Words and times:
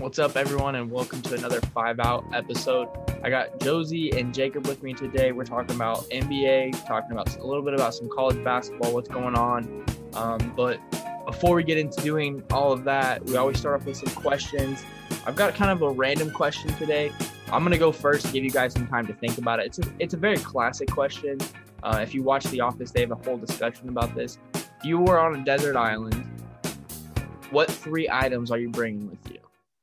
What's 0.00 0.18
up, 0.18 0.34
everyone, 0.34 0.76
and 0.76 0.90
welcome 0.90 1.20
to 1.20 1.34
another 1.34 1.60
Five 1.60 2.00
Out 2.00 2.24
episode. 2.32 2.88
I 3.22 3.28
got 3.28 3.60
Josie 3.60 4.10
and 4.18 4.32
Jacob 4.32 4.66
with 4.66 4.82
me 4.82 4.94
today. 4.94 5.30
We're 5.32 5.44
talking 5.44 5.76
about 5.76 6.08
NBA, 6.08 6.86
talking 6.86 7.12
about 7.12 7.36
a 7.36 7.46
little 7.46 7.62
bit 7.62 7.74
about 7.74 7.92
some 7.92 8.08
college 8.08 8.42
basketball, 8.42 8.94
what's 8.94 9.10
going 9.10 9.34
on. 9.34 9.84
Um, 10.14 10.54
but 10.56 10.80
before 11.26 11.54
we 11.54 11.64
get 11.64 11.76
into 11.76 12.00
doing 12.00 12.42
all 12.50 12.72
of 12.72 12.82
that, 12.84 13.22
we 13.26 13.36
always 13.36 13.58
start 13.58 13.78
off 13.78 13.86
with 13.86 13.98
some 13.98 14.08
questions. 14.14 14.82
I've 15.26 15.36
got 15.36 15.54
kind 15.54 15.70
of 15.70 15.82
a 15.82 15.90
random 15.90 16.30
question 16.30 16.72
today. 16.76 17.12
I'm 17.52 17.62
gonna 17.62 17.76
go 17.76 17.92
first, 17.92 18.32
give 18.32 18.42
you 18.42 18.50
guys 18.50 18.72
some 18.72 18.86
time 18.86 19.06
to 19.06 19.12
think 19.12 19.36
about 19.36 19.60
it. 19.60 19.66
It's 19.66 19.80
a 19.80 19.92
it's 19.98 20.14
a 20.14 20.16
very 20.16 20.38
classic 20.38 20.90
question. 20.90 21.36
Uh, 21.82 22.00
if 22.02 22.14
you 22.14 22.22
watch 22.22 22.44
The 22.44 22.62
Office, 22.62 22.90
they 22.90 23.00
have 23.00 23.10
a 23.10 23.16
whole 23.16 23.36
discussion 23.36 23.90
about 23.90 24.14
this. 24.14 24.38
If 24.54 24.82
you 24.82 24.98
were 24.98 25.20
on 25.20 25.38
a 25.38 25.44
desert 25.44 25.76
island, 25.76 26.24
what 27.50 27.70
three 27.70 28.08
items 28.10 28.50
are 28.50 28.58
you 28.58 28.70
bringing 28.70 29.10
with 29.10 29.30
you? 29.30 29.39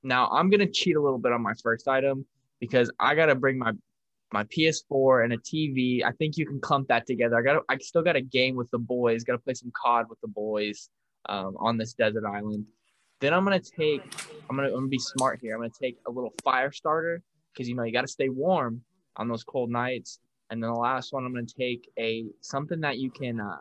Now 0.07 0.29
I'm 0.29 0.49
gonna 0.49 0.71
cheat 0.71 0.95
a 0.95 1.01
little 1.01 1.19
bit 1.19 1.33
on 1.33 1.41
my 1.41 1.53
first 1.61 1.87
item 1.87 2.25
because 2.61 2.89
I 2.97 3.13
gotta 3.13 3.35
bring 3.35 3.57
my 3.57 3.73
my 4.31 4.45
PS4 4.45 5.25
and 5.25 5.33
a 5.33 5.37
TV. 5.37 6.03
I 6.03 6.11
think 6.13 6.37
you 6.37 6.45
can 6.45 6.61
clump 6.61 6.87
that 6.87 7.05
together. 7.05 7.37
I 7.37 7.41
got 7.41 7.63
I 7.67 7.77
still 7.79 8.01
got 8.01 8.15
a 8.15 8.21
game 8.21 8.55
with 8.55 8.71
the 8.71 8.79
boys. 8.79 9.25
Got 9.25 9.33
to 9.33 9.39
play 9.39 9.53
some 9.53 9.71
COD 9.75 10.09
with 10.09 10.21
the 10.21 10.29
boys 10.29 10.89
um, 11.27 11.55
on 11.59 11.77
this 11.77 11.93
desert 11.93 12.23
island. 12.25 12.65
Then 13.19 13.33
I'm 13.33 13.43
gonna 13.43 13.59
take. 13.59 14.01
I'm 14.49 14.55
gonna 14.55 14.69
I'm 14.69 14.75
gonna 14.75 14.87
be 14.87 14.99
smart 14.99 15.39
here. 15.41 15.55
I'm 15.55 15.59
gonna 15.59 15.71
take 15.81 15.97
a 16.07 16.11
little 16.11 16.33
fire 16.41 16.71
starter 16.71 17.21
because 17.51 17.67
you 17.67 17.75
know 17.75 17.83
you 17.83 17.91
got 17.91 18.01
to 18.01 18.07
stay 18.07 18.29
warm 18.29 18.81
on 19.17 19.27
those 19.27 19.43
cold 19.43 19.69
nights. 19.69 20.19
And 20.49 20.63
then 20.63 20.71
the 20.71 20.79
last 20.79 21.11
one 21.11 21.25
I'm 21.25 21.33
gonna 21.33 21.45
take 21.45 21.89
a 21.99 22.27
something 22.39 22.79
that 22.79 22.97
you 22.97 23.11
can 23.11 23.41
uh, 23.41 23.57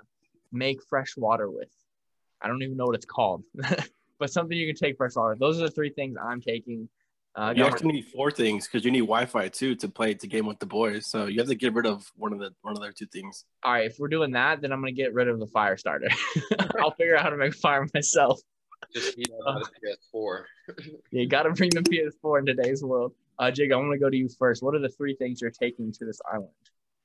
make 0.53 0.79
fresh 0.89 1.17
water 1.17 1.51
with. 1.51 1.71
I 2.41 2.47
don't 2.47 2.63
even 2.63 2.77
know 2.77 2.87
what 2.87 2.95
it's 2.95 3.05
called. 3.05 3.43
but 4.19 4.31
something 4.31 4.57
you 4.57 4.67
can 4.67 4.77
take 4.77 4.97
fresh 4.97 5.15
water. 5.17 5.37
Those 5.39 5.61
are 5.61 5.67
the 5.67 5.71
three 5.71 5.91
things 5.91 6.17
I'm 6.21 6.41
taking. 6.41 6.89
Uh, 7.37 7.53
you 7.55 7.65
actually 7.67 7.93
need 7.93 8.07
four 8.07 8.31
things 8.31 8.67
because 8.67 8.83
you 8.83 8.91
need 8.91 9.01
Wi-Fi 9.01 9.49
too 9.49 9.75
to 9.77 9.89
play 9.91 10.15
to 10.15 10.27
game 10.27 10.47
with 10.47 10.59
the 10.59 10.65
boys. 10.65 11.07
So 11.07 11.27
you 11.27 11.39
have 11.39 11.49
to 11.49 11.55
get 11.55 11.75
rid 11.75 11.85
of 11.85 12.11
one 12.17 12.33
of 12.33 12.39
the 12.39 12.51
one 12.63 12.75
of 12.75 12.81
their 12.81 12.93
two 12.93 13.07
things. 13.07 13.45
All 13.63 13.73
right, 13.73 13.85
if 13.85 13.99
we're 13.99 14.09
doing 14.09 14.33
that, 14.33 14.63
then 14.63 14.73
I'm 14.73 14.81
gonna 14.81 14.93
get 14.93 15.13
rid 15.13 15.29
of 15.29 15.39
the 15.39 15.47
fire 15.47 15.77
starter. 15.77 16.09
I'll 16.81 16.93
figure 16.93 17.15
out 17.15 17.23
how 17.23 17.31
to 17.31 17.37
make 17.37 17.55
fire 17.55 17.87
myself. 17.93 18.41
Just 18.95 19.19
you 19.19 19.25
know, 19.29 19.63
PS4. 20.15 20.45
you 21.11 21.29
gotta 21.29 21.51
bring 21.51 21.71
the 21.71 21.83
PS4 21.83 22.39
in 22.39 22.47
today's 22.47 22.83
world. 22.83 23.13
Uh, 23.39 23.51
Jake, 23.51 23.71
I 23.71 23.77
want 23.77 23.93
to 23.93 23.99
go 23.99 24.09
to 24.09 24.17
you 24.17 24.31
first. 24.39 24.63
What 24.63 24.75
are 24.75 24.79
the 24.79 24.89
three 24.89 25.15
things 25.15 25.43
you're 25.43 25.51
taking 25.51 25.93
to 25.93 26.07
this 26.07 26.21
island? 26.33 26.49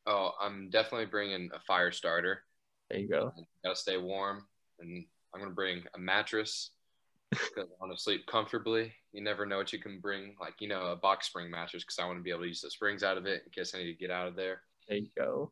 Oh, 0.07 0.31
I'm 0.41 0.69
definitely 0.69 1.07
bringing 1.07 1.49
a 1.53 1.59
fire 1.59 1.91
starter. 1.91 2.43
There 2.89 2.99
you 2.99 3.09
go. 3.09 3.33
Gotta 3.65 3.75
stay 3.75 3.97
warm, 3.97 4.45
and 4.79 5.03
I'm 5.33 5.41
gonna 5.41 5.53
bring 5.53 5.83
a 5.93 5.99
mattress 5.99 6.71
because 7.31 7.69
I 7.69 7.85
want 7.85 7.95
to 7.95 8.01
sleep 8.01 8.25
comfortably. 8.27 8.93
You 9.13 9.23
never 9.23 9.45
know 9.45 9.57
what 9.57 9.73
you 9.73 9.79
can 9.79 9.99
bring, 9.99 10.35
like 10.39 10.55
you 10.59 10.67
know, 10.67 10.87
a 10.87 10.95
box 10.95 11.27
spring 11.27 11.49
mattress 11.49 11.83
because 11.83 11.99
I 11.99 12.05
want 12.05 12.19
to 12.19 12.23
be 12.23 12.29
able 12.29 12.41
to 12.41 12.47
use 12.47 12.61
the 12.61 12.69
springs 12.69 13.03
out 13.03 13.17
of 13.17 13.25
it 13.25 13.43
in 13.45 13.51
case 13.51 13.73
I 13.73 13.79
need 13.79 13.91
to 13.91 13.97
get 13.97 14.11
out 14.11 14.27
of 14.27 14.35
there. 14.35 14.61
There 14.87 14.97
you 14.97 15.09
go. 15.17 15.51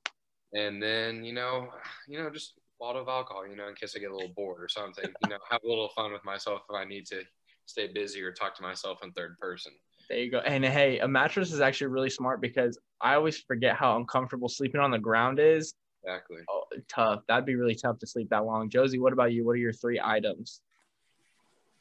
And 0.53 0.81
then 0.81 1.23
you 1.23 1.33
know, 1.33 1.69
you 2.07 2.21
know, 2.21 2.29
just 2.29 2.53
a 2.57 2.61
bottle 2.79 3.01
of 3.01 3.07
alcohol, 3.07 3.47
you 3.47 3.55
know, 3.55 3.67
in 3.67 3.75
case 3.75 3.93
I 3.95 3.99
get 3.99 4.11
a 4.11 4.15
little 4.15 4.33
bored 4.35 4.61
or 4.61 4.69
something. 4.69 5.05
You 5.23 5.29
know, 5.29 5.37
have 5.49 5.61
a 5.63 5.67
little 5.67 5.89
fun 5.89 6.11
with 6.11 6.23
myself 6.25 6.61
if 6.69 6.75
I 6.75 6.85
need 6.85 7.05
to 7.07 7.21
stay 7.65 7.87
busy 7.87 8.21
or 8.21 8.31
talk 8.31 8.55
to 8.55 8.61
myself 8.61 8.99
in 9.03 9.11
third 9.11 9.37
person. 9.39 9.71
There 10.09 10.17
you 10.17 10.31
go. 10.31 10.39
And 10.39 10.65
hey, 10.65 10.99
a 10.99 11.07
mattress 11.07 11.53
is 11.53 11.61
actually 11.61 11.87
really 11.87 12.09
smart 12.09 12.41
because 12.41 12.79
I 12.99 13.13
always 13.13 13.37
forget 13.37 13.75
how 13.75 13.95
uncomfortable 13.95 14.49
sleeping 14.49 14.81
on 14.81 14.89
the 14.89 14.97
ground 14.97 15.39
is. 15.39 15.75
Exactly. 16.03 16.37
Oh, 16.49 16.63
tough. 16.87 17.21
That'd 17.27 17.45
be 17.45 17.55
really 17.55 17.75
tough 17.75 17.99
to 17.99 18.07
sleep 18.07 18.29
that 18.29 18.45
long. 18.45 18.69
Josie, 18.69 18.97
what 18.97 19.13
about 19.13 19.33
you? 19.33 19.45
What 19.45 19.51
are 19.51 19.57
your 19.57 19.73
three 19.73 20.01
items? 20.03 20.61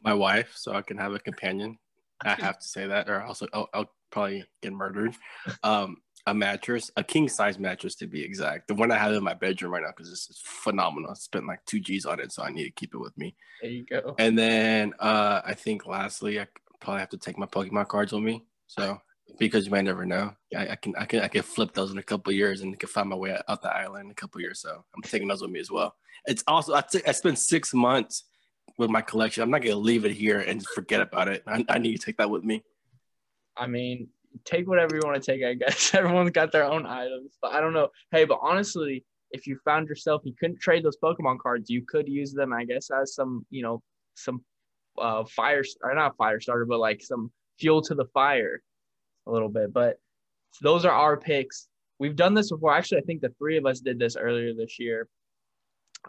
My 0.02 0.14
wife 0.14 0.52
so 0.54 0.72
I 0.72 0.82
can 0.82 0.98
have 0.98 1.12
a 1.12 1.18
companion. 1.18 1.78
I 2.24 2.34
have 2.34 2.58
to 2.58 2.66
say 2.66 2.86
that, 2.86 3.08
or 3.08 3.22
also 3.22 3.46
I'll, 3.52 3.68
I'll 3.72 3.90
probably 4.10 4.44
get 4.62 4.72
murdered. 4.72 5.14
Um, 5.62 5.98
a 6.26 6.34
mattress, 6.34 6.90
a 6.96 7.04
king 7.04 7.28
size 7.28 7.58
mattress 7.58 7.94
to 7.96 8.06
be 8.06 8.22
exact. 8.22 8.68
The 8.68 8.74
one 8.74 8.90
I 8.90 8.98
have 8.98 9.12
in 9.12 9.22
my 9.22 9.34
bedroom 9.34 9.72
right 9.72 9.82
now 9.82 9.92
because 9.96 10.10
this 10.10 10.28
is 10.28 10.40
phenomenal. 10.44 11.10
I 11.10 11.14
spent 11.14 11.46
like 11.46 11.64
two 11.64 11.80
G's 11.80 12.04
on 12.04 12.20
it, 12.20 12.32
so 12.32 12.42
I 12.42 12.50
need 12.50 12.64
to 12.64 12.70
keep 12.70 12.94
it 12.94 12.98
with 12.98 13.16
me. 13.16 13.34
There 13.62 13.70
you 13.70 13.86
go. 13.86 14.14
And 14.18 14.38
then 14.38 14.94
uh, 14.98 15.40
I 15.44 15.54
think 15.54 15.86
lastly, 15.86 16.40
I 16.40 16.46
probably 16.80 17.00
have 17.00 17.08
to 17.10 17.18
take 17.18 17.38
my 17.38 17.46
Pokemon 17.46 17.88
cards 17.88 18.12
with 18.12 18.22
me. 18.22 18.44
So 18.66 19.00
because 19.38 19.64
you 19.64 19.70
might 19.70 19.84
never 19.84 20.04
know, 20.04 20.34
I, 20.54 20.68
I 20.70 20.76
can 20.76 20.94
I 20.96 21.04
can 21.04 21.20
I 21.20 21.28
can 21.28 21.42
flip 21.42 21.72
those 21.72 21.92
in 21.92 21.98
a 21.98 22.02
couple 22.02 22.32
years 22.32 22.60
and 22.60 22.78
can 22.78 22.88
find 22.88 23.08
my 23.08 23.16
way 23.16 23.36
out 23.48 23.62
the 23.62 23.74
island 23.74 24.06
in 24.06 24.10
a 24.10 24.14
couple 24.14 24.40
years. 24.40 24.60
So 24.60 24.84
I'm 24.94 25.02
taking 25.02 25.28
those 25.28 25.42
with 25.42 25.50
me 25.50 25.60
as 25.60 25.70
well. 25.70 25.94
It's 26.26 26.44
also 26.46 26.74
I, 26.74 26.82
t- 26.82 27.06
I 27.06 27.12
spent 27.12 27.38
six 27.38 27.72
months 27.72 28.24
with 28.78 28.90
my 28.90 29.02
collection. 29.02 29.42
I'm 29.42 29.50
not 29.50 29.62
gonna 29.62 29.76
leave 29.76 30.04
it 30.04 30.12
here 30.12 30.38
and 30.38 30.64
forget 30.64 31.00
about 31.00 31.28
it. 31.28 31.42
I, 31.46 31.64
I 31.68 31.78
need 31.78 31.98
to 31.98 32.04
take 32.04 32.16
that 32.16 32.30
with 32.30 32.44
me. 32.44 32.62
I 33.56 33.66
mean, 33.66 34.08
take 34.44 34.68
whatever 34.68 34.94
you 34.94 35.02
want 35.04 35.22
to 35.22 35.32
take. 35.32 35.44
I 35.44 35.54
guess 35.54 35.92
everyone's 35.94 36.30
got 36.30 36.52
their 36.52 36.64
own 36.64 36.86
items, 36.86 37.36
but 37.42 37.52
I 37.52 37.60
don't 37.60 37.74
know. 37.74 37.88
Hey, 38.12 38.24
but 38.24 38.38
honestly, 38.40 39.04
if 39.32 39.46
you 39.46 39.58
found 39.64 39.88
yourself 39.88 40.22
you 40.24 40.32
couldn't 40.38 40.60
trade 40.60 40.84
those 40.84 40.96
Pokemon 40.96 41.40
cards, 41.40 41.68
you 41.68 41.84
could 41.86 42.08
use 42.08 42.32
them, 42.32 42.52
I 42.52 42.64
guess, 42.64 42.90
as 42.90 43.14
some 43.14 43.44
you 43.50 43.62
know 43.62 43.82
some 44.14 44.42
uh 44.96 45.24
fire 45.24 45.64
or 45.82 45.94
not 45.94 46.16
fire 46.16 46.40
starter, 46.40 46.64
but 46.64 46.78
like 46.78 47.02
some 47.02 47.30
fuel 47.58 47.82
to 47.82 47.94
the 47.94 48.06
fire 48.06 48.62
a 49.26 49.32
little 49.32 49.48
bit. 49.48 49.72
But 49.72 49.98
those 50.62 50.84
are 50.84 50.92
our 50.92 51.16
picks. 51.16 51.68
We've 51.98 52.16
done 52.16 52.34
this 52.34 52.50
before. 52.50 52.72
Actually, 52.72 52.98
I 52.98 53.04
think 53.04 53.22
the 53.22 53.34
three 53.38 53.56
of 53.56 53.66
us 53.66 53.80
did 53.80 53.98
this 53.98 54.16
earlier 54.16 54.54
this 54.54 54.78
year 54.78 55.08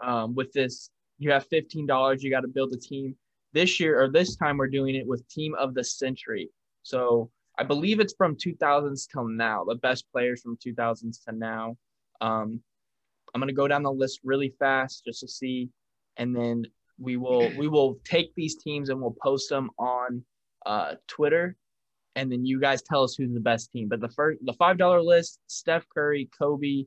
um, 0.00 0.36
with 0.36 0.52
this 0.52 0.88
you 1.20 1.30
have 1.30 1.48
$15 1.48 2.22
you 2.22 2.30
got 2.30 2.40
to 2.40 2.48
build 2.48 2.72
a 2.72 2.76
team. 2.76 3.14
This 3.52 3.78
year 3.78 4.00
or 4.02 4.08
this 4.08 4.36
time 4.36 4.56
we're 4.56 4.66
doing 4.68 4.96
it 4.96 5.06
with 5.06 5.28
team 5.28 5.54
of 5.54 5.74
the 5.74 5.84
century. 5.84 6.50
So 6.82 7.30
i 7.58 7.62
believe 7.62 8.00
it's 8.00 8.14
from 8.16 8.36
2000s 8.36 9.06
till 9.12 9.26
now 9.28 9.64
the 9.64 9.74
best 9.74 10.06
players 10.12 10.40
from 10.42 10.56
2000s 10.56 11.24
to 11.24 11.32
now. 11.32 11.76
Um, 12.20 12.60
i'm 13.32 13.40
going 13.40 13.48
to 13.48 13.54
go 13.54 13.68
down 13.68 13.84
the 13.84 13.92
list 13.92 14.20
really 14.24 14.52
fast 14.58 15.04
just 15.04 15.20
to 15.20 15.28
see 15.28 15.68
and 16.16 16.34
then 16.34 16.66
we 16.98 17.16
will 17.16 17.50
we 17.56 17.68
will 17.68 17.98
take 18.04 18.34
these 18.34 18.56
teams 18.56 18.88
and 18.88 19.00
we'll 19.00 19.16
post 19.22 19.48
them 19.48 19.70
on 19.78 20.24
uh, 20.66 20.94
twitter 21.06 21.56
and 22.16 22.30
then 22.30 22.44
you 22.44 22.60
guys 22.60 22.82
tell 22.82 23.02
us 23.02 23.14
who's 23.14 23.32
the 23.32 23.40
best 23.40 23.70
team. 23.72 23.88
But 23.88 24.00
the 24.00 24.08
first 24.08 24.44
the 24.44 24.52
five 24.54 24.78
dollar 24.78 25.02
list 25.02 25.38
steph 25.46 25.86
curry 25.88 26.28
kobe 26.38 26.84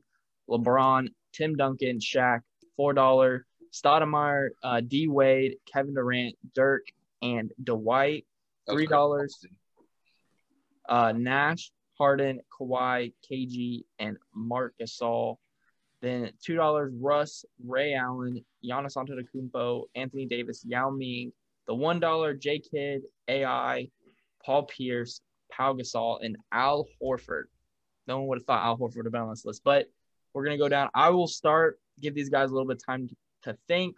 lebron 0.48 1.08
tim 1.32 1.56
duncan 1.56 1.98
Shaq, 1.98 2.40
four 2.76 2.92
dollar 2.92 3.46
Stoudemire, 3.74 4.50
uh, 4.62 4.80
D 4.80 5.08
Wade, 5.08 5.56
Kevin 5.66 5.94
Durant, 5.94 6.36
Dirk, 6.54 6.86
and 7.22 7.50
Dwight. 7.62 8.24
Three 8.70 8.86
dollars. 8.86 9.44
Uh, 10.88 11.12
Nash, 11.12 11.72
Harden, 11.98 12.40
Kawhi, 12.52 13.12
KG, 13.28 13.82
and 13.98 14.16
Marc 14.32 14.74
Gasol. 14.80 15.36
Then 16.00 16.30
two 16.40 16.54
dollars. 16.54 16.92
Russ, 17.00 17.44
Ray 17.66 17.94
Allen, 17.94 18.44
Giannis 18.64 18.96
Antetokounmpo, 18.96 19.84
Anthony 19.96 20.26
Davis, 20.26 20.64
Yao 20.64 20.90
Ming. 20.90 21.32
The 21.66 21.74
one 21.74 21.98
dollar. 21.98 22.32
J 22.32 22.60
Kidd, 22.60 23.02
AI, 23.26 23.88
Paul 24.44 24.64
Pierce, 24.64 25.20
Pau 25.50 25.74
Gasol, 25.74 26.18
and 26.22 26.36
Al 26.52 26.86
Horford. 27.02 27.44
No 28.06 28.18
one 28.18 28.28
would 28.28 28.38
have 28.38 28.46
thought 28.46 28.64
Al 28.64 28.78
Horford 28.78 28.98
would 28.98 29.06
have 29.06 29.12
been 29.12 29.22
on 29.22 29.30
this 29.30 29.44
list, 29.44 29.62
but 29.64 29.86
we're 30.32 30.44
gonna 30.44 30.58
go 30.58 30.68
down. 30.68 30.90
I 30.94 31.10
will 31.10 31.26
start. 31.26 31.80
Give 32.00 32.14
these 32.14 32.28
guys 32.28 32.50
a 32.50 32.52
little 32.52 32.68
bit 32.68 32.76
of 32.76 32.86
time 32.86 33.08
to 33.08 33.16
to 33.44 33.56
think. 33.68 33.96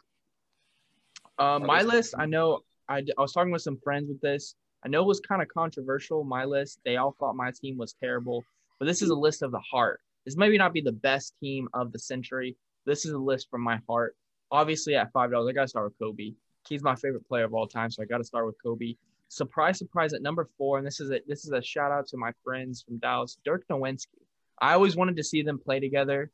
Uh, 1.38 1.58
my 1.58 1.82
list, 1.82 2.14
I 2.18 2.26
know 2.26 2.60
I, 2.88 3.02
I 3.16 3.20
was 3.20 3.32
talking 3.32 3.52
with 3.52 3.62
some 3.62 3.78
friends 3.82 4.08
with 4.08 4.20
this. 4.20 4.54
I 4.84 4.88
know 4.88 5.02
it 5.02 5.06
was 5.06 5.20
kind 5.20 5.42
of 5.42 5.48
controversial. 5.48 6.24
My 6.24 6.44
list, 6.44 6.80
they 6.84 6.96
all 6.96 7.16
thought 7.18 7.34
my 7.34 7.50
team 7.50 7.76
was 7.76 7.94
terrible, 7.94 8.44
but 8.78 8.86
this 8.86 9.02
is 9.02 9.10
a 9.10 9.14
list 9.14 9.42
of 9.42 9.50
the 9.50 9.60
heart. 9.60 10.00
This 10.24 10.36
maybe 10.36 10.58
not 10.58 10.72
be 10.72 10.80
the 10.80 10.92
best 10.92 11.34
team 11.40 11.68
of 11.74 11.92
the 11.92 11.98
century. 11.98 12.56
This 12.84 13.04
is 13.04 13.12
a 13.12 13.18
list 13.18 13.48
from 13.50 13.62
my 13.62 13.80
heart. 13.88 14.16
Obviously, 14.50 14.94
at 14.94 15.12
five 15.12 15.30
dollars, 15.30 15.48
I 15.48 15.52
got 15.52 15.62
to 15.62 15.68
start 15.68 15.86
with 15.86 15.98
Kobe. 15.98 16.34
He's 16.68 16.82
my 16.82 16.94
favorite 16.94 17.26
player 17.28 17.44
of 17.44 17.54
all 17.54 17.66
time, 17.66 17.90
so 17.90 18.02
I 18.02 18.06
got 18.06 18.18
to 18.18 18.24
start 18.24 18.46
with 18.46 18.56
Kobe. 18.62 18.94
Surprise, 19.28 19.78
surprise! 19.78 20.12
At 20.12 20.22
number 20.22 20.48
four, 20.56 20.78
and 20.78 20.86
this 20.86 21.00
is 21.00 21.10
a 21.10 21.20
this 21.26 21.44
is 21.44 21.52
a 21.52 21.62
shout 21.62 21.90
out 21.90 22.06
to 22.08 22.16
my 22.16 22.32
friends 22.44 22.82
from 22.82 22.98
Dallas, 22.98 23.38
Dirk 23.44 23.66
Nowitzki. 23.68 24.22
I 24.60 24.72
always 24.72 24.96
wanted 24.96 25.16
to 25.16 25.24
see 25.24 25.42
them 25.42 25.58
play 25.58 25.80
together 25.80 26.30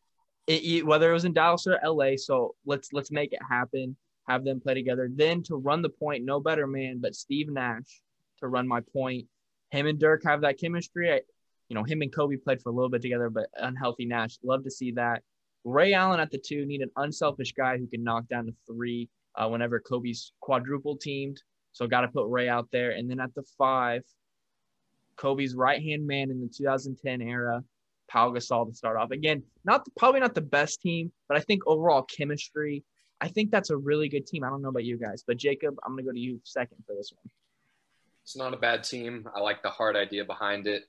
it, 0.46 0.84
whether 0.86 1.10
it 1.10 1.14
was 1.14 1.24
in 1.24 1.32
Dallas 1.32 1.66
or 1.66 1.78
LA. 1.84 2.16
So 2.16 2.54
let's 2.66 2.92
let's 2.92 3.10
make 3.10 3.32
it 3.32 3.40
happen. 3.48 3.96
Have 4.28 4.44
them 4.44 4.60
play 4.60 4.74
together. 4.74 5.08
Then 5.12 5.42
to 5.44 5.56
run 5.56 5.82
the 5.82 5.88
point, 5.88 6.24
no 6.24 6.40
better 6.40 6.66
man 6.66 7.00
but 7.00 7.14
Steve 7.14 7.50
Nash 7.50 8.02
to 8.38 8.48
run 8.48 8.66
my 8.66 8.80
point. 8.92 9.26
Him 9.70 9.86
and 9.86 9.98
Dirk 9.98 10.22
have 10.24 10.42
that 10.42 10.58
chemistry. 10.58 11.12
I, 11.12 11.20
you 11.68 11.74
know, 11.74 11.82
him 11.84 12.02
and 12.02 12.14
Kobe 12.14 12.36
played 12.36 12.60
for 12.60 12.68
a 12.68 12.72
little 12.72 12.90
bit 12.90 13.02
together, 13.02 13.30
but 13.30 13.48
unhealthy 13.56 14.04
Nash. 14.04 14.38
Love 14.42 14.64
to 14.64 14.70
see 14.70 14.92
that. 14.92 15.22
Ray 15.64 15.94
Allen 15.94 16.20
at 16.20 16.30
the 16.30 16.38
two 16.38 16.66
need 16.66 16.82
an 16.82 16.90
unselfish 16.96 17.52
guy 17.52 17.78
who 17.78 17.86
can 17.86 18.02
knock 18.02 18.28
down 18.28 18.46
the 18.46 18.54
three 18.66 19.08
uh, 19.36 19.48
whenever 19.48 19.80
Kobe's 19.80 20.32
quadruple 20.40 20.96
teamed. 20.96 21.40
So 21.72 21.86
got 21.86 22.02
to 22.02 22.08
put 22.08 22.28
Ray 22.28 22.48
out 22.48 22.68
there. 22.72 22.90
And 22.90 23.10
then 23.10 23.20
at 23.20 23.34
the 23.34 23.44
five, 23.56 24.02
Kobe's 25.16 25.54
right 25.54 25.82
hand 25.82 26.06
man 26.06 26.30
in 26.30 26.40
the 26.40 26.48
2010 26.48 27.22
era, 27.22 27.62
Pau 28.12 28.30
Gasol 28.30 28.68
to 28.68 28.74
start 28.74 28.96
off. 28.96 29.10
Again, 29.10 29.42
not 29.64 29.86
probably 29.96 30.20
not 30.20 30.34
the 30.34 30.40
best 30.42 30.80
team, 30.82 31.10
but 31.28 31.36
I 31.36 31.40
think 31.40 31.62
overall 31.66 32.02
chemistry. 32.02 32.84
I 33.20 33.28
think 33.28 33.50
that's 33.50 33.70
a 33.70 33.76
really 33.76 34.08
good 34.08 34.26
team. 34.26 34.44
I 34.44 34.50
don't 34.50 34.62
know 34.62 34.68
about 34.68 34.84
you 34.84 34.98
guys, 34.98 35.24
but 35.26 35.36
Jacob, 35.36 35.76
I'm 35.84 35.92
gonna 35.92 36.02
go 36.02 36.12
to 36.12 36.18
you 36.18 36.40
second 36.44 36.78
for 36.86 36.94
this 36.94 37.12
one. 37.14 37.30
It's 38.24 38.36
not 38.36 38.52
a 38.54 38.56
bad 38.56 38.84
team. 38.84 39.28
I 39.34 39.40
like 39.40 39.62
the 39.62 39.70
hard 39.70 39.96
idea 39.96 40.24
behind 40.24 40.66
it. 40.66 40.84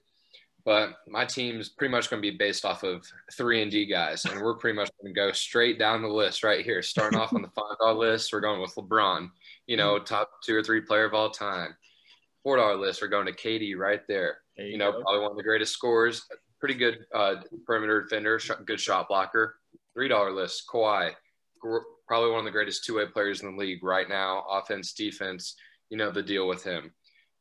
But 0.66 0.96
my 1.10 1.26
team's 1.26 1.68
pretty 1.68 1.92
much 1.92 2.10
going 2.10 2.22
to 2.24 2.32
be 2.32 2.38
based 2.38 2.64
off 2.64 2.84
of 2.84 3.06
three 3.34 3.62
and 3.62 3.70
D 3.70 3.86
guys, 3.86 4.24
and 4.24 4.40
we're 4.42 4.54
pretty 4.56 4.78
much 4.78 4.90
going 5.02 5.14
to 5.14 5.20
go 5.20 5.34
straight 5.34 5.78
down 5.78 6.02
the 6.02 6.08
list 6.08 6.42
right 6.42 6.64
here. 6.64 6.82
Starting 6.82 7.20
off 7.20 7.34
on 7.34 7.42
the 7.42 7.50
five 7.50 7.78
dollar 7.82 7.96
list, 7.96 8.32
we're 8.32 8.40
going 8.40 8.62
with 8.62 8.74
LeBron, 8.76 9.30
you 9.68 9.76
know, 9.76 10.00
top 10.00 10.30
two 10.42 10.56
or 10.56 10.64
three 10.64 10.80
player 10.80 11.04
of 11.04 11.14
all 11.14 11.30
time. 11.32 11.76
Four 12.44 12.56
dollar 12.58 12.78
list, 12.78 13.02
we're 13.02 13.10
going 13.10 13.26
to 13.26 13.34
KD 13.34 13.76
right 13.76 14.08
there. 14.08 14.38
There 14.56 14.68
You 14.68 14.78
know, 14.78 14.94
go. 14.94 15.02
probably 15.02 15.20
one 15.22 15.32
of 15.32 15.38
the 15.38 15.44
greatest 15.44 15.74
scorers, 15.74 16.26
pretty 16.64 16.80
good 16.80 17.06
uh, 17.14 17.36
perimeter 17.66 18.04
defender, 18.04 18.40
sh- 18.40 18.52
good 18.66 18.80
shot 18.80 19.10
blocker. 19.10 19.58
Three 19.94 20.08
dollar 20.08 20.32
list, 20.32 20.64
Kawhi, 20.72 21.12
gr- 21.60 21.80
probably 22.08 22.30
one 22.30 22.40
of 22.40 22.46
the 22.46 22.52
greatest 22.52 22.86
two 22.86 22.96
way 22.96 23.06
players 23.06 23.42
in 23.42 23.52
the 23.52 23.58
league 23.62 23.84
right 23.84 24.08
now, 24.08 24.46
offense, 24.50 24.94
defense. 24.94 25.56
You 25.90 25.98
know 25.98 26.10
the 26.10 26.24
deal 26.24 26.48
with 26.48 26.64
him. 26.64 26.94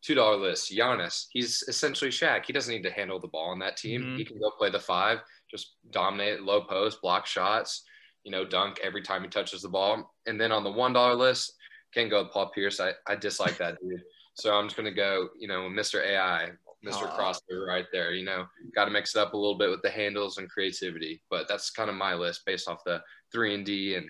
Two 0.02 0.16
dollar 0.16 0.36
list, 0.36 0.72
Giannis. 0.72 1.26
He's 1.30 1.62
essentially 1.68 2.10
Shaq. 2.10 2.46
He 2.46 2.52
doesn't 2.52 2.74
need 2.74 2.82
to 2.82 2.90
handle 2.90 3.20
the 3.20 3.28
ball 3.28 3.50
on 3.50 3.60
that 3.60 3.76
team. 3.76 4.02
Mhm. 4.02 4.18
He 4.18 4.24
can 4.24 4.40
go 4.40 4.50
play 4.50 4.70
the 4.70 4.80
five, 4.80 5.20
just 5.48 5.76
dominate 5.90 6.42
low 6.42 6.62
post, 6.62 7.00
block 7.00 7.24
shots. 7.24 7.84
You 8.24 8.32
know, 8.32 8.44
dunk 8.44 8.80
every 8.82 9.02
time 9.02 9.22
he 9.22 9.28
touches 9.28 9.62
the 9.62 9.68
ball. 9.68 10.12
And 10.26 10.40
then 10.40 10.50
on 10.50 10.64
the 10.64 10.70
one 10.72 10.92
dollar 10.92 11.14
list, 11.14 11.54
can't 11.94 12.10
go 12.10 12.24
with 12.24 12.32
Paul 12.32 12.50
Pierce. 12.50 12.80
I, 12.80 12.92
I 13.06 13.14
dislike 13.14 13.56
that 13.58 13.78
dude. 13.80 14.02
So 14.34 14.52
I'm 14.52 14.66
just 14.66 14.76
gonna 14.76 14.90
go, 14.90 15.28
you 15.38 15.46
know, 15.46 15.60
Mr. 15.68 16.04
AI, 16.04 16.50
Mr. 16.84 17.08
Aw. 17.08 17.16
Crosser 17.16 17.64
right 17.66 17.86
there. 17.92 18.12
You 18.12 18.24
know, 18.24 18.46
got 18.74 18.86
to 18.86 18.90
mix 18.90 19.14
it 19.14 19.20
up 19.20 19.34
a 19.34 19.36
little 19.36 19.58
bit 19.58 19.70
with 19.70 19.82
the 19.82 19.90
handles 19.90 20.38
and 20.38 20.50
creativity. 20.50 21.22
But 21.30 21.48
that's 21.48 21.70
kind 21.70 21.90
of 21.90 21.96
my 21.96 22.14
list 22.14 22.42
based 22.44 22.68
off 22.68 22.84
the 22.84 23.02
three 23.32 23.54
and 23.54 23.64
D 23.64 23.94
and 23.94 24.08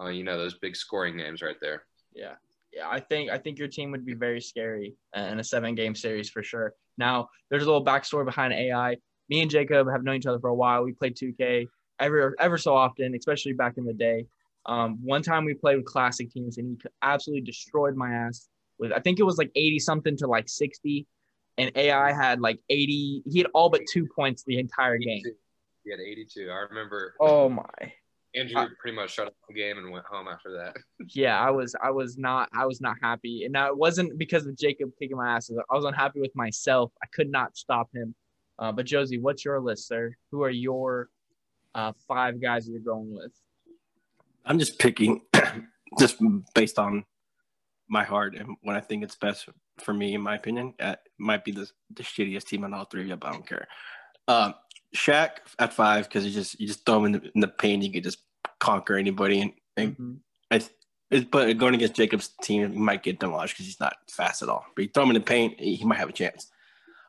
uh, 0.00 0.08
you 0.08 0.24
know 0.24 0.38
those 0.38 0.58
big 0.58 0.76
scoring 0.76 1.16
names 1.16 1.42
right 1.42 1.56
there. 1.60 1.84
Yeah. 2.14 2.34
Yeah, 2.72 2.88
I 2.88 3.00
think 3.00 3.30
I 3.30 3.38
think 3.38 3.58
your 3.58 3.68
team 3.68 3.90
would 3.92 4.04
be 4.04 4.14
very 4.14 4.40
scary 4.40 4.94
in 5.16 5.40
a 5.40 5.44
seven 5.44 5.74
game 5.74 5.94
series 5.94 6.28
for 6.28 6.42
sure. 6.42 6.74
Now, 6.98 7.28
there's 7.50 7.62
a 7.62 7.66
little 7.66 7.84
backstory 7.84 8.26
behind 8.26 8.52
AI. 8.52 8.96
Me 9.30 9.40
and 9.40 9.50
Jacob 9.50 9.88
have 9.90 10.02
known 10.02 10.16
each 10.16 10.26
other 10.26 10.38
for 10.38 10.50
a 10.50 10.54
while. 10.54 10.84
We 10.84 10.92
played 10.92 11.16
2K 11.16 11.66
ever 11.98 12.36
ever 12.38 12.58
so 12.58 12.76
often, 12.76 13.14
especially 13.14 13.54
back 13.54 13.78
in 13.78 13.84
the 13.84 13.94
day. 13.94 14.26
Um, 14.66 14.98
one 15.02 15.22
time 15.22 15.44
we 15.44 15.54
played 15.54 15.76
with 15.76 15.86
classic 15.86 16.30
teams 16.30 16.58
and 16.58 16.78
he 16.82 16.88
absolutely 17.02 17.42
destroyed 17.42 17.96
my 17.96 18.12
ass 18.12 18.48
with 18.78 18.92
I 18.92 19.00
think 19.00 19.18
it 19.18 19.24
was 19.24 19.38
like 19.38 19.50
80 19.54 19.78
something 19.78 20.16
to 20.18 20.26
like 20.26 20.48
60 20.48 21.06
and 21.58 21.72
AI 21.74 22.12
had 22.12 22.40
like 22.40 22.60
80 22.70 23.22
he 23.26 23.38
had 23.38 23.48
all 23.52 23.68
but 23.68 23.82
2 23.92 24.06
points 24.14 24.44
the 24.44 24.58
entire 24.58 24.96
game. 24.98 25.22
He 25.84 25.90
had 25.90 26.00
82. 26.00 26.48
I 26.50 26.54
remember 26.70 27.14
Oh 27.20 27.48
my. 27.48 27.64
Andrew 28.34 28.60
I- 28.60 28.68
pretty 28.80 28.94
much 28.96 29.10
shut 29.14 29.26
up 29.26 29.34
the 29.48 29.54
game 29.54 29.78
and 29.78 29.90
went 29.90 30.04
home 30.06 30.28
after 30.28 30.52
that. 30.52 30.76
yeah, 31.14 31.38
I 31.40 31.50
was 31.50 31.74
I 31.82 31.90
was 31.90 32.16
not 32.16 32.48
I 32.54 32.66
was 32.66 32.80
not 32.80 32.96
happy. 33.02 33.44
And 33.44 33.52
now 33.52 33.66
it 33.68 33.76
wasn't 33.76 34.16
because 34.18 34.46
of 34.46 34.56
Jacob 34.56 34.90
kicking 34.98 35.16
my 35.16 35.34
ass. 35.34 35.50
I 35.50 35.74
was 35.74 35.84
unhappy 35.84 36.20
with 36.20 36.34
myself. 36.36 36.92
I 37.02 37.06
could 37.12 37.30
not 37.30 37.56
stop 37.56 37.88
him. 37.92 38.14
Uh, 38.58 38.72
but 38.72 38.86
Josie, 38.86 39.18
what's 39.18 39.44
your 39.44 39.60
list, 39.60 39.86
sir? 39.86 40.14
Who 40.30 40.42
are 40.42 40.50
your 40.50 41.08
uh, 41.74 41.92
five 42.06 42.40
guys 42.40 42.68
you're 42.68 42.80
going 42.80 43.14
with? 43.14 43.32
I'm 44.44 44.58
just 44.58 44.78
picking 44.78 45.22
just 45.98 46.18
based 46.54 46.78
on 46.78 47.04
my 47.88 48.04
heart 48.04 48.34
and 48.36 48.56
what 48.62 48.76
I 48.76 48.80
think 48.80 49.02
it's 49.02 49.16
best 49.16 49.48
for 49.78 49.94
me, 49.94 50.14
in 50.14 50.20
my 50.20 50.36
opinion. 50.36 50.74
It 50.78 50.98
might 51.18 51.44
be 51.44 51.52
the, 51.52 51.68
the 51.94 52.02
shittiest 52.02 52.44
team 52.44 52.64
on 52.64 52.74
all 52.74 52.84
three 52.84 53.02
of 53.02 53.08
you, 53.08 53.16
but 53.16 53.28
I 53.28 53.32
don't 53.32 53.46
care. 53.46 53.66
Um, 54.26 54.54
Shaq 54.94 55.30
at 55.58 55.72
five 55.72 56.08
because 56.08 56.24
you 56.24 56.32
just 56.32 56.58
you 56.60 56.66
just 56.66 56.84
throw 56.86 56.98
him 56.98 57.06
in 57.06 57.12
the, 57.12 57.30
in 57.34 57.40
the 57.40 57.48
paint, 57.48 57.82
you 57.82 57.92
can 57.92 58.02
just 58.02 58.18
conquer 58.60 58.96
anybody. 58.96 59.40
And, 59.40 59.52
and 59.76 59.96
Mhm. 59.96 60.18
I, 60.50 60.60
it, 61.10 61.30
but 61.30 61.56
going 61.56 61.74
against 61.74 61.94
Jacob's 61.94 62.30
team, 62.42 62.72
he 62.72 62.78
might 62.78 63.02
get 63.02 63.18
demolished 63.18 63.54
because 63.54 63.66
he's 63.66 63.80
not 63.80 63.96
fast 64.10 64.42
at 64.42 64.48
all. 64.48 64.64
But 64.74 64.82
you 64.82 64.90
throw 64.92 65.04
him 65.04 65.10
in 65.10 65.14
the 65.14 65.20
paint, 65.20 65.58
he 65.58 65.76
he 65.76 65.84
might 65.84 65.98
have 65.98 66.08
a 66.08 66.12
chance. 66.12 66.50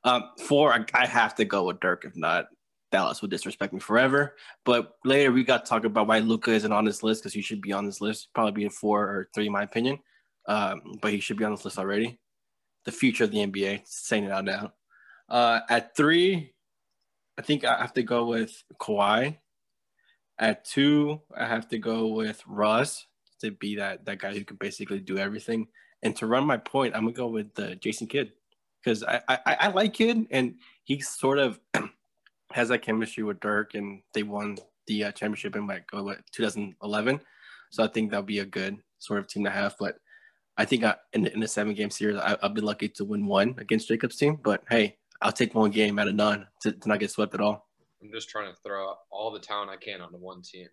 Um, 0.06 0.30
four, 0.48 0.74
I, 0.74 0.86
I 0.94 1.06
have 1.06 1.36
to 1.36 1.46
go 1.46 1.66
with 1.66 1.82
Dirk. 1.82 2.06
If 2.06 2.16
not, 2.16 2.48
Dallas 2.92 3.22
will 3.22 3.30
disrespect 3.30 3.74
me 3.74 3.80
forever. 3.80 4.36
But 4.66 4.96
later 5.04 5.32
we 5.32 5.44
got 5.44 5.66
to 5.66 5.70
talk 5.70 5.84
about 5.84 6.08
why 6.08 6.20
Luka 6.20 6.52
isn't 6.52 6.72
on 6.72 6.86
this 6.86 7.04
list 7.04 7.22
because 7.22 7.34
he 7.34 7.42
should 7.42 7.62
be 7.62 7.74
on 7.74 7.86
this 7.86 8.00
list. 8.02 8.30
Probably 8.34 8.54
be 8.54 8.66
a 8.66 8.70
four 8.70 9.02
or 9.04 9.30
three, 9.34 9.48
in 9.48 9.52
my 9.52 9.64
opinion. 9.64 10.00
Um, 10.48 10.98
but 11.02 11.12
he 11.12 11.20
should 11.20 11.38
be 11.38 11.46
on 11.46 11.52
this 11.52 11.66
list 11.66 11.78
already. 11.78 12.20
The 12.86 12.92
future 12.92 13.26
of 13.26 13.32
the 13.32 13.46
NBA, 13.46 13.82
saying 13.86 14.24
it 14.24 14.32
out 14.32 14.46
now. 14.46 14.74
Uh, 15.28 15.60
at 15.70 15.96
three, 15.96 16.54
I 17.38 17.42
think 17.42 17.64
I 17.64 17.78
have 17.78 17.94
to 17.94 18.04
go 18.04 18.26
with 18.26 18.64
Kawhi. 18.80 19.38
At 20.40 20.66
two, 20.66 21.22
I 21.36 21.46
have 21.46 21.68
to 21.70 21.78
go 21.78 22.08
with 22.08 22.42
Russ 22.48 23.06
to 23.42 23.52
be 23.52 23.76
that 23.76 24.06
that 24.06 24.20
guy 24.20 24.34
who 24.34 24.44
can 24.44 24.58
basically 24.58 25.00
do 25.00 25.18
everything. 25.18 25.68
And 26.02 26.16
to 26.18 26.28
run 26.28 26.46
my 26.46 26.58
point, 26.58 26.96
I'm 26.96 27.04
gonna 27.04 27.14
go 27.14 27.28
with 27.28 27.58
uh, 27.60 27.76
Jason 27.76 28.08
Kidd 28.08 28.32
because 28.84 29.04
I, 29.04 29.22
I 29.28 29.40
I 29.46 29.68
like 29.68 29.94
Kidd 29.94 30.28
and 30.32 30.56
he 30.84 31.00
sort 31.02 31.40
of 31.40 31.60
has 32.52 32.70
that 32.70 32.82
chemistry 32.82 33.24
with 33.24 33.40
Dirk 33.40 33.76
and 33.76 34.02
they 34.14 34.24
won 34.24 34.58
the 34.88 35.06
uh, 35.06 35.12
championship 35.12 35.56
in 35.56 35.68
like 35.68 35.86
uh, 35.94 36.04
what 36.04 36.20
2011. 36.32 37.22
So 37.72 37.84
I 37.84 37.88
think 37.88 38.10
that'll 38.10 38.24
be 38.24 38.40
a 38.40 38.46
good 38.46 38.78
sort 38.98 39.20
of 39.20 39.28
team 39.28 39.44
to 39.44 39.52
have. 39.52 39.76
But 39.80 39.98
I 40.60 40.66
think 40.66 40.84
I, 40.84 40.96
in, 41.14 41.26
in 41.26 41.42
a 41.42 41.48
seven 41.48 41.74
game 41.74 41.90
series, 41.90 42.18
I, 42.18 42.36
I've 42.44 42.54
been 42.54 42.66
lucky 42.66 42.90
to 42.90 43.06
win 43.06 43.26
one 43.26 43.56
against 43.58 43.88
Jacob's 43.88 44.18
team. 44.18 44.38
But 44.44 44.62
hey, 44.70 44.98
I'll 45.22 45.32
take 45.32 45.56
one 45.56 45.72
game 45.72 45.98
out 45.98 46.10
of 46.10 46.16
none 46.16 46.48
to, 46.64 46.74
to 46.74 46.90
not 46.90 47.00
get 47.00 47.12
swept 47.12 47.34
at 47.34 47.40
all. 47.40 47.70
I'm 48.02 48.12
just 48.12 48.30
trying 48.30 48.52
to 48.52 48.58
throw 48.62 48.94
all 49.10 49.32
the 49.32 49.40
talent 49.40 49.72
I 49.72 49.78
can 49.78 50.02
onto 50.02 50.18
one 50.18 50.42
team. 50.42 50.68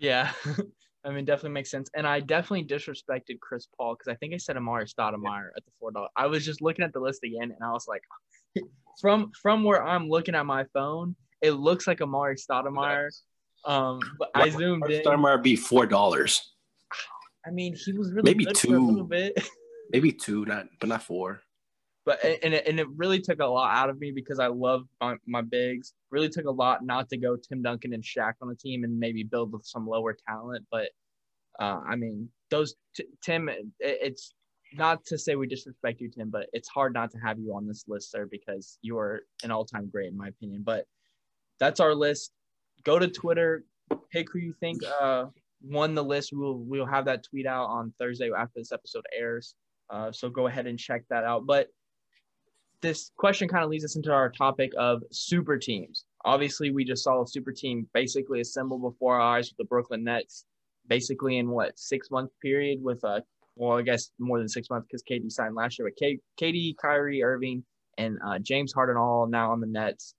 Yeah. 0.00 0.32
I 1.04 1.10
mean, 1.10 1.24
definitely 1.24 1.50
makes 1.50 1.70
sense. 1.70 1.88
And 1.94 2.08
I 2.08 2.18
definitely 2.18 2.64
disrespected 2.64 3.38
Chris 3.40 3.68
Paul 3.76 3.94
because 3.94 4.10
I 4.10 4.16
think 4.16 4.34
I 4.34 4.38
said 4.38 4.56
Amar'e 4.56 4.92
Stoudemire 4.92 5.50
at 5.56 5.64
the 5.64 5.70
four 5.78 5.92
dollar. 5.92 6.08
I 6.16 6.26
was 6.26 6.44
just 6.44 6.60
looking 6.60 6.84
at 6.84 6.92
the 6.92 7.00
list 7.00 7.22
again, 7.22 7.52
and 7.52 7.62
I 7.62 7.70
was 7.70 7.86
like, 7.86 8.02
from 9.00 9.30
from 9.40 9.62
where 9.64 9.84
I'm 9.84 10.08
looking 10.08 10.34
at 10.34 10.46
my 10.46 10.64
phone, 10.72 11.14
it 11.40 11.52
looks 11.52 11.86
like 11.86 11.98
Amar'e 11.98 12.38
Stoudemire. 12.42 13.10
Um, 13.66 14.00
but 14.18 14.30
I 14.34 14.48
zoomed 14.48 14.90
in. 14.90 15.02
Stoudemire 15.02 15.42
be 15.42 15.56
four 15.56 15.84
dollars, 15.86 16.53
I 17.46 17.50
mean, 17.50 17.74
he 17.74 17.92
was 17.92 18.12
really 18.12 18.32
Maybe 18.34 18.44
for 18.44 18.50
a 18.50 18.70
little 18.80 18.96
two. 18.96 19.04
bit. 19.04 19.48
maybe 19.90 20.12
two, 20.12 20.44
not 20.46 20.66
but 20.80 20.88
not 20.88 21.02
four. 21.02 21.42
but 22.06 22.22
and 22.24 22.54
it, 22.54 22.66
and 22.66 22.80
it 22.80 22.86
really 22.96 23.20
took 23.20 23.40
a 23.40 23.46
lot 23.46 23.74
out 23.74 23.90
of 23.90 23.98
me 23.98 24.12
because 24.12 24.38
I 24.38 24.46
love 24.46 24.84
my, 25.00 25.16
my 25.26 25.42
bigs. 25.42 25.92
Really 26.10 26.28
took 26.28 26.46
a 26.46 26.50
lot 26.50 26.84
not 26.84 27.08
to 27.10 27.16
go 27.16 27.36
Tim 27.36 27.62
Duncan 27.62 27.92
and 27.92 28.02
Shaq 28.02 28.34
on 28.40 28.48
the 28.48 28.54
team 28.56 28.84
and 28.84 28.98
maybe 28.98 29.22
build 29.24 29.52
with 29.52 29.64
some 29.66 29.86
lower 29.86 30.16
talent. 30.28 30.64
But 30.70 30.88
uh, 31.60 31.80
I 31.86 31.96
mean, 31.96 32.28
those 32.50 32.74
t- 32.96 33.06
Tim, 33.22 33.48
it, 33.48 33.66
it's 33.78 34.34
not 34.74 35.04
to 35.06 35.18
say 35.18 35.36
we 35.36 35.46
disrespect 35.46 36.00
you, 36.00 36.10
Tim, 36.10 36.30
but 36.30 36.46
it's 36.52 36.68
hard 36.68 36.94
not 36.94 37.10
to 37.12 37.18
have 37.18 37.38
you 37.38 37.54
on 37.54 37.66
this 37.66 37.84
list, 37.86 38.10
sir, 38.10 38.26
because 38.30 38.78
you 38.82 38.98
are 38.98 39.22
an 39.44 39.50
all 39.50 39.64
time 39.64 39.88
great 39.88 40.08
in 40.10 40.16
my 40.16 40.28
opinion. 40.28 40.62
But 40.64 40.86
that's 41.60 41.78
our 41.80 41.94
list. 41.94 42.32
Go 42.84 42.98
to 42.98 43.06
Twitter, 43.08 43.64
pick 44.10 44.32
who 44.32 44.38
you 44.40 44.52
think 44.60 44.82
uh, 45.00 45.26
won 45.64 45.94
the 45.94 46.04
list. 46.04 46.30
We'll 46.32 46.58
we'll 46.58 46.86
have 46.86 47.04
that 47.06 47.24
tweet 47.24 47.46
out 47.46 47.66
on 47.66 47.92
Thursday 47.98 48.30
after 48.36 48.52
this 48.56 48.72
episode 48.72 49.04
airs. 49.16 49.54
Uh, 49.90 50.12
so 50.12 50.28
go 50.28 50.46
ahead 50.46 50.66
and 50.66 50.78
check 50.78 51.02
that 51.10 51.24
out. 51.24 51.46
But 51.46 51.68
this 52.80 53.10
question 53.16 53.48
kind 53.48 53.64
of 53.64 53.70
leads 53.70 53.84
us 53.84 53.96
into 53.96 54.12
our 54.12 54.30
topic 54.30 54.72
of 54.76 55.02
super 55.10 55.56
teams. 55.56 56.04
Obviously, 56.24 56.70
we 56.70 56.84
just 56.84 57.04
saw 57.04 57.22
a 57.22 57.26
super 57.26 57.52
team 57.52 57.88
basically 57.94 58.40
assemble 58.40 58.78
before 58.78 59.20
our 59.20 59.36
eyes 59.36 59.50
with 59.50 59.56
the 59.56 59.64
Brooklyn 59.64 60.04
Nets, 60.04 60.44
basically 60.86 61.38
in 61.38 61.48
what 61.50 61.78
six 61.78 62.10
month 62.10 62.30
period 62.42 62.82
with 62.82 63.02
a 63.04 63.22
well, 63.56 63.78
I 63.78 63.82
guess 63.82 64.10
more 64.18 64.38
than 64.38 64.48
six 64.48 64.68
months 64.68 64.88
because 64.90 65.02
KD 65.08 65.30
signed 65.30 65.54
last 65.54 65.78
year. 65.78 65.88
But 65.88 65.96
K- 65.96 66.20
KD, 66.40 66.76
Kyrie, 66.76 67.22
Irving, 67.22 67.64
and 67.98 68.18
uh, 68.26 68.38
James 68.38 68.72
Harden 68.72 68.96
all 68.96 69.26
now 69.26 69.52
on 69.52 69.60
the 69.60 69.66
Nets. 69.66 70.14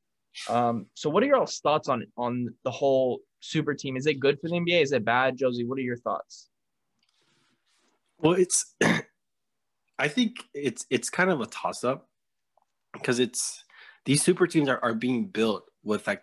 Um, 0.50 0.88
so, 0.96 1.10
what 1.10 1.24
are 1.24 1.28
your 1.28 1.46
thoughts 1.46 1.90
on 1.90 2.06
on 2.18 2.48
the 2.64 2.72
whole 2.72 3.20
super 3.46 3.74
team? 3.74 3.96
Is 3.98 4.06
it 4.06 4.20
good 4.20 4.40
for 4.40 4.50
the 4.50 4.56
NBA? 4.56 4.82
Is 4.82 4.92
it 4.92 5.06
bad, 5.06 5.38
Josie? 5.38 5.66
What 5.66 5.78
are 5.78 5.84
your 5.84 5.98
thoughts? 5.98 6.50
Well, 8.20 8.34
it's 8.34 8.76
I 10.00 10.08
think 10.08 10.44
it's 10.54 10.86
it's 10.90 11.10
kind 11.10 11.30
of 11.30 11.42
a 11.42 11.46
toss 11.46 11.84
up 11.84 12.10
because 12.94 13.20
it's 13.20 13.64
these 14.06 14.22
super 14.22 14.48
teams 14.48 14.70
are, 14.70 14.80
are 14.84 14.94
being 14.94 15.28
built 15.28 15.66
with 15.84 16.08
like 16.08 16.22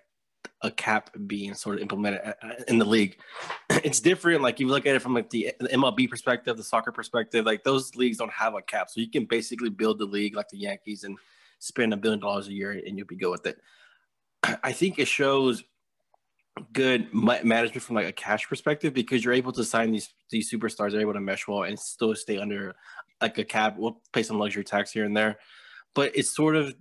a 0.62 0.70
cap 0.70 1.10
being 1.26 1.54
sort 1.54 1.76
of 1.76 1.82
implemented 1.82 2.20
uh, 2.24 2.50
in 2.68 2.78
the 2.78 2.84
league. 2.84 3.18
It's 3.84 4.00
different. 4.00 4.42
Like 4.42 4.60
you 4.60 4.68
look 4.68 4.86
at 4.86 4.94
it 4.94 5.02
from 5.02 5.14
like 5.14 5.30
the 5.30 5.52
MLB 5.60 6.08
perspective, 6.08 6.56
the 6.56 6.62
soccer 6.62 6.92
perspective. 6.92 7.46
Like 7.46 7.64
those 7.64 7.96
leagues 7.96 8.18
don't 8.18 8.30
have 8.30 8.54
a 8.54 8.62
cap, 8.62 8.90
so 8.90 9.00
you 9.00 9.10
can 9.10 9.24
basically 9.24 9.70
build 9.70 9.98
the 9.98 10.04
league 10.04 10.36
like 10.36 10.48
the 10.50 10.58
Yankees 10.58 11.04
and 11.04 11.18
spend 11.58 11.92
a 11.92 11.96
billion 11.96 12.20
dollars 12.20 12.48
a 12.48 12.52
year 12.52 12.72
and 12.72 12.98
you'll 12.98 13.06
be 13.06 13.16
good 13.16 13.30
with 13.30 13.46
it. 13.46 13.58
I 14.62 14.72
think 14.72 14.98
it 14.98 15.08
shows 15.08 15.64
good 16.72 17.12
management 17.12 17.82
from 17.82 17.96
like 17.96 18.06
a 18.06 18.12
cash 18.12 18.48
perspective 18.48 18.92
because 18.92 19.24
you're 19.24 19.34
able 19.34 19.52
to 19.52 19.64
sign 19.64 19.92
these 19.92 20.12
these 20.30 20.50
superstars, 20.50 20.92
they're 20.92 21.00
able 21.00 21.14
to 21.14 21.20
mesh 21.20 21.48
well 21.48 21.62
and 21.62 21.78
still 21.78 22.14
stay 22.14 22.38
under 22.38 22.74
like 23.20 23.38
a 23.38 23.44
cap. 23.44 23.76
We'll 23.78 24.00
pay 24.12 24.22
some 24.22 24.38
luxury 24.38 24.64
tax 24.64 24.92
here 24.92 25.04
and 25.04 25.16
there, 25.16 25.38
but 25.94 26.12
it's 26.14 26.34
sort 26.34 26.56
of 26.56 26.74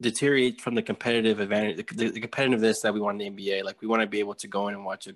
deteriorates 0.00 0.62
from 0.62 0.74
the 0.74 0.82
competitive 0.82 1.40
advantage, 1.40 1.84
the, 1.94 2.10
the 2.10 2.20
competitiveness 2.20 2.82
that 2.82 2.94
we 2.94 3.00
want 3.00 3.20
in 3.20 3.34
the 3.34 3.50
NBA. 3.50 3.64
Like 3.64 3.80
we 3.80 3.88
want 3.88 4.02
to 4.02 4.08
be 4.08 4.20
able 4.20 4.34
to 4.34 4.48
go 4.48 4.68
in 4.68 4.74
and 4.74 4.84
watch 4.84 5.06
a, 5.06 5.14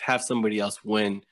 have 0.00 0.22
somebody 0.22 0.58
else 0.58 0.82
win 0.84 1.22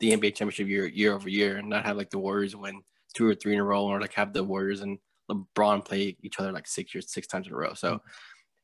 the 0.00 0.12
NBA 0.12 0.34
championship 0.34 0.68
year 0.68 0.86
year 0.86 1.14
over 1.14 1.28
year, 1.28 1.58
and 1.58 1.68
not 1.68 1.84
have 1.84 1.96
like 1.96 2.10
the 2.10 2.18
Warriors 2.18 2.56
win 2.56 2.82
two 3.14 3.26
or 3.26 3.34
three 3.34 3.54
in 3.54 3.60
a 3.60 3.64
row, 3.64 3.84
or 3.84 4.00
like 4.00 4.14
have 4.14 4.32
the 4.32 4.44
Warriors 4.44 4.80
and 4.80 4.98
LeBron 5.30 5.84
play 5.84 6.16
each 6.22 6.38
other 6.38 6.52
like 6.52 6.66
six 6.66 6.94
years, 6.94 7.12
six 7.12 7.26
times 7.26 7.46
in 7.46 7.52
a 7.52 7.56
row. 7.56 7.74
So 7.74 8.00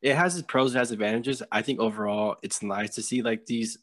it 0.02 0.14
has 0.14 0.36
its 0.36 0.46
pros, 0.46 0.74
it 0.74 0.78
has 0.78 0.90
advantages. 0.90 1.42
I 1.50 1.62
think 1.62 1.80
overall, 1.80 2.36
it's 2.42 2.62
nice 2.62 2.94
to 2.94 3.02
see 3.02 3.22
like 3.22 3.46
these 3.46 3.78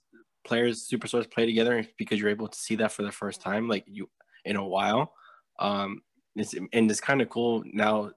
players, 0.46 0.88
superstars 0.90 1.30
play 1.30 1.46
together 1.46 1.86
because 1.98 2.20
you're 2.20 2.30
able 2.30 2.48
to 2.48 2.58
see 2.58 2.76
that 2.76 2.92
for 2.92 3.04
the 3.04 3.12
first 3.12 3.42
time, 3.42 3.68
like 3.68 3.84
you 3.88 4.10
in 4.46 4.56
a 4.56 4.66
while. 4.66 5.14
Um, 5.60 6.02
it's, 6.36 6.54
and 6.54 6.90
it's 6.90 7.02
kind 7.02 7.22
of 7.22 7.30
cool 7.30 7.64
now 7.66 8.12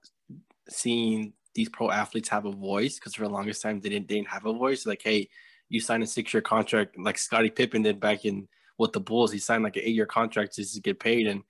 seeing 0.68 1.32
these 1.54 1.68
pro 1.68 1.90
athletes 1.90 2.28
have 2.28 2.44
a 2.44 2.52
voice 2.52 2.96
because 2.96 3.14
for 3.14 3.22
the 3.22 3.28
longest 3.28 3.62
time 3.62 3.80
they 3.80 3.88
didn't, 3.88 4.08
they 4.08 4.16
didn't 4.16 4.28
have 4.28 4.46
a 4.46 4.52
voice. 4.52 4.86
Like, 4.86 5.02
hey, 5.02 5.28
you 5.68 5.80
signed 5.80 6.02
a 6.02 6.06
six 6.06 6.32
year 6.32 6.40
contract 6.40 6.98
like 6.98 7.18
Scottie 7.18 7.50
Pippen 7.50 7.82
did 7.82 8.00
back 8.00 8.24
in 8.24 8.48
with 8.78 8.92
the 8.92 9.00
Bulls. 9.00 9.32
He 9.32 9.38
signed 9.38 9.64
like 9.64 9.76
an 9.76 9.82
eight 9.84 9.94
year 9.94 10.06
contract 10.06 10.56
just 10.56 10.74
to 10.74 10.80
get 10.80 11.00
paid 11.00 11.26
and 11.26 11.42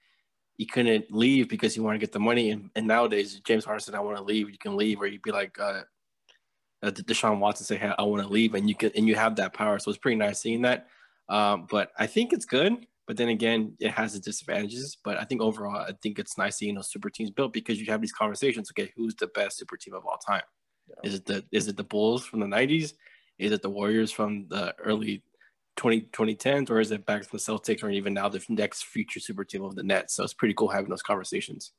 he 0.57 0.67
couldn't 0.67 1.12
leave 1.12 1.49
because 1.49 1.75
he 1.75 1.81
wanted 1.81 2.00
to 2.00 2.07
get 2.07 2.12
the 2.12 2.19
money. 2.19 2.50
And, 2.50 2.71
and 2.75 2.87
nowadays, 2.87 3.40
James 3.45 3.64
Harden 3.64 3.81
said, 3.81 3.95
I 3.95 4.00
want 4.00 4.17
to 4.17 4.23
leave. 4.23 4.50
You 4.50 4.59
can 4.59 4.76
leave. 4.76 5.00
Or 5.00 5.07
you'd 5.07 5.23
be 5.23 5.31
like, 5.31 5.57
uh, 5.61 5.83
uh, 6.82 6.90
Deshaun 6.90 7.38
Watson 7.38 7.66
say, 7.66 7.76
hey, 7.76 7.92
I 7.99 8.02
want 8.02 8.23
to 8.23 8.28
leave. 8.28 8.54
And 8.54 8.68
you 8.68 8.75
can, 8.75 8.90
and 8.97 9.08
you 9.08 9.14
have 9.14 9.37
that 9.37 9.52
power. 9.52 9.78
So 9.78 9.90
it's 9.90 9.99
pretty 9.99 10.16
nice 10.16 10.40
seeing 10.40 10.62
that. 10.62 10.88
Um, 11.28 11.66
but 11.70 11.90
I 11.99 12.06
think 12.06 12.32
it's 12.32 12.44
good. 12.44 12.87
But 13.06 13.16
then 13.16 13.30
again, 13.30 13.73
it 13.80 13.90
has 13.92 14.14
its 14.14 14.26
disadvantages. 14.26 14.97
But 15.02 15.18
I 15.18 15.25
think 15.25 15.40
overall, 15.40 15.76
I 15.76 15.92
think 16.02 16.18
it's 16.18 16.37
nice 16.37 16.56
seeing 16.56 16.75
those 16.75 16.90
super 16.90 17.11
teams 17.11 17.30
built 17.30 17.52
because 17.52 17.80
you 17.80 17.87
have 17.87 18.02
these 18.02 18.12
conversations. 18.12 18.70
Okay, 18.70 18.92
who's 18.97 19.14
the 19.14 19.28
best 19.28 19.56
super 19.56 19.76
team 19.76 19.94
of 19.94 20.04
all 20.04 20.18
time? 20.18 20.42
Yeah. 20.88 21.08
Is 21.08 21.14
it 21.14 21.25
the 21.25 21.44
is 21.50 21.68
it 21.68 21.76
the 21.76 21.85
Bulls 21.85 22.25
from 22.26 22.40
the 22.40 22.47
'90s? 22.47 22.92
Is 23.38 23.52
it 23.52 23.62
the 23.62 23.70
Warriors 23.70 24.12
from 24.12 24.47
the 24.49 24.75
early 24.78 25.23
20, 25.76 26.02
2010s, 26.12 26.70
or 26.70 26.80
is 26.80 26.90
it 26.90 27.06
back 27.06 27.23
to 27.23 27.30
the 27.30 27.38
Celtics, 27.38 27.82
or 27.82 27.90
even 27.90 28.12
now 28.12 28.28
the 28.28 28.44
next 28.50 28.85
future 28.85 29.20
super 29.20 29.44
team 29.44 29.62
of 29.62 29.75
the 29.75 29.82
Nets? 29.82 30.14
So 30.14 30.25
it's 30.25 30.35
pretty 30.35 30.54
cool 30.54 30.68
having 30.68 30.90
those 30.90 31.02
conversations. 31.02 31.73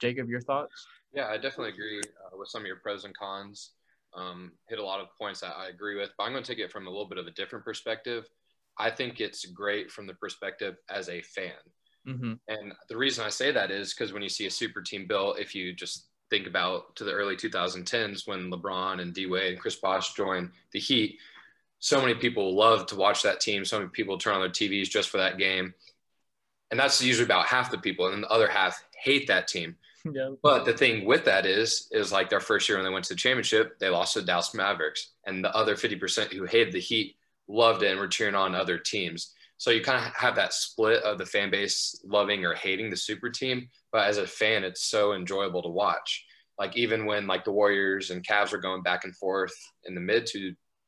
Jacob, 0.00 0.28
your 0.28 0.40
thoughts? 0.40 0.86
Yeah, 1.12 1.28
I 1.28 1.36
definitely 1.36 1.70
agree 1.70 1.98
uh, 1.98 2.36
with 2.36 2.48
some 2.48 2.62
of 2.62 2.66
your 2.66 2.76
pros 2.76 3.04
and 3.04 3.16
cons. 3.16 3.70
Um, 4.16 4.52
hit 4.68 4.78
a 4.78 4.84
lot 4.84 5.00
of 5.00 5.08
points 5.18 5.40
that 5.40 5.56
I 5.56 5.68
agree 5.68 5.96
with, 5.96 6.10
but 6.16 6.24
I'm 6.24 6.32
going 6.32 6.44
to 6.44 6.48
take 6.50 6.62
it 6.62 6.70
from 6.70 6.86
a 6.86 6.90
little 6.90 7.08
bit 7.08 7.18
of 7.18 7.26
a 7.26 7.32
different 7.32 7.64
perspective. 7.64 8.28
I 8.78 8.90
think 8.90 9.20
it's 9.20 9.44
great 9.46 9.90
from 9.90 10.06
the 10.06 10.14
perspective 10.14 10.76
as 10.88 11.08
a 11.08 11.22
fan. 11.22 11.52
Mm-hmm. 12.06 12.34
And 12.48 12.72
the 12.88 12.96
reason 12.96 13.24
I 13.24 13.28
say 13.28 13.50
that 13.52 13.70
is 13.70 13.94
because 13.94 14.12
when 14.12 14.22
you 14.22 14.28
see 14.28 14.46
a 14.46 14.50
super 14.50 14.82
team 14.82 15.06
built, 15.06 15.38
if 15.38 15.54
you 15.54 15.72
just 15.72 16.08
think 16.30 16.46
about 16.46 16.94
to 16.96 17.04
the 17.04 17.12
early 17.12 17.36
2010s 17.36 18.26
when 18.26 18.50
LeBron 18.50 19.00
and 19.00 19.14
D 19.14 19.26
Wade 19.26 19.52
and 19.52 19.60
Chris 19.60 19.76
Bosh 19.76 20.14
joined 20.14 20.50
the 20.72 20.80
Heat, 20.80 21.18
so 21.78 22.00
many 22.00 22.14
people 22.14 22.56
love 22.56 22.86
to 22.86 22.96
watch 22.96 23.22
that 23.22 23.40
team. 23.40 23.64
So 23.64 23.78
many 23.78 23.90
people 23.90 24.18
turn 24.18 24.34
on 24.34 24.40
their 24.40 24.50
TVs 24.50 24.88
just 24.88 25.10
for 25.10 25.18
that 25.18 25.38
game. 25.38 25.74
And 26.70 26.80
that's 26.80 27.02
usually 27.02 27.26
about 27.26 27.46
half 27.46 27.70
the 27.70 27.78
people. 27.78 28.06
And 28.06 28.14
then 28.14 28.20
the 28.22 28.30
other 28.30 28.48
half 28.48 28.82
hate 28.96 29.26
that 29.28 29.48
team. 29.48 29.76
Yeah. 30.12 30.30
But 30.42 30.66
the 30.66 30.74
thing 30.74 31.06
with 31.06 31.24
that 31.24 31.46
is, 31.46 31.88
is 31.90 32.12
like 32.12 32.28
their 32.28 32.40
first 32.40 32.68
year 32.68 32.76
when 32.76 32.84
they 32.84 32.92
went 32.92 33.06
to 33.06 33.14
the 33.14 33.18
championship, 33.18 33.78
they 33.78 33.88
lost 33.88 34.12
to 34.12 34.20
the 34.20 34.26
Dallas 34.26 34.52
Mavericks. 34.52 35.12
And 35.26 35.42
the 35.42 35.54
other 35.56 35.76
50% 35.76 36.32
who 36.32 36.44
hated 36.44 36.74
the 36.74 36.80
Heat 36.80 37.16
loved 37.48 37.82
it 37.82 37.90
and 37.90 37.98
were 37.98 38.06
cheering 38.06 38.34
on 38.34 38.54
other 38.54 38.78
teams. 38.78 39.32
So 39.56 39.70
you 39.70 39.82
kind 39.82 40.04
of 40.04 40.12
have 40.14 40.36
that 40.36 40.52
split 40.52 41.02
of 41.04 41.16
the 41.16 41.26
fan 41.26 41.50
base 41.50 41.98
loving 42.04 42.44
or 42.44 42.54
hating 42.54 42.90
the 42.90 42.96
super 42.96 43.30
team. 43.30 43.68
But 43.92 44.06
as 44.06 44.18
a 44.18 44.26
fan, 44.26 44.64
it's 44.64 44.84
so 44.84 45.14
enjoyable 45.14 45.62
to 45.62 45.68
watch. 45.68 46.24
Like 46.58 46.76
even 46.76 47.06
when 47.06 47.26
like 47.26 47.44
the 47.44 47.52
Warriors 47.52 48.10
and 48.10 48.26
Cavs 48.26 48.52
were 48.52 48.58
going 48.58 48.82
back 48.82 49.04
and 49.04 49.16
forth 49.16 49.54
in 49.84 49.94
the 49.94 50.00
mid 50.00 50.28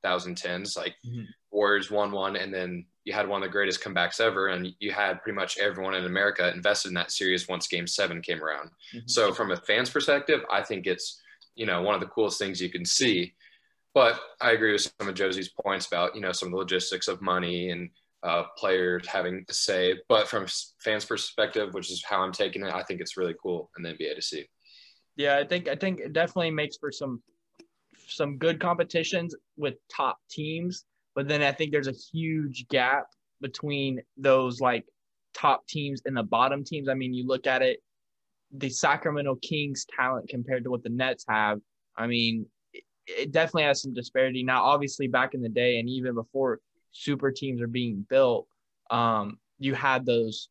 2010s, 0.04 0.76
like 0.76 0.94
mm-hmm. 1.06 1.22
Warriors 1.50 1.90
won 1.90 2.12
one, 2.12 2.36
and 2.36 2.52
then 2.52 2.86
you 3.06 3.12
had 3.12 3.28
one 3.28 3.40
of 3.40 3.48
the 3.48 3.52
greatest 3.52 3.80
comebacks 3.80 4.20
ever, 4.20 4.48
and 4.48 4.74
you 4.80 4.90
had 4.90 5.22
pretty 5.22 5.36
much 5.36 5.58
everyone 5.58 5.94
in 5.94 6.04
America 6.04 6.52
invested 6.52 6.88
in 6.88 6.94
that 6.94 7.12
series 7.12 7.46
once 7.46 7.68
Game 7.68 7.86
Seven 7.86 8.20
came 8.20 8.42
around. 8.42 8.70
Mm-hmm. 8.92 9.06
So 9.06 9.32
from 9.32 9.52
a 9.52 9.56
fan's 9.56 9.88
perspective, 9.88 10.40
I 10.50 10.62
think 10.62 10.88
it's 10.88 11.22
you 11.54 11.66
know 11.66 11.80
one 11.82 11.94
of 11.94 12.00
the 12.00 12.08
coolest 12.08 12.38
things 12.38 12.60
you 12.60 12.68
can 12.68 12.84
see. 12.84 13.32
But 13.94 14.20
I 14.40 14.50
agree 14.50 14.72
with 14.72 14.92
some 14.98 15.08
of 15.08 15.14
Josie's 15.14 15.48
points 15.48 15.86
about 15.86 16.16
you 16.16 16.20
know 16.20 16.32
some 16.32 16.48
of 16.48 16.52
the 16.52 16.58
logistics 16.58 17.06
of 17.06 17.22
money 17.22 17.70
and 17.70 17.90
uh, 18.24 18.42
players 18.58 19.06
having 19.06 19.44
to 19.46 19.54
say. 19.54 19.94
But 20.08 20.26
from 20.26 20.46
fans' 20.80 21.04
perspective, 21.04 21.74
which 21.74 21.92
is 21.92 22.04
how 22.04 22.22
I'm 22.22 22.32
taking 22.32 22.64
it, 22.64 22.74
I 22.74 22.82
think 22.82 23.00
it's 23.00 23.16
really 23.16 23.36
cool 23.40 23.70
in 23.76 23.84
the 23.84 23.90
NBA 23.90 24.16
to 24.16 24.22
see. 24.22 24.46
Yeah, 25.14 25.38
I 25.38 25.44
think 25.44 25.68
I 25.68 25.76
think 25.76 26.00
it 26.00 26.12
definitely 26.12 26.50
makes 26.50 26.76
for 26.76 26.90
some 26.90 27.22
some 28.08 28.36
good 28.36 28.58
competitions 28.58 29.32
with 29.56 29.74
top 29.88 30.18
teams, 30.28 30.84
but 31.16 31.26
then 31.26 31.42
I 31.42 31.50
think 31.50 31.72
there's 31.72 31.88
a 31.88 31.94
huge 32.12 32.68
gap 32.68 33.06
between 33.40 34.02
those 34.18 34.60
like 34.60 34.84
top 35.34 35.66
teams 35.66 36.02
and 36.04 36.16
the 36.16 36.22
bottom 36.22 36.62
teams. 36.62 36.88
I 36.88 36.94
mean, 36.94 37.14
you 37.14 37.26
look 37.26 37.46
at 37.46 37.62
it, 37.62 37.80
the 38.52 38.68
Sacramento 38.68 39.36
Kings 39.36 39.86
talent 39.96 40.28
compared 40.28 40.62
to 40.64 40.70
what 40.70 40.82
the 40.82 40.90
Nets 40.90 41.24
have. 41.28 41.58
I 41.96 42.06
mean, 42.06 42.46
it 43.06 43.32
definitely 43.32 43.64
has 43.64 43.80
some 43.80 43.94
disparity. 43.94 44.42
Now, 44.44 44.62
obviously, 44.62 45.08
back 45.08 45.32
in 45.32 45.40
the 45.40 45.48
day 45.48 45.78
and 45.78 45.88
even 45.88 46.14
before 46.14 46.60
super 46.92 47.32
teams 47.32 47.62
are 47.62 47.66
being 47.66 48.06
built, 48.08 48.46
um, 48.90 49.38
you 49.58 49.74
had 49.74 50.04
those, 50.04 50.50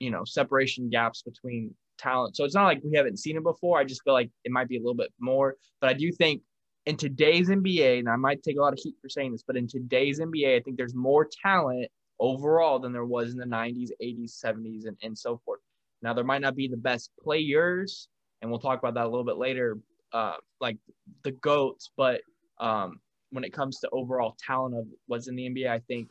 you 0.00 0.10
know, 0.10 0.24
separation 0.24 0.88
gaps 0.88 1.22
between 1.22 1.74
talent. 1.98 2.36
So 2.36 2.44
it's 2.44 2.54
not 2.54 2.64
like 2.64 2.80
we 2.84 2.96
haven't 2.96 3.18
seen 3.18 3.36
it 3.36 3.42
before. 3.42 3.78
I 3.78 3.84
just 3.84 4.02
feel 4.04 4.12
like 4.12 4.30
it 4.44 4.52
might 4.52 4.68
be 4.68 4.76
a 4.76 4.80
little 4.80 4.94
bit 4.94 5.12
more. 5.18 5.56
But 5.80 5.90
I 5.90 5.94
do 5.94 6.12
think 6.12 6.42
in 6.86 6.96
today's 6.96 7.48
NBA, 7.48 7.98
and 7.98 8.08
I 8.08 8.16
might 8.16 8.42
take 8.42 8.56
a 8.56 8.60
lot 8.60 8.72
of 8.72 8.78
heat 8.78 8.94
for 9.02 9.08
saying 9.08 9.32
this, 9.32 9.42
but 9.42 9.56
in 9.56 9.66
today's 9.66 10.20
NBA, 10.20 10.56
I 10.56 10.60
think 10.60 10.76
there's 10.76 10.94
more 10.94 11.28
talent 11.42 11.88
overall 12.18 12.78
than 12.78 12.92
there 12.92 13.04
was 13.04 13.32
in 13.32 13.38
the 13.38 13.44
90s, 13.44 13.90
80s, 14.02 14.32
70s, 14.42 14.86
and, 14.86 14.96
and 15.02 15.18
so 15.18 15.40
forth. 15.44 15.60
Now, 16.00 16.14
there 16.14 16.24
might 16.24 16.40
not 16.40 16.54
be 16.54 16.68
the 16.68 16.76
best 16.76 17.10
players, 17.22 18.08
and 18.40 18.50
we'll 18.50 18.60
talk 18.60 18.78
about 18.78 18.94
that 18.94 19.04
a 19.04 19.08
little 19.08 19.24
bit 19.24 19.36
later, 19.36 19.78
uh, 20.12 20.36
like 20.60 20.78
the 21.24 21.32
GOATs, 21.32 21.90
but 21.96 22.20
um, 22.58 23.00
when 23.30 23.42
it 23.42 23.52
comes 23.52 23.80
to 23.80 23.90
overall 23.90 24.36
talent 24.38 24.76
of 24.76 24.86
what's 25.06 25.26
in 25.26 25.34
the 25.34 25.48
NBA, 25.48 25.68
I 25.68 25.80
think 25.80 26.08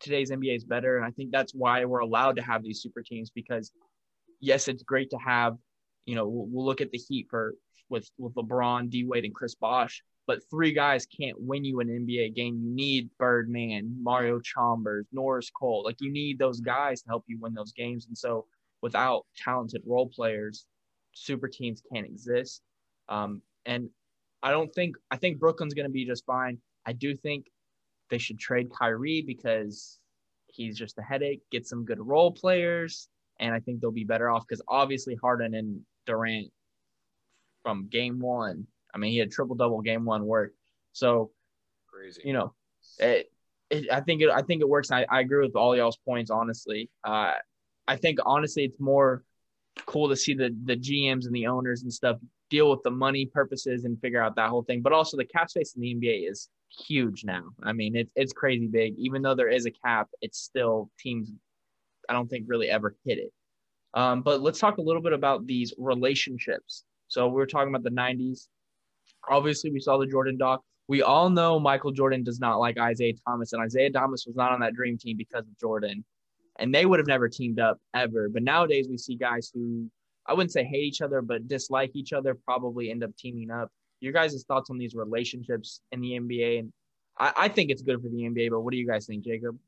today's 0.00 0.30
NBA 0.30 0.56
is 0.56 0.64
better. 0.64 0.96
And 0.96 1.06
I 1.06 1.10
think 1.10 1.30
that's 1.30 1.52
why 1.52 1.84
we're 1.84 2.00
allowed 2.00 2.36
to 2.36 2.42
have 2.42 2.62
these 2.62 2.82
super 2.82 3.02
teams 3.02 3.30
because, 3.30 3.70
yes, 4.40 4.68
it's 4.68 4.82
great 4.82 5.10
to 5.10 5.18
have, 5.18 5.56
you 6.04 6.14
know, 6.14 6.26
we'll, 6.26 6.46
we'll 6.46 6.66
look 6.66 6.80
at 6.80 6.90
the 6.90 6.98
Heat 6.98 7.28
for 7.30 7.54
with, 7.88 8.10
with 8.18 8.34
LeBron, 8.34 8.90
D 8.90 9.04
Wade, 9.04 9.24
and 9.24 9.34
Chris 9.34 9.54
Bosh, 9.54 10.02
but 10.26 10.40
three 10.50 10.72
guys 10.72 11.06
can't 11.06 11.40
win 11.40 11.64
you 11.64 11.80
an 11.80 11.88
NBA 11.88 12.34
game. 12.34 12.60
You 12.62 12.74
need 12.74 13.10
Birdman, 13.18 13.96
Mario 14.02 14.40
Chalmers, 14.40 15.06
Norris 15.12 15.50
Cole. 15.50 15.84
Like 15.84 15.96
you 16.00 16.10
need 16.10 16.38
those 16.38 16.60
guys 16.60 17.02
to 17.02 17.08
help 17.08 17.24
you 17.28 17.38
win 17.40 17.54
those 17.54 17.72
games. 17.72 18.06
And 18.06 18.18
so 18.18 18.46
without 18.82 19.24
talented 19.36 19.82
role 19.86 20.08
players, 20.08 20.66
super 21.12 21.48
teams 21.48 21.80
can't 21.92 22.06
exist. 22.06 22.60
Um, 23.08 23.40
and 23.64 23.88
I 24.42 24.50
don't 24.50 24.72
think 24.74 24.96
I 25.10 25.16
think 25.16 25.38
Brooklyn's 25.38 25.74
going 25.74 25.86
to 25.86 25.92
be 25.92 26.04
just 26.04 26.26
fine. 26.26 26.58
I 26.84 26.92
do 26.92 27.16
think 27.16 27.46
they 28.10 28.18
should 28.18 28.38
trade 28.38 28.68
Kyrie 28.76 29.22
because 29.26 29.98
he's 30.48 30.76
just 30.76 30.98
a 30.98 31.02
headache. 31.02 31.42
Get 31.50 31.66
some 31.66 31.84
good 31.84 32.00
role 32.00 32.32
players, 32.32 33.08
and 33.40 33.54
I 33.54 33.60
think 33.60 33.80
they'll 33.80 33.90
be 33.90 34.04
better 34.04 34.28
off 34.28 34.44
because 34.46 34.62
obviously 34.68 35.16
Harden 35.16 35.54
and 35.54 35.80
Durant 36.06 36.52
from 37.66 37.88
game 37.88 38.20
one. 38.20 38.64
I 38.94 38.98
mean, 38.98 39.10
he 39.10 39.18
had 39.18 39.32
triple 39.32 39.56
double 39.56 39.80
game 39.80 40.04
one 40.04 40.24
work. 40.24 40.52
So 40.92 41.32
crazy. 41.92 42.22
You 42.24 42.32
know, 42.32 42.54
it, 43.00 43.32
it, 43.70 43.90
I 43.90 44.00
think 44.02 44.22
it. 44.22 44.30
I 44.30 44.42
think 44.42 44.60
it 44.60 44.68
works. 44.68 44.92
I, 44.92 45.04
I 45.10 45.20
agree 45.20 45.44
with 45.44 45.56
all 45.56 45.76
y'all's 45.76 45.96
points. 45.96 46.30
Honestly, 46.30 46.88
uh, 47.02 47.32
I 47.88 47.96
think 47.96 48.20
honestly 48.24 48.64
it's 48.64 48.78
more 48.78 49.24
cool 49.84 50.08
to 50.08 50.16
see 50.16 50.32
the 50.32 50.56
the 50.64 50.76
GMs 50.76 51.26
and 51.26 51.34
the 51.34 51.48
owners 51.48 51.82
and 51.82 51.92
stuff 51.92 52.18
deal 52.50 52.70
with 52.70 52.84
the 52.84 52.90
money 52.90 53.26
purposes 53.26 53.84
and 53.84 54.00
figure 54.00 54.22
out 54.22 54.36
that 54.36 54.48
whole 54.48 54.62
thing. 54.62 54.80
But 54.80 54.92
also 54.92 55.16
the 55.16 55.24
cap 55.24 55.50
space 55.50 55.74
in 55.74 55.82
the 55.82 55.92
NBA 55.96 56.30
is 56.30 56.48
huge 56.86 57.24
now. 57.24 57.46
I 57.64 57.72
mean, 57.72 57.96
it's 57.96 58.12
it's 58.14 58.32
crazy 58.32 58.68
big. 58.68 58.94
Even 58.96 59.22
though 59.22 59.34
there 59.34 59.50
is 59.50 59.66
a 59.66 59.72
cap, 59.72 60.08
it's 60.22 60.38
still 60.38 60.88
teams. 61.00 61.32
I 62.08 62.12
don't 62.12 62.30
think 62.30 62.44
really 62.46 62.68
ever 62.70 62.94
hit 63.04 63.18
it. 63.18 63.32
Um, 63.94 64.22
but 64.22 64.40
let's 64.40 64.60
talk 64.60 64.78
a 64.78 64.82
little 64.82 65.02
bit 65.02 65.14
about 65.14 65.48
these 65.48 65.74
relationships. 65.78 66.84
So 67.08 67.28
we 67.28 67.34
were 67.34 67.46
talking 67.46 67.68
about 67.68 67.82
the 67.84 67.90
'90s. 67.90 68.48
Obviously, 69.28 69.70
we 69.70 69.80
saw 69.80 69.98
the 69.98 70.06
Jordan 70.06 70.36
doc. 70.36 70.62
We 70.88 71.02
all 71.02 71.30
know 71.30 71.58
Michael 71.58 71.90
Jordan 71.90 72.22
does 72.22 72.38
not 72.38 72.58
like 72.58 72.76
Isiah 72.78 73.14
Thomas, 73.26 73.52
and 73.52 73.64
Isiah 73.64 73.90
Thomas 73.90 74.24
was 74.26 74.36
not 74.36 74.52
on 74.52 74.60
that 74.60 74.74
dream 74.74 74.96
team 74.98 75.16
because 75.16 75.42
of 75.42 75.58
Jordan, 75.58 76.04
and 76.58 76.74
they 76.74 76.86
would 76.86 76.98
have 76.98 77.08
never 77.08 77.28
teamed 77.28 77.58
up 77.58 77.78
ever. 77.94 78.28
But 78.28 78.42
nowadays, 78.42 78.86
we 78.88 78.98
see 78.98 79.16
guys 79.16 79.50
who 79.52 79.90
I 80.26 80.34
wouldn't 80.34 80.52
say 80.52 80.64
hate 80.64 80.84
each 80.84 81.00
other, 81.00 81.22
but 81.22 81.48
dislike 81.48 81.90
each 81.94 82.12
other, 82.12 82.34
probably 82.34 82.90
end 82.90 83.04
up 83.04 83.16
teaming 83.16 83.50
up. 83.50 83.70
Your 84.00 84.12
guys' 84.12 84.44
thoughts 84.46 84.70
on 84.70 84.78
these 84.78 84.94
relationships 84.94 85.80
in 85.92 86.00
the 86.00 86.12
NBA, 86.12 86.60
and 86.60 86.72
I, 87.18 87.32
I 87.36 87.48
think 87.48 87.70
it's 87.70 87.82
good 87.82 88.02
for 88.02 88.08
the 88.08 88.22
NBA. 88.22 88.50
But 88.50 88.60
what 88.60 88.72
do 88.72 88.76
you 88.76 88.86
guys 88.86 89.06
think, 89.06 89.24
Jacob? 89.24 89.58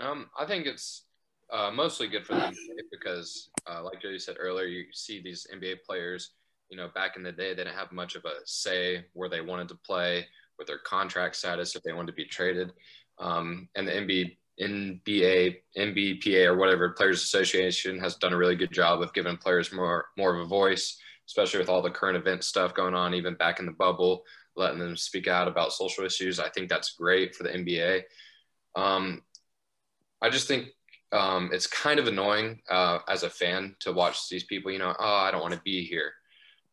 Um, 0.00 0.28
I 0.38 0.44
think 0.44 0.66
it's 0.66 1.04
uh, 1.50 1.70
mostly 1.72 2.08
good 2.08 2.26
for 2.26 2.34
the 2.34 2.40
NBA 2.40 2.82
because, 2.90 3.50
uh, 3.66 3.82
like 3.82 4.02
Jody 4.02 4.18
said 4.18 4.36
earlier, 4.38 4.66
you 4.66 4.84
see 4.92 5.22
these 5.22 5.46
NBA 5.54 5.82
players. 5.86 6.32
You 6.68 6.76
know, 6.76 6.88
back 6.94 7.16
in 7.16 7.22
the 7.22 7.32
day, 7.32 7.50
they 7.50 7.64
didn't 7.64 7.76
have 7.76 7.92
much 7.92 8.16
of 8.16 8.24
a 8.24 8.34
say 8.46 9.04
where 9.12 9.28
they 9.28 9.40
wanted 9.40 9.68
to 9.68 9.76
play, 9.76 10.26
with 10.58 10.66
their 10.66 10.78
contract 10.78 11.36
status, 11.36 11.74
if 11.74 11.82
they 11.82 11.92
wanted 11.92 12.08
to 12.08 12.16
be 12.16 12.24
traded. 12.24 12.72
Um, 13.18 13.68
and 13.74 13.86
the 13.86 13.92
NBA 13.92 14.36
NBA, 14.60 15.56
NBPA, 15.76 16.46
or 16.46 16.56
whatever 16.56 16.90
Players 16.90 17.22
Association 17.22 17.98
has 17.98 18.16
done 18.16 18.32
a 18.32 18.36
really 18.36 18.54
good 18.54 18.72
job 18.72 19.02
of 19.02 19.12
giving 19.12 19.36
players 19.36 19.72
more 19.72 20.06
more 20.16 20.34
of 20.34 20.40
a 20.40 20.48
voice, 20.48 20.96
especially 21.26 21.58
with 21.58 21.68
all 21.68 21.82
the 21.82 21.90
current 21.90 22.16
event 22.16 22.44
stuff 22.44 22.74
going 22.74 22.94
on, 22.94 23.14
even 23.14 23.34
back 23.34 23.58
in 23.58 23.66
the 23.66 23.72
bubble, 23.72 24.22
letting 24.56 24.78
them 24.78 24.96
speak 24.96 25.26
out 25.26 25.48
about 25.48 25.72
social 25.72 26.04
issues. 26.04 26.38
I 26.38 26.50
think 26.50 26.68
that's 26.68 26.94
great 26.94 27.34
for 27.34 27.42
the 27.42 27.50
NBA. 27.50 28.02
Um, 28.76 29.22
I 30.22 30.30
just 30.30 30.46
think 30.46 30.68
um, 31.10 31.50
it's 31.52 31.66
kind 31.66 31.98
of 31.98 32.06
annoying 32.06 32.60
uh, 32.70 33.00
as 33.08 33.24
a 33.24 33.30
fan 33.30 33.74
to 33.80 33.92
watch 33.92 34.28
these 34.28 34.44
people. 34.44 34.70
You 34.70 34.78
know, 34.78 34.94
oh, 34.98 35.16
I 35.16 35.32
don't 35.32 35.42
want 35.42 35.54
to 35.54 35.60
be 35.64 35.84
here, 35.84 36.12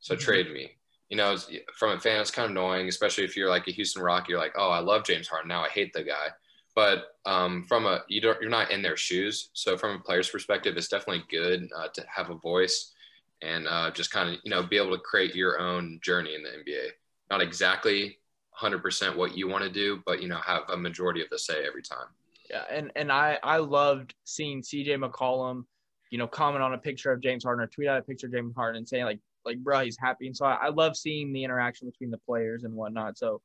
so 0.02 0.16
mm-hmm. 0.16 0.24
trade 0.24 0.52
me. 0.52 0.72
You 1.10 1.18
know, 1.18 1.36
from 1.78 1.92
a 1.92 2.00
fan, 2.00 2.22
it's 2.22 2.32
kind 2.32 2.46
of 2.46 2.52
annoying, 2.52 2.88
especially 2.88 3.26
if 3.26 3.36
you're 3.36 3.50
like 3.50 3.68
a 3.68 3.72
Houston 3.72 4.02
Rock. 4.02 4.30
You're 4.30 4.40
like, 4.40 4.54
oh, 4.56 4.70
I 4.70 4.80
love 4.80 5.04
James 5.04 5.28
Harden. 5.28 5.50
Now 5.50 5.62
I 5.62 5.68
hate 5.68 5.92
the 5.94 6.04
guy. 6.04 6.28
But 6.74 7.16
um, 7.26 7.66
from 7.68 7.86
a 7.86 8.04
you 8.08 8.22
don't 8.22 8.40
you're 8.42 8.50
not 8.50 8.72
in 8.72 8.82
their 8.82 8.96
shoes. 8.96 9.50
So 9.54 9.78
from 9.78 9.98
a 9.98 10.00
player's 10.00 10.30
perspective, 10.30 10.78
it's 10.78 10.88
definitely 10.88 11.24
good 11.30 11.70
uh, 11.76 11.90
to 11.94 12.06
have 12.14 12.30
a 12.30 12.36
voice 12.36 12.94
and 13.42 13.68
uh, 13.68 13.92
just 13.92 14.12
kind 14.12 14.30
of 14.30 14.40
you 14.44 14.52
know 14.52 14.64
be 14.64 14.78
able 14.78 14.96
to 14.96 15.04
create 15.04 15.36
your 15.36 15.60
own 15.60 16.00
journey 16.02 16.36
in 16.36 16.44
the 16.44 16.50
NBA. 16.50 16.90
Not 17.30 17.42
exactly 17.42 18.18
100% 18.60 19.16
what 19.16 19.38
you 19.38 19.48
want 19.48 19.64
to 19.64 19.70
do, 19.70 20.02
but 20.06 20.22
you 20.22 20.28
know 20.28 20.38
have 20.38 20.64
a 20.70 20.78
majority 20.78 21.22
of 21.22 21.30
the 21.30 21.40
say 21.40 21.66
every 21.66 21.82
time. 21.82 22.08
Yeah, 22.50 22.64
and 22.70 22.92
and 22.96 23.12
I 23.12 23.40
I 23.44 23.58
loved 23.58 24.14
seeing 24.24 24.62
CJ 24.62 25.04
McCollum, 25.04 25.66
you 26.10 26.18
know, 26.18 26.28
comment 26.28 26.64
on 26.64 26.74
a 26.74 26.78
picture 26.78 27.12
of 27.12 27.22
James 27.22 27.44
Harden 27.44 27.64
or 27.64 27.68
tweet 27.68 27.88
out 27.88 28.00
a 28.00 28.02
picture 28.02 28.28
of 28.28 28.34
James 28.34 28.56
Harden 28.56 28.78
and 28.78 28.88
saying 28.88 29.06
like 29.06 29.20
like 29.46 29.58
bro 29.60 29.82
he's 29.82 29.98
happy, 29.98 30.28
and 30.28 30.36
so 30.36 30.46
I, 30.46 30.54
I 30.54 30.70
love 30.70 30.96
seeing 30.96 31.34
the 31.34 31.44
interaction 31.44 31.90
between 31.90 32.12
the 32.12 32.18
players 32.20 32.64
and 32.64 32.74
whatnot. 32.74 33.18
So 33.18 33.42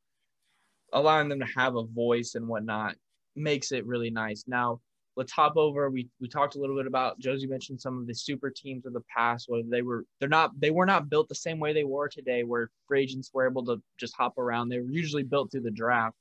allowing 0.92 1.28
them 1.28 1.40
to 1.40 1.46
have 1.56 1.76
a 1.76 1.84
voice 1.84 2.34
and 2.34 2.46
whatnot 2.48 2.96
makes 3.34 3.72
it 3.72 3.86
really 3.86 4.10
nice. 4.10 4.44
Now 4.46 4.80
let's 5.16 5.32
hop 5.32 5.56
over. 5.56 5.90
We 5.90 6.08
we 6.20 6.28
talked 6.28 6.56
a 6.56 6.60
little 6.60 6.76
bit 6.76 6.86
about 6.86 7.18
Josie 7.18 7.46
mentioned 7.46 7.80
some 7.80 7.98
of 7.98 8.06
the 8.06 8.14
super 8.14 8.50
teams 8.50 8.86
of 8.86 8.92
the 8.92 9.02
past, 9.14 9.46
where 9.48 9.62
they 9.68 9.82
were 9.82 10.04
they're 10.20 10.28
not 10.28 10.58
they 10.60 10.70
were 10.70 10.86
not 10.86 11.08
built 11.10 11.28
the 11.28 11.34
same 11.34 11.58
way 11.58 11.72
they 11.72 11.84
were 11.84 12.08
today, 12.08 12.44
where 12.44 12.70
free 12.86 13.02
agents 13.02 13.30
were 13.32 13.48
able 13.48 13.64
to 13.66 13.82
just 13.98 14.14
hop 14.16 14.38
around. 14.38 14.68
They 14.68 14.78
were 14.78 14.90
usually 14.90 15.22
built 15.22 15.50
through 15.50 15.62
the 15.62 15.70
draft 15.70 16.16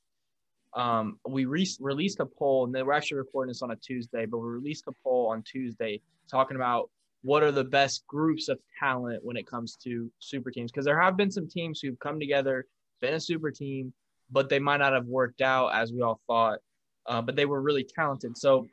um, 0.75 1.19
we 1.27 1.45
re- 1.45 1.67
released 1.79 2.19
a 2.19 2.25
poll, 2.25 2.65
and 2.65 2.75
they 2.75 2.83
were 2.83 2.93
actually 2.93 3.17
recording 3.17 3.49
this 3.49 3.61
on 3.61 3.71
a 3.71 3.75
Tuesday, 3.77 4.25
but 4.25 4.39
we 4.39 4.49
released 4.49 4.83
a 4.87 4.91
poll 5.03 5.27
on 5.27 5.41
Tuesday 5.41 6.01
talking 6.29 6.57
about 6.57 6.89
what 7.25 7.41
are 7.41 7.51
the 7.51 7.63
best 7.63 8.05
groups 8.05 8.49
of 8.49 8.59
talent 8.79 9.19
when 9.25 9.35
it 9.35 9.47
comes 9.47 9.75
to 9.77 10.11
super 10.19 10.51
teams. 10.51 10.71
Because 10.71 10.85
there 10.85 11.01
have 11.01 11.17
been 11.17 11.31
some 11.31 11.49
teams 11.49 11.79
who've 11.81 11.97
come 11.97 12.19
together, 12.19 12.67
been 13.01 13.15
a 13.15 13.19
super 13.19 13.49
team, 13.49 13.91
but 14.29 14.47
they 14.47 14.59
might 14.59 14.77
not 14.77 14.93
have 14.93 15.07
worked 15.07 15.41
out 15.41 15.69
as 15.69 15.91
we 15.91 16.03
all 16.03 16.21
thought. 16.27 16.59
Uh, 17.07 17.23
but 17.23 17.35
they 17.35 17.47
were 17.47 17.61
really 17.61 17.83
talented. 17.83 18.37
So, 18.37 18.67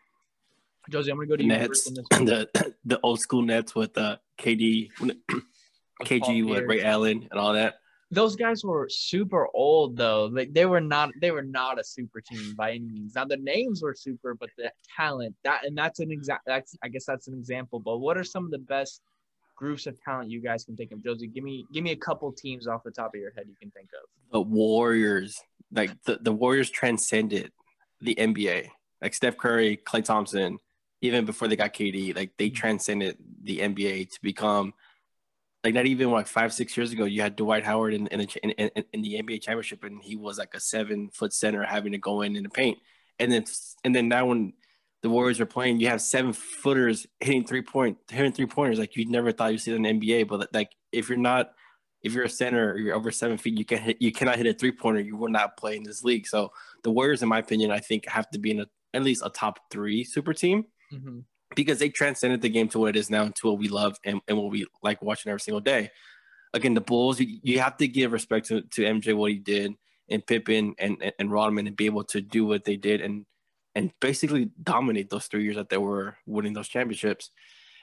Josie, 0.90 1.10
I'm 1.10 1.16
gonna 1.16 1.28
go 1.28 1.36
to 1.36 1.42
you. 1.42 1.48
Nets, 1.48 1.90
the 2.10 2.74
the 2.84 3.00
old 3.02 3.20
school 3.20 3.40
Nets 3.40 3.74
with 3.74 3.96
uh, 3.96 4.18
KD, 4.38 4.90
KG 6.04 6.46
with 6.48 6.64
Ray 6.64 6.82
Allen 6.82 7.26
and 7.30 7.40
all 7.40 7.54
that 7.54 7.76
those 8.12 8.36
guys 8.36 8.62
were 8.62 8.88
super 8.90 9.48
old 9.54 9.96
though. 9.96 10.26
Like 10.26 10.52
they 10.52 10.66
were 10.66 10.80
not 10.80 11.10
they 11.20 11.30
were 11.30 11.42
not 11.42 11.80
a 11.80 11.84
super 11.84 12.20
team 12.20 12.54
by 12.54 12.72
any 12.72 12.80
means. 12.80 13.14
Now 13.14 13.24
the 13.24 13.38
names 13.38 13.82
were 13.82 13.94
super, 13.94 14.34
but 14.34 14.50
the 14.58 14.70
talent 14.96 15.34
that 15.44 15.64
and 15.64 15.76
that's 15.76 15.98
an 15.98 16.12
exact 16.12 16.42
that's 16.46 16.76
I 16.84 16.88
guess 16.88 17.06
that's 17.06 17.28
an 17.28 17.34
example. 17.34 17.80
But 17.80 17.98
what 17.98 18.18
are 18.18 18.24
some 18.24 18.44
of 18.44 18.50
the 18.50 18.58
best 18.58 19.00
groups 19.56 19.86
of 19.86 19.98
talent 20.02 20.30
you 20.30 20.42
guys 20.42 20.64
can 20.64 20.76
think 20.76 20.92
of? 20.92 21.02
Josie, 21.02 21.26
give 21.26 21.42
me 21.42 21.64
give 21.72 21.82
me 21.82 21.92
a 21.92 21.96
couple 21.96 22.30
teams 22.32 22.66
off 22.66 22.84
the 22.84 22.90
top 22.90 23.14
of 23.14 23.20
your 23.20 23.32
head 23.32 23.46
you 23.48 23.56
can 23.60 23.70
think 23.70 23.88
of. 23.94 24.08
The 24.30 24.42
Warriors, 24.42 25.40
like 25.72 25.90
the, 26.04 26.18
the 26.20 26.32
Warriors 26.32 26.68
transcended 26.68 27.50
the 28.02 28.14
NBA. 28.14 28.68
Like 29.00 29.14
Steph 29.14 29.38
Curry, 29.38 29.78
Klay 29.78 30.04
Thompson, 30.04 30.58
even 31.00 31.24
before 31.24 31.48
they 31.48 31.56
got 31.56 31.72
KD, 31.72 32.14
like 32.14 32.32
they 32.36 32.48
mm-hmm. 32.48 32.54
transcended 32.54 33.16
the 33.42 33.60
NBA 33.60 34.10
to 34.10 34.18
become 34.22 34.74
like 35.64 35.74
not 35.74 35.86
even 35.86 36.10
like 36.10 36.26
five 36.26 36.52
six 36.52 36.76
years 36.76 36.92
ago 36.92 37.04
you 37.04 37.22
had 37.22 37.36
Dwight 37.36 37.64
Howard 37.64 37.94
in 37.94 38.06
in, 38.08 38.20
in, 38.20 38.50
in, 38.50 38.84
in 38.92 39.02
the 39.02 39.22
NBA 39.22 39.42
championship 39.42 39.84
and 39.84 40.02
he 40.02 40.16
was 40.16 40.38
like 40.38 40.54
a 40.54 40.60
seven 40.60 41.10
foot 41.10 41.32
center 41.32 41.62
having 41.62 41.92
to 41.92 41.98
go 41.98 42.22
in 42.22 42.36
in 42.36 42.42
the 42.42 42.48
paint. 42.48 42.78
And 43.18 43.30
then 43.30 43.44
and 43.84 43.94
then 43.94 44.08
now 44.08 44.26
when 44.26 44.54
the 45.02 45.10
Warriors 45.10 45.40
are 45.40 45.46
playing 45.46 45.80
you 45.80 45.88
have 45.88 46.00
seven 46.00 46.32
footers 46.32 47.06
hitting 47.20 47.44
three 47.44 47.62
point 47.62 47.98
hitting 48.10 48.32
three 48.32 48.46
pointers 48.46 48.78
like 48.78 48.96
you 48.96 49.08
never 49.08 49.32
thought 49.32 49.52
you'd 49.52 49.60
see 49.60 49.74
in 49.74 49.82
the 49.82 49.92
NBA 49.92 50.28
but 50.28 50.52
like 50.52 50.70
if 50.90 51.08
you're 51.08 51.18
not 51.18 51.52
if 52.02 52.12
you're 52.12 52.24
a 52.24 52.28
center 52.28 52.72
or 52.72 52.78
you're 52.78 52.96
over 52.96 53.12
seven 53.12 53.38
feet 53.38 53.56
you 53.56 53.64
can 53.64 53.78
hit, 53.78 54.02
you 54.02 54.10
cannot 54.10 54.36
hit 54.36 54.46
a 54.46 54.54
three 54.54 54.72
pointer 54.72 55.00
you 55.00 55.16
will 55.16 55.28
not 55.28 55.56
play 55.56 55.76
in 55.76 55.84
this 55.84 56.02
league. 56.02 56.26
So 56.26 56.50
the 56.82 56.90
Warriors 56.90 57.22
in 57.22 57.28
my 57.28 57.38
opinion 57.38 57.70
I 57.70 57.78
think 57.78 58.08
have 58.08 58.28
to 58.30 58.38
be 58.38 58.50
in 58.50 58.60
a, 58.60 58.66
at 58.94 59.04
least 59.04 59.22
a 59.24 59.30
top 59.30 59.60
three 59.70 60.02
super 60.02 60.34
team. 60.34 60.66
Mm-hmm 60.92 61.20
because 61.54 61.78
they 61.78 61.88
transcended 61.88 62.40
the 62.40 62.48
game 62.48 62.68
to 62.68 62.78
what 62.78 62.96
it 62.96 62.98
is 62.98 63.10
now 63.10 63.22
and 63.22 63.34
to 63.36 63.48
what 63.48 63.58
we 63.58 63.68
love 63.68 63.96
and, 64.04 64.20
and 64.28 64.36
what 64.36 64.50
we 64.50 64.66
like 64.82 65.02
watching 65.02 65.30
every 65.30 65.40
single 65.40 65.60
day. 65.60 65.90
Again, 66.54 66.74
the 66.74 66.80
Bulls, 66.80 67.20
you, 67.20 67.38
you 67.42 67.60
have 67.60 67.76
to 67.78 67.88
give 67.88 68.12
respect 68.12 68.48
to, 68.48 68.62
to 68.62 68.82
MJ 68.82 69.14
what 69.16 69.32
he 69.32 69.38
did 69.38 69.74
and 70.10 70.26
Pippen 70.26 70.74
and, 70.78 71.02
and, 71.02 71.12
and 71.18 71.30
Rodman 71.30 71.66
and 71.66 71.76
be 71.76 71.86
able 71.86 72.04
to 72.04 72.20
do 72.20 72.44
what 72.44 72.64
they 72.64 72.76
did 72.76 73.00
and 73.00 73.26
and 73.74 73.90
basically 74.00 74.50
dominate 74.62 75.08
those 75.08 75.26
three 75.26 75.44
years 75.44 75.56
that 75.56 75.70
they 75.70 75.78
were 75.78 76.16
winning 76.26 76.52
those 76.52 76.68
championships. 76.68 77.30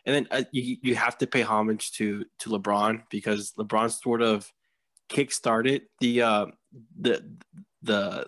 And 0.06 0.16
then 0.16 0.28
uh, 0.30 0.44
you, 0.52 0.78
you 0.84 0.96
have 0.96 1.18
to 1.18 1.28
pay 1.28 1.42
homage 1.42 1.92
to 1.94 2.26
to 2.40 2.50
LeBron 2.50 3.04
because 3.10 3.54
LeBron 3.58 3.92
sort 3.92 4.22
of 4.22 4.52
kick-started 5.10 5.84
the 6.00 6.22
uh, 6.22 6.46
the 7.00 7.38
the 7.82 8.28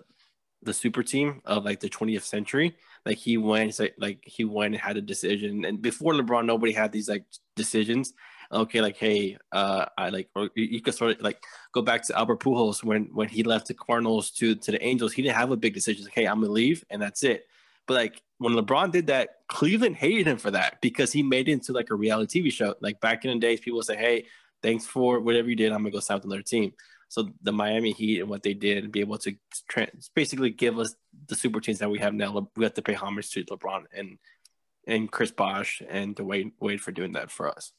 the 0.62 0.74
super 0.74 1.02
team 1.02 1.40
of 1.44 1.64
like 1.64 1.80
the 1.80 1.88
20th 1.88 2.22
century 2.22 2.76
like 3.04 3.18
he 3.18 3.36
went, 3.36 3.78
like 3.98 4.20
he 4.24 4.44
went 4.44 4.74
and 4.74 4.82
had 4.82 4.96
a 4.96 5.02
decision. 5.02 5.64
And 5.64 5.82
before 5.82 6.12
LeBron, 6.12 6.44
nobody 6.46 6.72
had 6.72 6.92
these 6.92 7.08
like 7.08 7.24
decisions. 7.56 8.12
Okay, 8.52 8.80
like 8.82 8.96
hey, 8.96 9.38
uh, 9.50 9.86
I 9.96 10.10
like, 10.10 10.28
or 10.36 10.50
you 10.54 10.80
could 10.82 10.94
sort 10.94 11.16
of 11.16 11.22
like 11.22 11.42
go 11.72 11.80
back 11.80 12.06
to 12.06 12.18
Albert 12.18 12.40
Pujols 12.40 12.84
when 12.84 13.06
when 13.12 13.28
he 13.28 13.42
left 13.42 13.66
the 13.66 13.74
Cardinals 13.74 14.30
to 14.32 14.54
to 14.54 14.70
the 14.72 14.82
Angels. 14.84 15.12
He 15.12 15.22
didn't 15.22 15.36
have 15.36 15.50
a 15.50 15.56
big 15.56 15.74
decision. 15.74 16.04
Like, 16.04 16.14
hey, 16.14 16.26
I'm 16.26 16.40
gonna 16.40 16.52
leave, 16.52 16.84
and 16.90 17.00
that's 17.00 17.24
it. 17.24 17.46
But 17.86 17.94
like 17.94 18.22
when 18.38 18.52
LeBron 18.52 18.92
did 18.92 19.06
that, 19.08 19.46
Cleveland 19.48 19.96
hated 19.96 20.26
him 20.26 20.36
for 20.36 20.50
that 20.50 20.80
because 20.80 21.12
he 21.12 21.22
made 21.22 21.48
it 21.48 21.52
into 21.52 21.72
like 21.72 21.90
a 21.90 21.94
reality 21.94 22.42
TV 22.42 22.52
show. 22.52 22.74
Like 22.80 23.00
back 23.00 23.24
in 23.24 23.32
the 23.32 23.38
days, 23.38 23.60
people 23.60 23.82
say, 23.82 23.96
"Hey, 23.96 24.26
thanks 24.62 24.86
for 24.86 25.18
whatever 25.20 25.48
you 25.48 25.56
did. 25.56 25.72
I'm 25.72 25.78
gonna 25.78 25.90
go 25.90 26.00
sign 26.00 26.18
with 26.18 26.26
another 26.26 26.42
team." 26.42 26.72
So 27.12 27.28
the 27.42 27.52
Miami 27.52 27.92
Heat 27.92 28.20
and 28.20 28.30
what 28.30 28.42
they 28.42 28.54
did 28.54 28.84
and 28.84 28.90
be 28.90 29.00
able 29.00 29.18
to 29.18 29.36
basically 30.14 30.48
give 30.48 30.78
us 30.78 30.94
the 31.26 31.34
super 31.34 31.60
teams 31.60 31.78
that 31.80 31.90
we 31.90 31.98
have 31.98 32.14
now. 32.14 32.48
We 32.56 32.64
have 32.64 32.72
to 32.72 32.80
pay 32.80 32.94
homage 32.94 33.28
to 33.32 33.44
LeBron 33.44 33.82
and 33.94 34.16
and 34.86 35.12
Chris 35.12 35.30
Bosh 35.30 35.82
and 35.86 36.16
Dwyane 36.16 36.52
Wade 36.58 36.80
for 36.80 36.90
doing 36.90 37.12
that 37.12 37.30
for 37.30 37.50
us. 37.50 37.74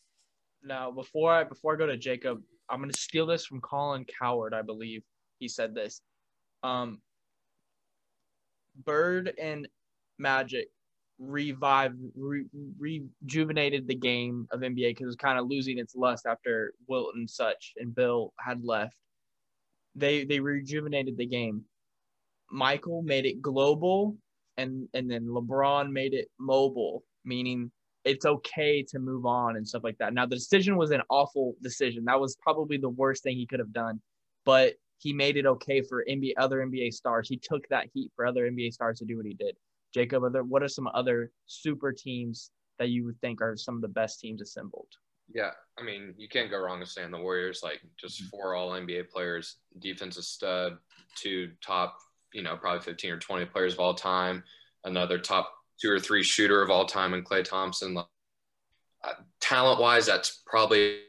Now, 0.63 0.91
before 0.91 1.33
I 1.33 1.45
before 1.45 1.73
I 1.73 1.77
go 1.77 1.87
to 1.87 1.97
Jacob, 1.97 2.43
I'm 2.69 2.79
gonna 2.79 2.93
steal 2.93 3.25
this 3.25 3.43
from 3.43 3.59
Colin 3.59 4.05
Cowherd. 4.05 4.53
I 4.53 4.61
believe 4.61 5.01
he 5.39 5.47
said 5.47 5.73
this. 5.73 5.99
Um, 6.61 7.01
Bird 8.85 9.33
and 9.41 9.67
Magic 10.19 10.67
revived, 11.17 11.97
re, 12.15 12.45
rejuvenated 12.77 13.87
the 13.87 13.95
game 13.95 14.47
of 14.51 14.59
NBA 14.59 14.91
because 14.91 15.05
it 15.05 15.07
was 15.07 15.15
kind 15.15 15.39
of 15.39 15.47
losing 15.47 15.79
its 15.79 15.95
lust 15.95 16.27
after 16.27 16.75
Wilt 16.87 17.15
and 17.15 17.27
such 17.27 17.73
and 17.77 17.95
Bill 17.95 18.31
had 18.37 18.63
left 18.63 18.95
they 19.95 20.25
they 20.25 20.39
rejuvenated 20.39 21.17
the 21.17 21.25
game. 21.25 21.63
Michael 22.51 23.01
made 23.01 23.25
it 23.25 23.41
global, 23.41 24.17
and 24.57 24.87
and 24.93 25.09
then 25.09 25.25
LeBron 25.25 25.91
made 25.91 26.13
it 26.13 26.29
mobile, 26.39 27.03
meaning 27.25 27.71
it's 28.05 28.25
okay 28.25 28.83
to 28.89 28.99
move 28.99 29.25
on 29.25 29.55
and 29.55 29.67
stuff 29.67 29.83
like 29.83 29.97
that. 29.97 30.13
Now 30.13 30.25
the 30.25 30.35
decision 30.35 30.75
was 30.75 30.91
an 30.91 31.01
awful 31.09 31.55
decision. 31.61 32.05
That 32.05 32.19
was 32.19 32.35
probably 32.41 32.77
the 32.77 32.89
worst 32.89 33.23
thing 33.23 33.37
he 33.37 33.47
could 33.47 33.59
have 33.59 33.73
done, 33.73 34.01
but 34.45 34.73
he 34.99 35.13
made 35.13 35.37
it 35.37 35.45
okay 35.45 35.81
for 35.81 36.05
NBA 36.09 36.33
other 36.37 36.65
NBA 36.65 36.93
stars. 36.93 37.27
He 37.27 37.37
took 37.37 37.67
that 37.69 37.87
heat 37.93 38.11
for 38.15 38.25
other 38.25 38.49
NBA 38.49 38.73
stars 38.73 38.99
to 38.99 39.05
do 39.05 39.17
what 39.17 39.25
he 39.25 39.33
did. 39.33 39.55
Jacob, 39.93 40.23
what 40.47 40.63
are 40.63 40.67
some 40.67 40.89
other 40.93 41.31
super 41.45 41.91
teams 41.91 42.51
that 42.79 42.89
you 42.89 43.05
would 43.05 43.19
think 43.21 43.41
are 43.41 43.55
some 43.55 43.75
of 43.75 43.81
the 43.81 43.87
best 43.87 44.19
teams 44.19 44.41
assembled? 44.41 44.87
Yeah, 45.33 45.51
I 45.79 45.83
mean, 45.83 46.13
you 46.17 46.27
can't 46.27 46.51
go 46.51 46.57
wrong 46.57 46.79
with 46.79 46.89
saying 46.89 47.11
the 47.11 47.19
Warriors. 47.19 47.61
Like 47.63 47.81
just 47.99 48.21
mm-hmm. 48.21 48.29
four 48.29 48.55
All 48.55 48.71
NBA 48.71 49.09
players, 49.09 49.57
defensive 49.79 50.23
stud, 50.23 50.77
two 51.15 51.51
top, 51.65 51.97
you 52.33 52.41
know, 52.41 52.55
probably 52.57 52.81
fifteen 52.81 53.11
or 53.11 53.19
twenty 53.19 53.45
players 53.45 53.73
of 53.73 53.79
all 53.79 53.93
time, 53.93 54.43
another 54.83 55.17
top 55.17 55.51
two 55.81 55.91
or 55.91 55.99
three 55.99 56.23
shooter 56.23 56.61
of 56.61 56.69
all 56.69 56.85
time, 56.85 57.13
and 57.13 57.25
Klay 57.25 57.43
Thompson. 57.43 57.97
Uh, 57.97 59.13
talent 59.41 59.81
wise, 59.81 60.05
that's 60.05 60.41
probably 60.45 60.99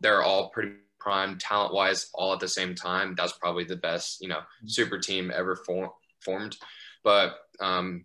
they're 0.00 0.22
all 0.22 0.50
pretty 0.50 0.72
prime. 1.00 1.36
Talent 1.38 1.74
wise, 1.74 2.08
all 2.14 2.32
at 2.32 2.40
the 2.40 2.48
same 2.48 2.74
time, 2.74 3.14
that's 3.16 3.32
probably 3.34 3.64
the 3.64 3.76
best, 3.76 4.20
you 4.20 4.28
know, 4.28 4.38
mm-hmm. 4.38 4.68
super 4.68 4.98
team 4.98 5.32
ever 5.34 5.56
form, 5.66 5.90
formed. 6.24 6.56
But 7.04 7.34
um, 7.60 8.04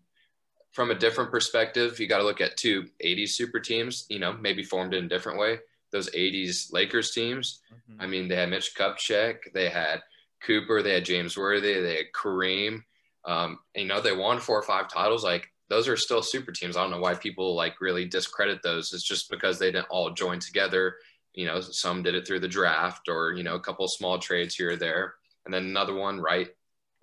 from 0.77 0.91
a 0.91 0.95
different 0.95 1.31
perspective, 1.31 1.99
you 1.99 2.05
got 2.05 2.19
to 2.19 2.23
look 2.23 2.39
at 2.39 2.55
two 2.55 2.85
80s 3.03 3.29
super 3.29 3.59
teams, 3.59 4.05
you 4.09 4.19
know, 4.19 4.33
maybe 4.33 4.63
formed 4.63 4.93
in 4.93 5.05
a 5.05 5.09
different 5.09 5.39
way. 5.39 5.57
Those 5.91 6.07
80s 6.11 6.71
Lakers 6.71 7.09
teams. 7.09 7.61
Mm-hmm. 7.73 7.99
I 7.99 8.05
mean, 8.05 8.27
they 8.27 8.35
had 8.35 8.51
Mitch 8.51 8.75
Kupchak, 8.75 9.51
they 9.55 9.69
had 9.69 10.03
Cooper, 10.39 10.83
they 10.83 10.93
had 10.93 11.03
James 11.03 11.35
Worthy, 11.35 11.81
they 11.81 11.95
had 11.95 12.13
Kareem. 12.13 12.83
Um, 13.25 13.57
you 13.75 13.85
know, 13.85 14.01
they 14.01 14.15
won 14.15 14.39
four 14.39 14.59
or 14.59 14.61
five 14.61 14.87
titles. 14.87 15.23
Like 15.23 15.51
those 15.67 15.87
are 15.87 15.97
still 15.97 16.21
super 16.21 16.51
teams. 16.51 16.77
I 16.77 16.83
don't 16.83 16.91
know 16.91 16.99
why 16.99 17.15
people 17.15 17.55
like 17.55 17.81
really 17.81 18.05
discredit 18.05 18.61
those. 18.61 18.93
It's 18.93 19.01
just 19.01 19.31
because 19.31 19.57
they 19.57 19.71
didn't 19.71 19.89
all 19.89 20.11
join 20.11 20.37
together. 20.39 20.97
You 21.33 21.47
know, 21.47 21.59
some 21.59 22.03
did 22.03 22.13
it 22.13 22.27
through 22.27 22.41
the 22.41 22.47
draft 22.47 23.09
or, 23.09 23.33
you 23.33 23.41
know, 23.41 23.55
a 23.55 23.59
couple 23.59 23.87
small 23.87 24.19
trades 24.19 24.53
here 24.53 24.73
or 24.73 24.75
there. 24.75 25.15
And 25.45 25.51
then 25.51 25.65
another 25.65 25.95
one 25.95 26.21
right 26.21 26.49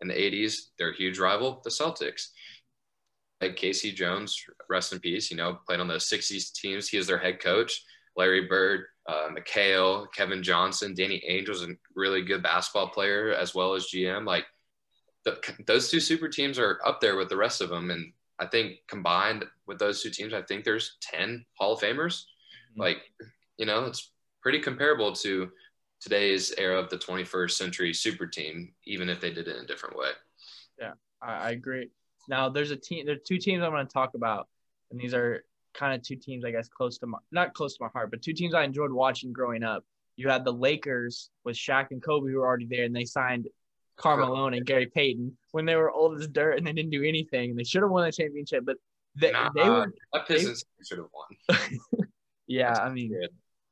in 0.00 0.06
the 0.06 0.14
80s, 0.14 0.66
their 0.78 0.92
huge 0.92 1.18
rival, 1.18 1.60
the 1.64 1.70
Celtics. 1.70 2.28
Like 3.44 3.56
K.C. 3.56 3.92
Jones, 3.92 4.42
rest 4.68 4.92
in 4.92 5.00
peace, 5.00 5.30
you 5.30 5.36
know, 5.36 5.58
played 5.66 5.80
on 5.80 5.88
the 5.88 5.94
60s 5.94 6.52
teams. 6.52 6.88
He 6.88 6.96
is 6.96 7.06
their 7.06 7.18
head 7.18 7.40
coach. 7.40 7.84
Larry 8.16 8.46
Bird, 8.46 8.84
uh, 9.08 9.28
McHale, 9.30 10.06
Kevin 10.12 10.42
Johnson, 10.42 10.94
Danny 10.94 11.22
Ainge 11.28 11.48
was 11.48 11.62
a 11.62 11.74
really 11.94 12.22
good 12.22 12.42
basketball 12.42 12.88
player 12.88 13.32
as 13.34 13.54
well 13.54 13.74
as 13.74 13.88
GM. 13.92 14.24
Like 14.24 14.46
the, 15.24 15.38
those 15.66 15.90
two 15.90 16.00
super 16.00 16.28
teams 16.28 16.58
are 16.58 16.80
up 16.86 17.00
there 17.00 17.16
with 17.16 17.28
the 17.28 17.36
rest 17.36 17.60
of 17.60 17.70
them. 17.70 17.90
And 17.90 18.12
I 18.38 18.46
think 18.46 18.78
combined 18.88 19.44
with 19.66 19.78
those 19.78 20.02
two 20.02 20.10
teams, 20.10 20.32
I 20.32 20.42
think 20.42 20.64
there's 20.64 20.96
10 21.02 21.44
Hall 21.58 21.74
of 21.74 21.80
Famers. 21.80 22.24
Mm-hmm. 22.72 22.80
Like, 22.80 22.98
you 23.58 23.66
know, 23.66 23.84
it's 23.84 24.12
pretty 24.42 24.60
comparable 24.60 25.12
to 25.12 25.50
today's 26.00 26.52
era 26.56 26.78
of 26.78 26.90
the 26.90 26.98
21st 26.98 27.50
century 27.52 27.92
super 27.92 28.26
team, 28.26 28.72
even 28.86 29.08
if 29.08 29.20
they 29.20 29.32
did 29.32 29.48
it 29.48 29.56
in 29.56 29.64
a 29.64 29.66
different 29.66 29.96
way. 29.96 30.10
Yeah, 30.78 30.92
I, 31.20 31.32
I 31.32 31.50
agree. 31.50 31.90
Now, 32.28 32.48
there's 32.48 32.70
a 32.70 32.76
team, 32.76 33.06
there 33.06 33.16
are 33.16 33.18
two 33.18 33.38
teams 33.38 33.62
I'm 33.62 33.70
going 33.70 33.86
to 33.86 33.92
talk 33.92 34.14
about, 34.14 34.48
and 34.90 35.00
these 35.00 35.14
are 35.14 35.44
kind 35.74 35.94
of 35.94 36.02
two 36.02 36.16
teams, 36.16 36.44
I 36.44 36.50
guess, 36.50 36.68
close 36.68 36.98
to 36.98 37.06
my, 37.06 37.18
not 37.32 37.54
close 37.54 37.76
to 37.76 37.84
my 37.84 37.88
heart, 37.88 38.10
but 38.10 38.22
two 38.22 38.32
teams 38.32 38.54
I 38.54 38.64
enjoyed 38.64 38.92
watching 38.92 39.32
growing 39.32 39.62
up. 39.62 39.84
You 40.16 40.28
had 40.28 40.44
the 40.44 40.52
Lakers 40.52 41.30
with 41.44 41.56
Shaq 41.56 41.88
and 41.90 42.02
Kobe 42.02 42.30
who 42.30 42.38
were 42.38 42.46
already 42.46 42.66
there, 42.66 42.84
and 42.84 42.94
they 42.94 43.04
signed 43.04 43.48
Karl 43.96 44.46
and 44.46 44.66
Gary 44.66 44.86
Payton 44.86 45.36
when 45.52 45.66
they 45.66 45.76
were 45.76 45.90
old 45.90 46.18
as 46.18 46.28
dirt 46.28 46.58
and 46.58 46.66
they 46.66 46.72
didn't 46.72 46.90
do 46.90 47.04
anything. 47.04 47.56
They 47.56 47.64
should 47.64 47.82
have 47.82 47.90
won 47.90 48.04
the 48.04 48.12
championship, 48.12 48.64
but 48.64 48.76
they, 49.16 49.30
nah, 49.30 49.50
they 49.54 49.68
were. 49.68 49.92
That 50.12 50.26
Pistons 50.26 50.64
should 50.84 50.98
have 50.98 51.08
won. 51.12 51.78
yeah, 52.46 52.68
That's 52.68 52.80
I 52.80 52.88
mean, 52.90 53.16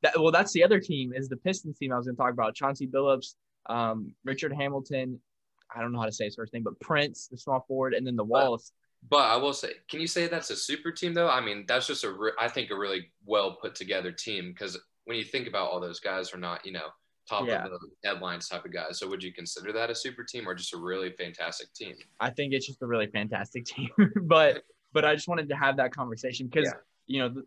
that, 0.01 0.19
well, 0.19 0.31
that's 0.31 0.53
the 0.53 0.63
other 0.63 0.79
team 0.79 1.13
is 1.13 1.27
the 1.27 1.37
Pistons 1.37 1.77
team 1.77 1.91
I 1.91 1.97
was 1.97 2.05
going 2.05 2.15
to 2.15 2.21
talk 2.21 2.31
about. 2.31 2.55
Chauncey 2.55 2.87
Billups, 2.87 3.35
um, 3.67 4.13
Richard 4.23 4.53
Hamilton. 4.53 5.19
I 5.75 5.81
don't 5.81 5.91
know 5.91 5.99
how 5.99 6.05
to 6.05 6.11
say 6.11 6.25
his 6.25 6.35
first 6.35 6.53
name, 6.53 6.63
but 6.63 6.79
Prince, 6.79 7.27
the 7.27 7.37
small 7.37 7.63
forward, 7.67 7.93
and 7.93 8.05
then 8.05 8.15
the 8.15 8.23
Wallace. 8.23 8.71
But, 9.09 9.17
but 9.17 9.25
I 9.25 9.35
will 9.37 9.53
say, 9.53 9.71
can 9.89 9.99
you 9.99 10.07
say 10.07 10.27
that's 10.27 10.49
a 10.49 10.55
super 10.55 10.91
team 10.91 11.13
though? 11.13 11.29
I 11.29 11.41
mean, 11.41 11.65
that's 11.67 11.87
just 11.87 12.03
a, 12.03 12.11
re- 12.11 12.31
I 12.39 12.47
think, 12.47 12.71
a 12.71 12.75
really 12.75 13.11
well 13.25 13.57
put 13.61 13.75
together 13.75 14.11
team 14.11 14.51
because 14.51 14.77
when 15.05 15.17
you 15.17 15.23
think 15.23 15.47
about 15.47 15.69
all 15.69 15.79
those 15.79 15.99
guys 15.99 16.33
are 16.33 16.37
not, 16.37 16.65
you 16.65 16.71
know, 16.71 16.87
top 17.27 17.47
yeah. 17.47 17.65
of 17.65 17.71
the 17.71 17.79
headlines 18.03 18.47
type 18.49 18.65
of 18.65 18.73
guys. 18.73 18.99
So 18.99 19.09
would 19.09 19.23
you 19.23 19.33
consider 19.33 19.71
that 19.73 19.89
a 19.89 19.95
super 19.95 20.23
team 20.23 20.47
or 20.47 20.53
just 20.53 20.73
a 20.73 20.77
really 20.77 21.11
fantastic 21.11 21.73
team? 21.73 21.95
I 22.19 22.29
think 22.29 22.53
it's 22.53 22.67
just 22.67 22.81
a 22.81 22.85
really 22.85 23.07
fantastic 23.07 23.65
team. 23.65 23.89
but 24.23 24.63
but 24.93 25.05
I 25.05 25.15
just 25.15 25.27
wanted 25.27 25.49
to 25.49 25.55
have 25.55 25.77
that 25.77 25.93
conversation 25.93 26.47
because 26.47 26.67
yeah. 26.67 26.79
you 27.07 27.19
know 27.19 27.43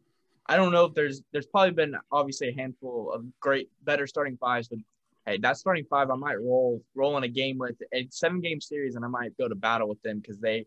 I 0.47 0.57
don't 0.57 0.73
know 0.73 0.85
if 0.85 0.95
there's 0.95 1.23
there's 1.33 1.47
probably 1.47 1.73
been 1.73 1.97
obviously 2.13 2.49
a 2.49 2.55
handful 2.55 3.13
of 3.13 3.25
great 3.41 3.71
better 3.85 4.07
starting 4.07 4.37
fives, 4.37 4.69
but 4.69 4.79
hey, 5.27 5.39
that 5.39 5.57
starting 5.57 5.85
five 5.91 6.11
I 6.11 6.15
might 6.15 6.41
roll 6.41 6.83
roll 6.95 7.17
in 7.17 7.25
a 7.25 7.29
game 7.29 7.59
with 7.59 7.77
a 7.93 8.07
seven 8.11 8.41
game 8.41 8.61
series 8.61 8.95
and 8.95 9.05
I 9.05 9.09
might 9.09 9.37
go 9.37 9.49
to 9.49 9.55
battle 9.55 9.89
with 9.89 10.01
them 10.03 10.21
because 10.21 10.39
they 10.39 10.67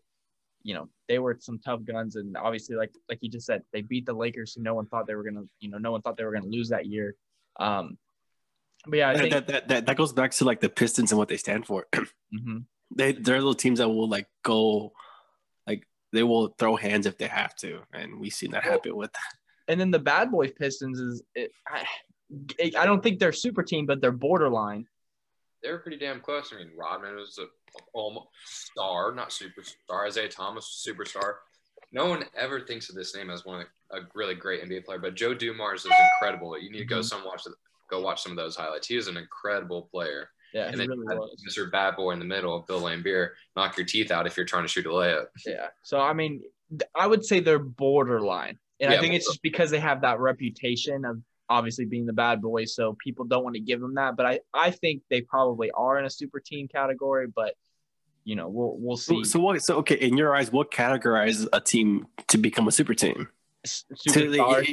you 0.62 0.74
know 0.74 0.88
they 1.08 1.18
were 1.18 1.36
some 1.40 1.58
tough 1.58 1.80
guns 1.84 2.16
and 2.16 2.36
obviously 2.36 2.76
like 2.76 2.92
like 3.08 3.18
you 3.22 3.30
just 3.30 3.46
said 3.46 3.62
they 3.72 3.80
beat 3.80 4.06
the 4.06 4.12
Lakers 4.12 4.54
who 4.54 4.62
no 4.62 4.74
one 4.74 4.86
thought 4.86 5.06
they 5.06 5.14
were 5.14 5.24
gonna 5.24 5.44
you 5.58 5.70
know 5.70 5.78
no 5.78 5.90
one 5.90 6.02
thought 6.02 6.16
they 6.16 6.24
were 6.24 6.32
gonna 6.32 6.46
lose 6.46 6.68
that 6.68 6.86
year. 6.86 7.16
Um, 7.58 7.98
but 8.86 8.98
yeah, 8.98 9.10
I 9.10 9.16
think 9.16 9.32
that, 9.32 9.46
that, 9.48 9.68
that, 9.68 9.86
that 9.86 9.96
goes 9.96 10.12
back 10.12 10.30
to 10.32 10.44
like 10.44 10.60
the 10.60 10.70
Pistons 10.70 11.12
and 11.12 11.18
what 11.18 11.28
they 11.28 11.36
stand 11.36 11.66
for. 11.66 11.86
mm-hmm. 11.94 12.58
They 12.96 13.12
they're 13.12 13.36
little 13.36 13.54
teams 13.54 13.78
that 13.78 13.88
will 13.88 14.08
like 14.08 14.26
go, 14.42 14.92
like 15.66 15.86
they 16.12 16.22
will 16.22 16.48
throw 16.58 16.76
hands 16.76 17.06
if 17.06 17.18
they 17.18 17.26
have 17.26 17.54
to, 17.56 17.80
and 17.92 18.18
we've 18.18 18.32
seen 18.32 18.52
that 18.52 18.64
happen 18.64 18.96
with. 18.96 19.10
And 19.68 19.78
then 19.78 19.90
the 19.90 20.00
Bad 20.00 20.32
boy 20.32 20.48
Pistons 20.48 20.98
is, 20.98 21.22
it, 21.34 21.52
I, 21.68 21.84
I 22.76 22.86
don't 22.86 23.02
think 23.02 23.18
they're 23.18 23.32
super 23.32 23.62
team, 23.62 23.86
but 23.86 24.00
they're 24.00 24.12
borderline. 24.12 24.86
They 25.62 25.70
were 25.70 25.78
pretty 25.78 25.98
damn 25.98 26.20
close. 26.20 26.52
I 26.54 26.58
mean, 26.58 26.70
Rodman 26.76 27.16
was 27.16 27.38
a 27.38 27.46
almost 27.92 28.28
star, 28.44 29.14
not 29.14 29.30
superstar. 29.30 30.08
Isiah 30.08 30.28
Thomas, 30.28 30.84
superstar. 30.86 31.34
No 31.92 32.06
one 32.06 32.24
ever 32.36 32.60
thinks 32.60 32.88
of 32.88 32.94
this 32.94 33.14
name 33.14 33.30
as 33.30 33.44
one 33.44 33.60
of 33.60 33.66
a 33.90 34.06
really 34.14 34.34
great 34.34 34.62
NBA 34.62 34.84
player, 34.84 34.98
but 34.98 35.16
Joe 35.16 35.34
Dumars 35.34 35.84
is 35.84 35.92
incredible. 36.14 36.56
You 36.58 36.70
need 36.70 36.78
to 36.78 36.84
go 36.84 36.96
mm-hmm. 36.96 37.02
some 37.02 37.24
watch 37.24 37.42
go 37.90 38.00
watch 38.00 38.22
some 38.22 38.32
of 38.32 38.36
those 38.36 38.56
highlights. 38.56 38.86
He 38.86 38.96
is 38.96 39.08
an 39.08 39.16
incredible 39.16 39.88
player. 39.90 40.30
Yeah, 40.54 40.66
and 40.68 40.80
then 40.80 40.88
really 40.88 41.30
Mr. 41.48 41.70
Bad 41.70 41.96
Boy 41.96 42.12
in 42.12 42.18
the 42.18 42.24
middle, 42.24 42.60
Bill 42.66 42.80
Laimbeer, 42.80 43.30
knock 43.56 43.76
your 43.76 43.86
teeth 43.86 44.10
out 44.10 44.26
if 44.26 44.36
you're 44.36 44.46
trying 44.46 44.64
to 44.64 44.68
shoot 44.68 44.86
a 44.86 44.88
layup. 44.88 45.26
Yeah. 45.46 45.68
So 45.82 46.00
I 46.00 46.12
mean, 46.12 46.42
I 46.94 47.06
would 47.06 47.24
say 47.24 47.40
they're 47.40 47.58
borderline, 47.58 48.58
and 48.80 48.92
yeah, 48.92 48.98
I 48.98 49.00
think 49.00 49.14
it's 49.14 49.26
just 49.26 49.42
because 49.42 49.70
they 49.70 49.80
have 49.80 50.00
that 50.02 50.18
reputation 50.18 51.04
of 51.04 51.20
obviously 51.50 51.84
being 51.84 52.06
the 52.06 52.12
bad 52.12 52.40
boy, 52.40 52.64
so 52.64 52.94
people 52.94 53.26
don't 53.26 53.44
want 53.44 53.54
to 53.56 53.60
give 53.60 53.80
them 53.80 53.96
that. 53.96 54.16
But 54.16 54.26
I 54.26 54.40
I 54.54 54.70
think 54.70 55.02
they 55.10 55.20
probably 55.20 55.70
are 55.72 55.98
in 55.98 56.06
a 56.06 56.10
super 56.10 56.40
team 56.40 56.68
category, 56.68 57.26
but 57.26 57.54
you 58.24 58.36
know 58.36 58.48
we'll 58.48 58.76
we'll 58.78 58.96
see. 58.96 59.24
So, 59.24 59.30
so 59.30 59.40
what? 59.40 59.62
So 59.62 59.76
okay, 59.78 59.96
in 59.96 60.16
your 60.16 60.34
eyes, 60.34 60.50
what 60.50 60.70
categorizes 60.70 61.48
a 61.52 61.60
team 61.60 62.06
to 62.28 62.38
become 62.38 62.68
a 62.68 62.72
super 62.72 62.94
team? 62.94 63.28
Super 63.66 64.20
oh, 64.40 64.62
so 64.62 64.64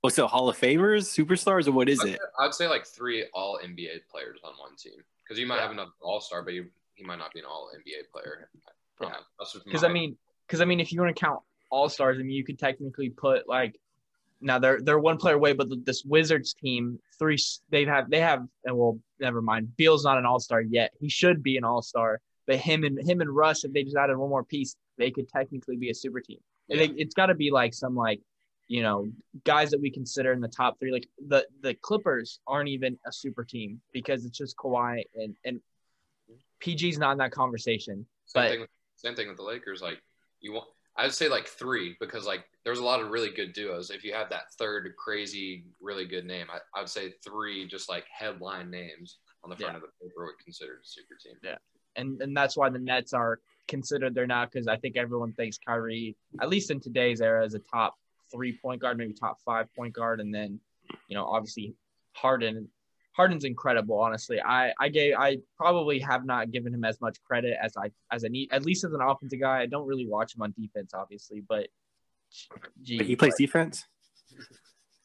What's 0.00 0.18
oh, 0.18 0.26
Hall 0.26 0.50
of 0.50 0.58
Famers, 0.58 1.08
superstars, 1.08 1.66
or 1.66 1.72
what 1.72 1.88
is 1.88 2.00
I'd 2.00 2.08
it? 2.08 2.20
I'd 2.38 2.54
say 2.54 2.68
like 2.68 2.86
three 2.86 3.26
all 3.32 3.58
NBA 3.64 4.06
players 4.10 4.38
on 4.44 4.52
one 4.58 4.76
team 4.76 4.92
because 5.22 5.40
you 5.40 5.46
might 5.46 5.56
yeah. 5.56 5.62
have 5.62 5.70
another 5.70 5.90
All 6.02 6.20
Star, 6.20 6.42
but 6.42 6.52
you, 6.52 6.66
he 6.94 7.04
might 7.04 7.18
not 7.18 7.32
be 7.32 7.40
an 7.40 7.46
All 7.46 7.70
NBA 7.74 8.10
player. 8.12 8.50
Because 9.64 9.82
I 9.82 9.88
mean, 9.88 10.16
because 10.46 10.60
I 10.60 10.66
mean, 10.66 10.78
if 10.78 10.92
you 10.92 11.00
want 11.00 11.16
to 11.16 11.18
count 11.18 11.40
All 11.70 11.88
Stars, 11.88 12.18
I 12.18 12.22
mean, 12.22 12.36
you 12.36 12.44
could 12.44 12.58
technically 12.58 13.08
put 13.08 13.48
like 13.48 13.80
now 14.44 14.58
they're 14.58 14.80
they're 14.80 14.98
one 14.98 15.16
player 15.16 15.34
away, 15.34 15.52
but 15.52 15.68
this 15.84 16.04
Wizards 16.04 16.54
team 16.54 16.98
three 17.18 17.38
they 17.70 17.84
have 17.84 18.10
they 18.10 18.20
have 18.20 18.46
and 18.64 18.76
well 18.76 18.98
never 19.18 19.42
mind. 19.42 19.76
Beal's 19.76 20.04
not 20.04 20.18
an 20.18 20.26
All 20.26 20.38
Star 20.38 20.60
yet. 20.60 20.92
He 21.00 21.08
should 21.08 21.42
be 21.42 21.56
an 21.56 21.64
All 21.64 21.82
Star, 21.82 22.20
but 22.46 22.56
him 22.56 22.84
and 22.84 22.98
him 22.98 23.20
and 23.20 23.34
Russ, 23.34 23.64
if 23.64 23.72
they 23.72 23.82
just 23.82 23.96
added 23.96 24.16
one 24.16 24.28
more 24.28 24.44
piece, 24.44 24.76
they 24.98 25.10
could 25.10 25.28
technically 25.28 25.76
be 25.76 25.90
a 25.90 25.94
super 25.94 26.20
team. 26.20 26.38
Yeah. 26.68 26.82
It, 26.82 26.92
it's 26.96 27.14
got 27.14 27.26
to 27.26 27.34
be 27.34 27.50
like 27.50 27.74
some 27.74 27.96
like 27.96 28.20
you 28.68 28.82
know, 28.82 29.06
guys 29.44 29.70
that 29.70 29.80
we 29.80 29.90
consider 29.90 30.32
in 30.32 30.40
the 30.40 30.48
top 30.48 30.78
three. 30.78 30.92
Like 30.92 31.08
the 31.28 31.46
the 31.60 31.74
Clippers 31.74 32.40
aren't 32.46 32.68
even 32.68 32.98
a 33.06 33.12
super 33.12 33.44
team 33.44 33.80
because 33.92 34.24
it's 34.24 34.36
just 34.36 34.56
Kawhi 34.56 35.02
and 35.14 35.36
and 35.44 35.60
PG's 36.62 36.98
not 36.98 37.12
in 37.12 37.18
that 37.18 37.32
conversation. 37.32 38.06
Same 38.26 38.42
but 38.42 38.50
thing 38.50 38.66
same 38.96 39.14
thing 39.14 39.28
with 39.28 39.36
the 39.36 39.42
Lakers. 39.42 39.82
Like 39.82 40.02
you 40.40 40.52
want, 40.52 40.66
I'd 40.96 41.12
say 41.12 41.28
like 41.28 41.46
three 41.46 41.96
because 42.00 42.26
like 42.26 42.44
there's 42.64 42.78
a 42.78 42.84
lot 42.84 43.00
of 43.00 43.10
really 43.10 43.30
good 43.30 43.52
duos. 43.52 43.90
If 43.90 44.04
you 44.04 44.14
have 44.14 44.30
that 44.30 44.52
third 44.58 44.92
crazy, 44.96 45.64
really 45.80 46.04
good 46.04 46.24
name, 46.24 46.46
I, 46.52 46.58
I 46.76 46.82
would 46.82 46.88
say 46.88 47.14
three 47.24 47.66
just 47.66 47.88
like 47.88 48.04
headline 48.10 48.70
names 48.70 49.18
on 49.42 49.50
the 49.50 49.56
front 49.56 49.72
yeah. 49.72 49.76
of 49.76 49.82
the 49.82 50.06
paper 50.06 50.24
would 50.24 50.38
consider 50.42 50.74
a 50.74 50.84
super 50.84 51.16
team. 51.22 51.34
Yeah, 51.42 51.56
and 51.96 52.20
and 52.22 52.36
that's 52.36 52.56
why 52.56 52.70
the 52.70 52.78
Nets 52.78 53.12
are 53.12 53.40
considered 53.66 54.14
there 54.14 54.26
now 54.26 54.44
because 54.44 54.68
I 54.68 54.76
think 54.76 54.96
everyone 54.96 55.32
thinks 55.32 55.58
Kyrie, 55.58 56.16
at 56.40 56.48
least 56.48 56.70
in 56.70 56.80
today's 56.80 57.20
era, 57.20 57.44
is 57.44 57.54
a 57.54 57.58
top 57.58 57.96
three 58.32 58.56
point 58.56 58.80
guard, 58.80 58.96
maybe 58.96 59.12
top 59.12 59.38
five 59.44 59.66
point 59.74 59.94
guard, 59.94 60.20
and 60.20 60.32
then 60.32 60.60
you 61.08 61.16
know 61.16 61.24
obviously 61.26 61.74
Harden. 62.12 62.68
Harden's 63.16 63.44
incredible, 63.44 63.98
honestly. 64.00 64.40
I 64.40 64.72
I 64.78 64.88
gave 64.88 65.14
I 65.16 65.38
probably 65.56 65.98
have 66.00 66.24
not 66.24 66.50
given 66.50 66.74
him 66.74 66.84
as 66.84 67.00
much 67.00 67.18
credit 67.24 67.56
as 67.62 67.76
I 67.76 67.90
as 68.12 68.24
I 68.24 68.28
need 68.28 68.52
at 68.52 68.64
least 68.64 68.84
as 68.84 68.92
an 68.92 69.00
offensive 69.00 69.40
guy. 69.40 69.60
I 69.60 69.66
don't 69.66 69.86
really 69.86 70.06
watch 70.06 70.34
him 70.34 70.42
on 70.42 70.52
defense, 70.58 70.92
obviously, 70.94 71.42
but 71.48 71.68
gee, 72.82 73.02
he 73.02 73.16
plays 73.16 73.34
but, 73.34 73.38
defense. 73.38 73.84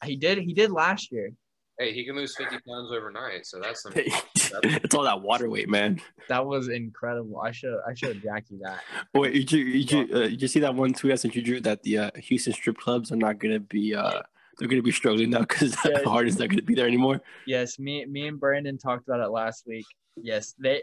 He 0.04 0.16
did. 0.16 0.38
He 0.38 0.54
did 0.54 0.70
last 0.70 1.12
year. 1.12 1.32
Hey, 1.78 1.94
he 1.94 2.04
can 2.04 2.14
lose 2.14 2.36
50 2.36 2.58
pounds 2.68 2.90
overnight. 2.92 3.46
So 3.46 3.58
that's 3.58 3.82
some, 3.82 3.92
it's 3.96 4.94
all 4.94 5.04
that 5.04 5.22
water 5.22 5.48
weight, 5.48 5.68
man. 5.68 5.98
That 6.28 6.44
was 6.44 6.68
incredible. 6.68 7.40
I 7.40 7.52
should 7.52 7.74
I 7.88 7.94
should 7.94 8.14
have 8.14 8.22
jacked 8.22 8.50
you 8.50 8.58
that. 8.64 8.80
Wait, 9.14 9.32
did 9.32 9.52
you 9.52 9.84
did 9.84 9.90
you, 9.92 10.00
uh, 10.16 10.28
did 10.28 10.42
you 10.42 10.48
see 10.48 10.60
that 10.60 10.74
one 10.74 10.92
tweet 10.92 11.12
I 11.12 11.16
sent 11.16 11.36
you, 11.36 11.42
Drew, 11.42 11.60
that 11.60 11.82
the 11.84 11.98
uh, 11.98 12.10
Houston 12.16 12.52
strip 12.52 12.76
clubs 12.76 13.12
are 13.12 13.16
not 13.16 13.38
going 13.38 13.54
to 13.54 13.60
be 13.60 13.94
uh, 13.94 14.22
they're 14.60 14.68
going 14.68 14.78
to 14.78 14.84
be 14.84 14.92
struggling 14.92 15.30
now 15.30 15.40
because 15.40 15.74
yeah. 15.84 16.02
Harden's 16.04 16.38
not 16.38 16.50
going 16.50 16.58
to 16.58 16.64
be 16.64 16.74
there 16.74 16.86
anymore. 16.86 17.20
Yes, 17.46 17.78
me 17.78 18.04
me 18.04 18.28
and 18.28 18.38
Brandon 18.38 18.76
talked 18.76 19.08
about 19.08 19.20
it 19.20 19.30
last 19.30 19.66
week. 19.66 19.86
Yes, 20.16 20.54
they 20.58 20.82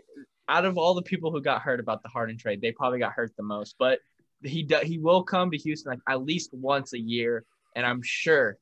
out 0.50 0.66
of 0.66 0.78
all 0.78 0.96
the 0.96 1.04
people 1.04 1.32
who 1.32 1.42
got 1.42 1.62
hurt 1.62 1.80
about 1.80 2.02
the 2.02 2.10
Harden 2.10 2.38
trade, 2.38 2.60
they 2.60 2.72
probably 2.72 3.00
got 3.00 3.13
hurt 3.13 3.32
the 3.38 3.44
most. 3.44 3.76
But 3.78 4.00
he 4.44 4.63
do, 4.63 4.80
he 4.84 4.98
will 4.98 5.24
come 5.24 5.52
to 5.52 5.58
Houston 5.58 5.92
like 5.92 6.00
at 6.10 6.24
least 6.24 6.50
once 6.54 6.94
a 6.94 7.00
year, 7.00 7.46
and 7.76 7.86
I'm 7.86 8.02
sure, 8.02 8.58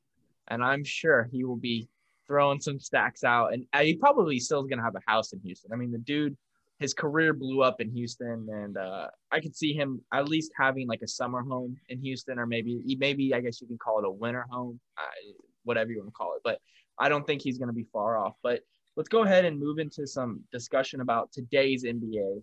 and 0.48 0.62
I'm 0.62 0.84
sure 0.84 1.28
he 1.32 1.44
will 1.44 1.56
be 1.56 1.88
throwing 2.26 2.60
some 2.60 2.78
stacks 2.78 3.24
out, 3.24 3.54
and 3.54 3.64
uh, 3.72 3.80
he 3.80 3.94
probably 3.94 4.38
still 4.38 4.60
is 4.60 4.68
going 4.68 4.78
to 4.78 4.84
have 4.84 4.96
a 4.96 5.10
house 5.10 5.32
in 5.32 5.40
Houston. 5.40 5.72
I 5.72 5.76
mean, 5.76 5.92
the 5.92 5.98
dude, 5.98 6.36
his 6.78 6.92
career 6.92 7.32
blew 7.32 7.62
up 7.62 7.80
in 7.80 7.90
Houston, 7.90 8.48
and 8.50 8.76
uh, 8.76 9.08
I 9.32 9.40
could 9.40 9.56
see 9.56 9.72
him 9.72 10.02
at 10.12 10.28
least 10.28 10.52
having 10.58 10.86
like 10.86 11.02
a 11.02 11.08
summer 11.08 11.42
home 11.42 11.76
in 11.88 12.00
Houston, 12.00 12.38
or 12.38 12.46
maybe 12.46 12.96
maybe 12.98 13.34
I 13.34 13.40
guess 13.40 13.60
you 13.60 13.66
can 13.66 13.78
call 13.78 13.98
it 13.98 14.06
a 14.06 14.10
winter 14.10 14.46
home, 14.50 14.78
whatever 15.64 15.90
you 15.90 15.98
want 15.98 16.08
to 16.08 16.12
call 16.12 16.34
it. 16.34 16.42
But 16.44 16.60
I 16.98 17.08
don't 17.08 17.26
think 17.26 17.42
he's 17.42 17.58
going 17.58 17.68
to 17.68 17.74
be 17.74 17.86
far 17.92 18.18
off. 18.18 18.34
But 18.42 18.60
let's 18.96 19.08
go 19.08 19.24
ahead 19.24 19.44
and 19.44 19.58
move 19.58 19.78
into 19.78 20.06
some 20.06 20.40
discussion 20.52 21.00
about 21.00 21.32
today's 21.32 21.84
NBA. 21.84 22.42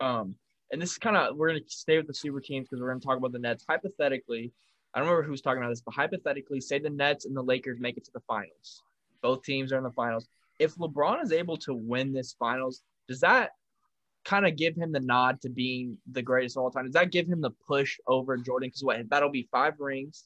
Um, 0.00 0.34
and 0.70 0.80
this 0.80 0.92
is 0.92 0.98
kind 0.98 1.16
of 1.16 1.36
we're 1.36 1.48
gonna 1.48 1.60
stay 1.66 1.96
with 1.96 2.06
the 2.06 2.14
super 2.14 2.40
teams 2.40 2.68
because 2.68 2.80
we're 2.80 2.88
gonna 2.88 3.00
talk 3.00 3.16
about 3.16 3.32
the 3.32 3.38
Nets. 3.38 3.64
Hypothetically, 3.68 4.52
I 4.92 4.98
don't 4.98 5.08
remember 5.08 5.26
who's 5.26 5.40
talking 5.40 5.62
about 5.62 5.70
this, 5.70 5.82
but 5.82 5.94
hypothetically, 5.94 6.60
say 6.60 6.78
the 6.78 6.90
Nets 6.90 7.26
and 7.26 7.36
the 7.36 7.42
Lakers 7.42 7.80
make 7.80 7.96
it 7.96 8.04
to 8.04 8.12
the 8.12 8.20
finals. 8.20 8.82
Both 9.22 9.44
teams 9.44 9.72
are 9.72 9.78
in 9.78 9.84
the 9.84 9.90
finals. 9.90 10.28
If 10.58 10.74
LeBron 10.76 11.22
is 11.22 11.32
able 11.32 11.56
to 11.58 11.74
win 11.74 12.12
this 12.12 12.34
finals, 12.38 12.82
does 13.08 13.20
that 13.20 13.50
kind 14.24 14.46
of 14.46 14.56
give 14.56 14.74
him 14.74 14.92
the 14.92 15.00
nod 15.00 15.40
to 15.42 15.50
being 15.50 15.98
the 16.10 16.22
greatest 16.22 16.56
of 16.56 16.62
all 16.64 16.70
time? 16.70 16.84
Does 16.84 16.94
that 16.94 17.12
give 17.12 17.26
him 17.28 17.40
the 17.40 17.50
push 17.66 17.98
over 18.06 18.36
Jordan? 18.36 18.68
Because 18.68 18.82
what 18.84 19.08
that'll 19.10 19.30
be 19.30 19.48
five 19.50 19.74
rings, 19.78 20.24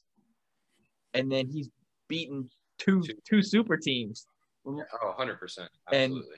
and 1.13 1.31
then 1.31 1.47
he's 1.47 1.69
beaten 2.07 2.49
two 2.77 3.03
two 3.27 3.41
super 3.41 3.77
teams. 3.77 4.25
Oh, 4.65 4.73
100 4.73 5.39
percent, 5.39 5.69
And- 5.91 6.13
absolutely. 6.13 6.37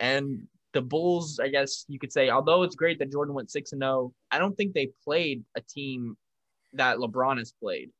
And 0.00 0.46
the 0.74 0.82
Bulls, 0.82 1.40
I 1.40 1.48
guess 1.48 1.84
you 1.88 1.98
could 1.98 2.12
say, 2.12 2.30
although 2.30 2.62
it's 2.62 2.76
great 2.76 2.98
that 3.00 3.10
Jordan 3.10 3.34
went 3.34 3.50
six 3.50 3.72
and 3.72 3.80
zero, 3.82 4.12
I 4.30 4.38
don't 4.38 4.56
think 4.56 4.74
they 4.74 4.90
played 5.02 5.42
a 5.56 5.60
team 5.60 6.16
that 6.74 6.98
LeBron 6.98 7.38
has 7.38 7.52
played 7.52 7.90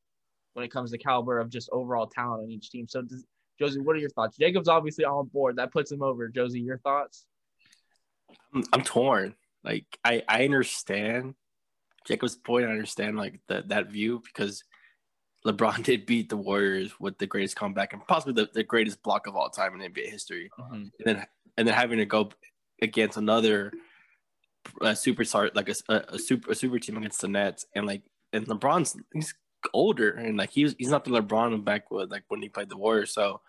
when 0.53 0.65
it 0.65 0.71
comes 0.71 0.91
to 0.93 0.99
caliber 0.99 1.41
of 1.41 1.49
just 1.51 1.69
overall 1.73 2.07
talent 2.07 2.43
on 2.45 2.51
each 2.51 2.71
team. 2.71 2.87
So, 2.87 3.03
does, 3.03 3.25
Josie, 3.59 3.81
what 3.81 3.97
are 3.97 3.99
your 3.99 4.11
thoughts? 4.11 4.37
Jacob's 4.37 4.69
obviously 4.69 5.05
on 5.05 5.27
board. 5.29 5.57
That 5.57 5.73
puts 5.73 5.91
him 5.91 6.03
over. 6.03 6.29
Josie, 6.29 6.61
your 6.61 6.79
thoughts? 6.79 7.27
I'm, 8.55 8.65
I'm 8.73 8.83
torn. 8.83 9.35
Like 9.65 9.87
I, 10.05 10.23
I 10.29 10.45
understand 10.45 11.35
Jacob's 12.07 12.37
point. 12.37 12.67
I 12.67 12.71
understand 12.71 13.17
like 13.17 13.41
that 13.49 13.69
that 13.69 13.91
view 13.91 14.23
because 14.25 14.65
LeBron 15.47 15.83
did 15.85 16.07
beat 16.07 16.29
the 16.29 16.37
Warriors 16.37 16.99
with 17.01 17.19
the 17.19 17.27
greatest 17.27 17.57
comeback 17.57 17.93
and 17.93 18.07
possibly 18.07 18.43
the, 18.43 18.51
the 18.53 18.65
greatest 18.65 19.03
block 19.03 19.27
of 19.27 19.37
all 19.37 19.51
time 19.51 19.81
in 19.81 19.93
NBA 19.93 20.11
history. 20.11 20.51
And 20.73 20.93
then 21.05 21.27
and 21.57 21.67
then 21.67 21.75
having 21.75 21.99
to 21.99 22.07
go 22.07 22.31
against 22.81 23.19
another 23.19 23.73
uh, 24.81 24.89
superstar 24.89 25.55
like 25.55 25.69
a, 25.69 25.75
a, 25.89 26.15
a 26.15 26.19
super 26.19 26.53
a 26.53 26.55
super 26.55 26.79
team 26.79 26.97
against 26.97 27.21
the 27.21 27.29
Nets 27.29 27.67
and 27.75 27.87
like 27.87 28.03
and 28.33 28.47
LeBron's 28.47 28.97
he's 29.13 29.35
older 29.75 30.11
and 30.11 30.37
like 30.37 30.51
he's 30.51 30.75
he's 30.79 30.91
not 30.91 31.05
the 31.05 31.11
LeBron 31.11 31.65
back 31.65 31.91
with 31.91 32.11
like 32.11 32.25
when 32.29 32.43
he 32.43 32.49
played 32.49 32.69
the 32.69 32.77
Warriors. 32.77 33.13
So 33.13 33.41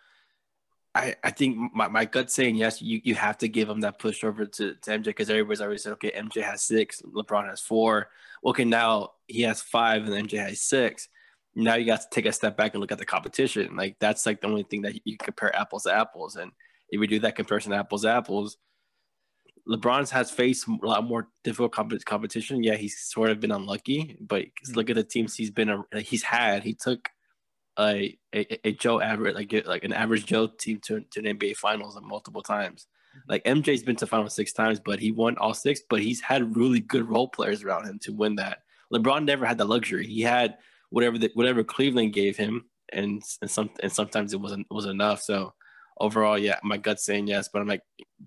I, 0.96 1.16
I 1.24 1.32
think 1.32 1.74
my, 1.74 1.88
my 1.88 2.06
gut 2.06 2.32
saying 2.32 2.56
yes, 2.56 2.82
you, 2.82 3.00
you 3.04 3.16
have 3.16 3.38
to 3.40 3.48
give 3.48 3.70
him 3.70 3.82
that 3.82 4.00
push 4.00 4.24
over 4.24 4.46
to, 4.46 4.74
to 4.74 4.92
MJ 4.92 5.06
because 5.06 5.30
everybody's 5.30 5.62
already 5.62 5.78
said, 5.78 5.94
okay, 5.94 6.12
MJ 6.12 6.42
has 6.42 6.64
six, 6.64 7.02
LeBron 7.02 7.48
has 7.48 7.62
four. 7.62 8.10
Okay, 8.44 8.66
now 8.66 9.12
he 9.28 9.44
has 9.44 9.62
five 9.62 10.08
and 10.08 10.28
MJ 10.28 10.40
has 10.40 10.62
six. 10.62 11.08
Now 11.56 11.76
you 11.76 11.86
got 11.86 12.02
to 12.02 12.08
take 12.12 12.26
a 12.26 12.32
step 12.32 12.58
back 12.58 12.74
and 12.74 12.82
look 12.82 12.92
at 12.92 12.98
the 12.98 13.06
competition. 13.06 13.76
Like 13.76 13.98
that's 14.00 14.26
like 14.26 14.42
the 14.42 14.48
only 14.48 14.64
thing 14.64 14.82
that 14.84 15.00
you 15.06 15.18
compare 15.18 15.56
apples 15.56 15.84
to 15.84 15.94
apples. 15.94 16.36
And 16.36 16.52
if 16.90 17.00
we 17.00 17.08
do 17.08 17.20
that 17.20 17.36
comparison 17.36 17.74
apples 17.74 18.02
to 18.02 18.10
apples, 18.10 18.58
LeBron's 19.68 20.10
has 20.10 20.32
faced 20.32 20.68
a 20.68 20.86
lot 20.86 21.04
more 21.04 21.28
difficult 21.44 21.72
comp- 21.72 22.04
competition. 22.06 22.64
Yeah, 22.64 22.76
he's 22.76 23.00
sort 23.00 23.30
of 23.30 23.40
been 23.40 23.52
unlucky, 23.52 24.18
but 24.20 24.46
look 24.74 24.88
mm. 24.88 24.92
at 24.92 24.96
the 24.96 25.04
teams 25.04 25.36
he's 25.36 25.52
been 25.52 25.84
he's 25.98 26.24
had. 26.24 26.64
He 26.64 26.74
took 26.74 27.08
a, 27.80 28.18
a, 28.36 28.68
a 28.68 28.72
Joe 28.74 29.00
average 29.00 29.36
like 29.36 29.66
like 29.66 29.84
an 29.84 29.94
average 29.94 30.26
Joe 30.26 30.48
team 30.48 30.80
to, 30.86 31.02
to 31.02 31.20
an 31.20 31.38
NBA 31.38 31.56
Finals 31.56 31.98
multiple 32.02 32.42
times. 32.42 32.88
Mm-hmm. 33.18 33.32
Like 33.32 33.44
MJ's 33.46 33.84
been 33.84 33.96
to 33.98 34.08
finals 34.08 34.36
six 34.36 34.54
times, 34.54 34.80
but 34.80 35.00
he 35.00 35.12
won 35.12 35.38
all 35.38 35.54
six. 35.54 35.82
But 35.90 36.02
he's 36.02 36.22
had 36.22 36.56
really 36.56 36.80
good 36.80 37.08
role 37.08 37.28
players 37.28 37.64
around 37.64 37.86
him 37.86 38.00
to 38.00 38.14
win 38.14 38.36
that. 38.36 38.60
LeBron 38.94 39.26
never 39.26 39.46
had 39.46 39.58
the 39.58 39.66
luxury. 39.66 40.06
He 40.06 40.22
had 40.22 40.58
whatever 40.90 41.18
the, 41.18 41.32
whatever 41.34 41.64
Cleveland 41.64 42.14
gave 42.14 42.38
him, 42.38 42.66
and 42.92 43.22
and 43.42 43.50
some 43.50 43.70
and 43.82 43.92
sometimes 43.92 44.34
it 44.34 44.42
wasn't 44.42 44.68
was 44.70 44.86
enough. 44.86 45.22
So 45.22 45.54
overall, 46.00 46.38
yeah, 46.38 46.60
my 46.64 46.78
gut's 46.78 47.06
saying 47.06 47.28
yes, 47.28 47.50
but 47.52 47.62
I'm 47.62 47.68
like, 47.68 47.84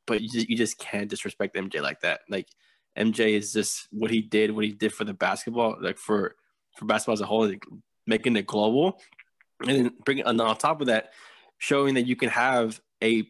but 0.06 0.20
you 0.20 0.28
just, 0.28 0.48
you 0.48 0.56
just 0.56 0.78
can't 0.78 1.08
disrespect 1.08 1.56
MJ 1.56 1.80
like 1.80 2.00
that. 2.00 2.20
Like 2.28 2.48
MJ 2.98 3.34
is 3.34 3.52
just 3.52 3.88
what 3.90 4.10
he 4.10 4.20
did, 4.20 4.50
what 4.50 4.64
he 4.64 4.72
did 4.72 4.92
for 4.92 5.04
the 5.04 5.14
basketball, 5.14 5.76
like 5.80 5.98
for 5.98 6.36
for 6.76 6.84
basketball 6.86 7.14
as 7.14 7.20
a 7.20 7.26
whole, 7.26 7.48
like 7.48 7.64
making 8.06 8.36
it 8.36 8.46
global, 8.46 9.00
and 9.62 9.86
then 9.86 9.92
bringing 10.04 10.24
and 10.24 10.40
on 10.40 10.56
top 10.56 10.80
of 10.80 10.88
that, 10.88 11.12
showing 11.58 11.94
that 11.94 12.06
you 12.06 12.16
can 12.16 12.28
have 12.28 12.80
a 13.02 13.24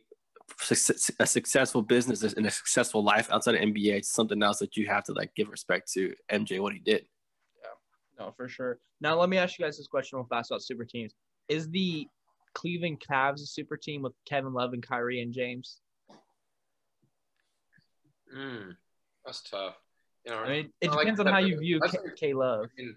a 0.71 1.27
successful 1.27 1.83
business 1.83 2.23
and 2.23 2.47
a 2.47 2.51
successful 2.51 3.03
life 3.03 3.31
outside 3.31 3.55
of 3.55 3.61
NBA. 3.61 3.95
It's 3.95 4.13
something 4.13 4.43
else 4.43 4.59
that 4.59 4.77
you 4.77 4.87
have 4.87 5.05
to 5.05 5.13
like 5.13 5.35
give 5.35 5.49
respect 5.49 5.91
to 5.95 6.15
MJ 6.31 6.61
what 6.61 6.73
he 6.73 6.79
did. 6.79 7.07
Yeah, 7.63 8.25
no, 8.27 8.33
for 8.37 8.49
sure. 8.49 8.79
Now 9.01 9.19
let 9.19 9.29
me 9.29 9.39
ask 9.39 9.59
you 9.59 9.65
guys 9.65 9.79
this 9.79 9.87
question 9.87 10.19
real 10.19 10.27
fast 10.27 10.51
about 10.51 10.63
super 10.63 10.85
teams. 10.85 11.13
Is 11.49 11.71
the 11.71 12.07
Cleveland 12.55 13.01
Cavs 13.01 13.43
a 13.43 13.47
super 13.47 13.77
team 13.77 14.03
with 14.03 14.13
Kevin 14.29 14.53
Love 14.53 14.73
and 14.73 14.83
Kyrie 14.83 15.23
and 15.23 15.33
James? 15.33 15.81
Mm, 18.37 18.77
that's 19.25 19.43
tough. 19.43 19.75
You 20.25 20.33
know, 20.33 20.39
I 20.39 20.49
mean, 20.49 20.73
it 20.81 20.91
I 20.91 20.95
like 20.95 21.01
depends 21.01 21.21
on 21.21 21.27
how 21.27 21.39
you 21.39 21.59
view 21.59 21.81
that's 21.81 21.93
K, 21.93 21.99
K 22.17 22.35
Love. 22.35 22.67
I 22.79 22.83
mean, 22.83 22.97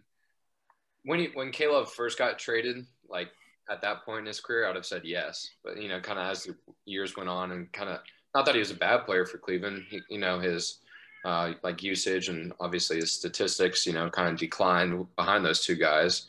when 1.05 1.19
he 1.19 1.29
when 1.33 1.51
K 1.51 1.67
Love 1.67 1.91
first 1.91 2.17
got 2.17 2.37
traded, 2.37 2.85
like 3.07 3.29
at 3.69 3.81
that 3.81 4.03
point 4.05 4.19
in 4.19 4.25
his 4.25 4.39
career, 4.39 4.65
I 4.65 4.69
would 4.69 4.75
have 4.75 4.85
said 4.85 5.03
yes. 5.05 5.49
But 5.63 5.81
you 5.81 5.87
know, 5.87 5.99
kind 5.99 6.19
of 6.19 6.29
as 6.29 6.43
the 6.43 6.55
years 6.85 7.15
went 7.15 7.29
on, 7.29 7.51
and 7.51 7.71
kind 7.71 7.89
of 7.89 7.99
not 8.33 8.45
that 8.45 8.55
he 8.55 8.59
was 8.59 8.71
a 8.71 8.75
bad 8.75 9.05
player 9.05 9.25
for 9.25 9.37
Cleveland. 9.37 9.85
He, 9.89 10.01
you 10.09 10.19
know, 10.19 10.39
his 10.39 10.79
uh, 11.23 11.53
like 11.63 11.81
usage 11.81 12.29
and 12.29 12.53
obviously 12.59 12.97
his 12.97 13.13
statistics, 13.13 13.85
you 13.85 13.93
know, 13.93 14.09
kind 14.09 14.29
of 14.29 14.37
declined 14.37 15.07
behind 15.15 15.45
those 15.45 15.65
two 15.65 15.75
guys. 15.75 16.27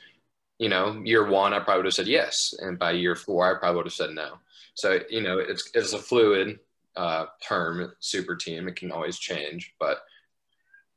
You 0.58 0.70
know, 0.70 1.02
year 1.04 1.28
one, 1.28 1.52
I 1.52 1.58
probably 1.58 1.80
would 1.80 1.86
have 1.86 1.94
said 1.94 2.06
yes, 2.06 2.54
and 2.58 2.78
by 2.78 2.92
year 2.92 3.14
four, 3.14 3.54
I 3.54 3.58
probably 3.58 3.76
would 3.76 3.86
have 3.86 3.92
said 3.92 4.10
no. 4.10 4.38
So 4.74 5.00
you 5.10 5.22
know, 5.22 5.38
it's 5.38 5.70
it's 5.74 5.92
a 5.92 5.98
fluid 5.98 6.58
uh, 6.96 7.26
term, 7.42 7.92
super 8.00 8.36
team. 8.36 8.68
It 8.68 8.76
can 8.76 8.92
always 8.92 9.18
change, 9.18 9.74
but 9.78 9.98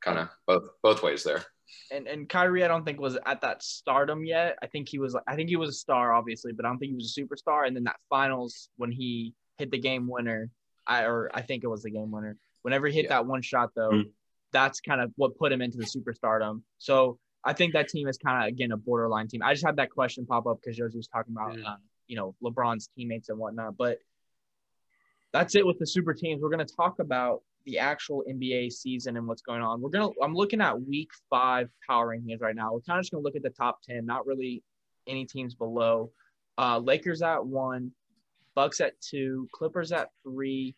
kind 0.00 0.18
of 0.18 0.28
both 0.46 0.64
both 0.82 1.02
ways 1.02 1.22
there. 1.22 1.44
And 1.90 2.06
and 2.06 2.28
Kyrie, 2.28 2.64
I 2.64 2.68
don't 2.68 2.84
think 2.84 3.00
was 3.00 3.18
at 3.26 3.40
that 3.40 3.62
stardom 3.62 4.24
yet. 4.24 4.56
I 4.62 4.66
think 4.66 4.88
he 4.88 4.98
was. 4.98 5.16
I 5.26 5.34
think 5.36 5.48
he 5.48 5.56
was 5.56 5.70
a 5.70 5.72
star, 5.72 6.12
obviously, 6.12 6.52
but 6.52 6.64
I 6.64 6.68
don't 6.68 6.78
think 6.78 6.90
he 6.90 6.96
was 6.96 7.16
a 7.16 7.20
superstar. 7.20 7.66
And 7.66 7.74
then 7.74 7.84
that 7.84 7.96
finals 8.08 8.68
when 8.76 8.92
he 8.92 9.34
hit 9.58 9.70
the 9.70 9.78
game 9.78 10.08
winner, 10.08 10.50
I 10.86 11.04
or 11.04 11.30
I 11.34 11.42
think 11.42 11.64
it 11.64 11.68
was 11.68 11.82
the 11.82 11.90
game 11.90 12.10
winner. 12.10 12.36
Whenever 12.62 12.86
he 12.86 12.94
hit 12.94 13.04
Yeah. 13.04 13.08
that 13.10 13.26
one 13.26 13.42
shot, 13.42 13.70
though, 13.74 13.90
Mm. 13.90 14.10
that's 14.52 14.80
kind 14.80 15.00
of 15.00 15.12
what 15.16 15.36
put 15.36 15.50
him 15.52 15.62
into 15.62 15.78
the 15.78 15.84
superstardom. 15.84 16.62
So 16.78 17.18
I 17.44 17.52
think 17.54 17.72
that 17.72 17.88
team 17.88 18.06
is 18.08 18.18
kind 18.18 18.44
of 18.44 18.48
again 18.48 18.70
a 18.72 18.76
borderline 18.76 19.28
team. 19.28 19.42
I 19.42 19.52
just 19.54 19.64
had 19.64 19.76
that 19.76 19.90
question 19.90 20.26
pop 20.26 20.46
up 20.46 20.60
because 20.60 20.76
Josie 20.76 20.98
was 20.98 21.08
talking 21.08 21.32
about, 21.32 21.56
Mm. 21.56 21.66
uh, 21.66 21.76
you 22.06 22.16
know, 22.16 22.34
LeBron's 22.42 22.88
teammates 22.96 23.28
and 23.30 23.38
whatnot. 23.38 23.76
But 23.76 23.98
that's 25.32 25.54
it 25.54 25.64
with 25.64 25.78
the 25.78 25.86
super 25.86 26.12
teams. 26.12 26.42
We're 26.42 26.50
going 26.50 26.66
to 26.66 26.74
talk 26.74 26.98
about 26.98 27.42
the 27.66 27.78
actual 27.78 28.24
NBA 28.28 28.72
season 28.72 29.16
and 29.16 29.26
what's 29.26 29.42
going 29.42 29.62
on. 29.62 29.80
We're 29.80 29.90
gonna. 29.90 30.10
I'm 30.22 30.34
looking 30.34 30.60
at 30.60 30.80
Week 30.80 31.10
Five 31.28 31.68
power 31.86 32.08
rankings 32.08 32.40
right 32.40 32.54
now. 32.54 32.72
We're 32.72 32.80
kind 32.80 32.98
of 32.98 33.04
just 33.04 33.12
gonna 33.12 33.22
look 33.22 33.36
at 33.36 33.42
the 33.42 33.50
top 33.50 33.82
ten, 33.82 34.06
not 34.06 34.26
really 34.26 34.62
any 35.06 35.26
teams 35.26 35.54
below. 35.54 36.10
Uh, 36.58 36.78
Lakers 36.78 37.22
at 37.22 37.44
one, 37.44 37.92
Bucks 38.54 38.80
at 38.80 39.00
two, 39.00 39.48
Clippers 39.52 39.92
at 39.92 40.10
three, 40.22 40.74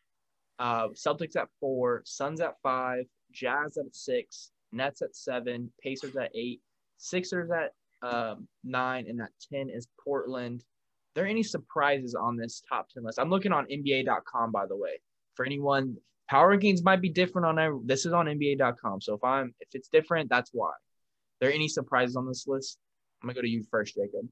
uh, 0.58 0.88
Celtics 0.88 1.36
at 1.36 1.48
four, 1.60 2.02
Suns 2.04 2.40
at 2.40 2.54
five, 2.62 3.04
Jazz 3.32 3.78
at 3.78 3.94
six, 3.94 4.50
Nets 4.72 5.02
at 5.02 5.16
seven, 5.16 5.72
Pacers 5.82 6.16
at 6.16 6.30
eight, 6.34 6.60
Sixers 6.98 7.50
at 7.50 7.72
um, 8.02 8.46
nine, 8.64 9.06
and 9.08 9.20
at 9.20 9.30
ten 9.52 9.68
is 9.68 9.86
Portland. 10.02 10.60
Are 10.60 11.14
there 11.14 11.26
any 11.26 11.42
surprises 11.42 12.14
on 12.14 12.36
this 12.36 12.62
top 12.68 12.88
ten 12.88 13.04
list? 13.04 13.18
I'm 13.18 13.30
looking 13.30 13.52
on 13.52 13.66
NBA.com, 13.66 14.52
by 14.52 14.66
the 14.66 14.76
way. 14.76 15.00
For 15.34 15.46
anyone, 15.46 15.96
power 16.32 16.56
rankings 16.56 16.82
might 16.82 17.02
be 17.02 17.10
different 17.10 17.46
on 17.46 17.58
every, 17.58 17.78
this 17.84 18.06
is 18.06 18.14
on 18.14 18.24
NBA.com. 18.24 19.02
So 19.02 19.12
if 19.12 19.22
I'm 19.22 19.54
if 19.60 19.68
it's 19.74 19.88
different, 19.88 20.30
that's 20.30 20.48
why. 20.54 20.70
Are 20.70 21.42
there 21.42 21.52
any 21.52 21.68
surprises 21.68 22.16
on 22.16 22.26
this 22.26 22.46
list? 22.48 22.78
I'm 23.22 23.26
gonna 23.26 23.34
go 23.34 23.42
to 23.42 23.48
you 23.48 23.62
first, 23.70 23.94
Jacob. 23.94 24.26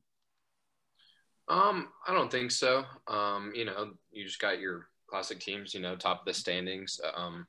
Um, 1.46 1.88
I 2.08 2.14
don't 2.14 2.30
think 2.30 2.52
so. 2.52 2.84
Um, 3.06 3.52
you 3.54 3.66
know, 3.66 3.90
you 4.10 4.24
just 4.24 4.40
got 4.40 4.60
your 4.60 4.86
classic 5.10 5.40
teams, 5.40 5.74
you 5.74 5.80
know, 5.80 5.94
top 5.94 6.20
of 6.20 6.24
the 6.24 6.32
standings. 6.32 6.98
Um, 7.14 7.46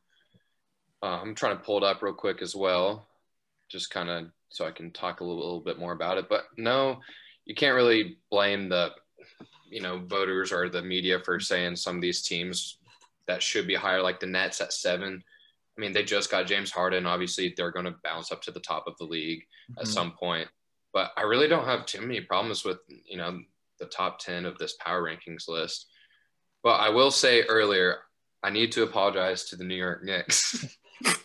uh, 1.01 1.21
I'm 1.21 1.33
trying 1.33 1.57
to 1.57 1.63
pull 1.63 1.77
it 1.77 1.83
up 1.85 2.01
real 2.01 2.13
quick 2.13 2.41
as 2.41 2.53
well, 2.53 3.07
just 3.69 3.89
kind 3.89 4.09
of 4.09 4.25
so 4.49 4.65
I 4.65 4.71
can 4.71 4.91
talk 4.91 5.21
a 5.21 5.23
little, 5.23 5.39
little 5.39 5.61
bit 5.61 5.79
more 5.79 5.93
about 5.93 6.17
it. 6.17 6.27
But 6.27 6.43
no, 6.57 6.99
you 7.45 7.55
can't 7.55 7.75
really 7.75 8.17
blame 8.29 8.67
the, 8.67 8.89
you 9.69 9.81
know, 9.81 9.99
voters 9.99 10.51
or 10.51 10.67
the 10.67 10.81
media 10.81 11.19
for 11.23 11.39
saying 11.39 11.77
some 11.77 11.95
of 11.95 12.01
these 12.01 12.21
teams 12.21 12.79
that 13.27 13.41
should 13.43 13.67
be 13.67 13.75
higher, 13.75 14.01
like 14.01 14.19
the 14.19 14.25
Nets 14.27 14.61
at 14.61 14.73
seven. 14.73 15.23
I 15.77 15.81
mean, 15.81 15.93
they 15.93 16.03
just 16.03 16.29
got 16.31 16.47
James 16.47 16.71
Harden. 16.71 17.05
Obviously, 17.05 17.53
they're 17.55 17.71
going 17.71 17.85
to 17.85 17.95
bounce 18.03 18.31
up 18.31 18.41
to 18.43 18.51
the 18.51 18.59
top 18.59 18.85
of 18.87 18.97
the 18.97 19.05
league 19.05 19.43
at 19.79 19.85
Mhm. 19.85 19.93
some 19.93 20.11
point. 20.13 20.49
But 20.93 21.11
I 21.15 21.21
really 21.21 21.47
don't 21.47 21.65
have 21.65 21.85
too 21.85 22.01
many 22.01 22.19
problems 22.21 22.65
with, 22.65 22.79
you 22.87 23.15
know, 23.17 23.39
the 23.79 23.85
top 23.85 24.19
10 24.19 24.45
of 24.45 24.57
this 24.57 24.75
power 24.79 25.01
rankings 25.03 25.47
list. 25.47 25.87
But 26.63 26.79
I 26.81 26.89
will 26.89 27.09
say 27.11 27.43
earlier, 27.43 28.03
I 28.43 28.49
need 28.49 28.71
to 28.73 28.83
apologize 28.83 29.45
to 29.45 29.55
the 29.55 29.63
New 29.63 29.75
York 29.75 30.03
Knicks. 30.03 30.65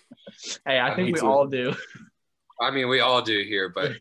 Hey, 0.66 0.78
I 0.78 0.92
I 0.92 0.94
think 0.94 1.14
we 1.14 1.20
to- 1.20 1.26
all 1.26 1.46
do. 1.46 1.74
I 2.60 2.70
mean, 2.70 2.88
we 2.88 3.00
all 3.00 3.22
do 3.22 3.42
here, 3.42 3.68
but 3.70 3.92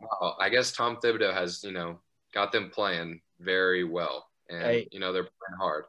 I 0.38 0.48
guess 0.48 0.72
Tom 0.72 0.96
Thibodeau 0.96 1.32
has, 1.34 1.62
you 1.64 1.72
know, 1.72 2.00
got 2.32 2.52
them 2.52 2.70
playing 2.70 3.20
very 3.40 3.84
well. 3.84 4.28
And, 4.48 4.62
Hey. 4.62 4.88
you 4.92 5.00
know, 5.00 5.12
they're 5.12 5.24
playing 5.24 5.58
hard. 5.58 5.84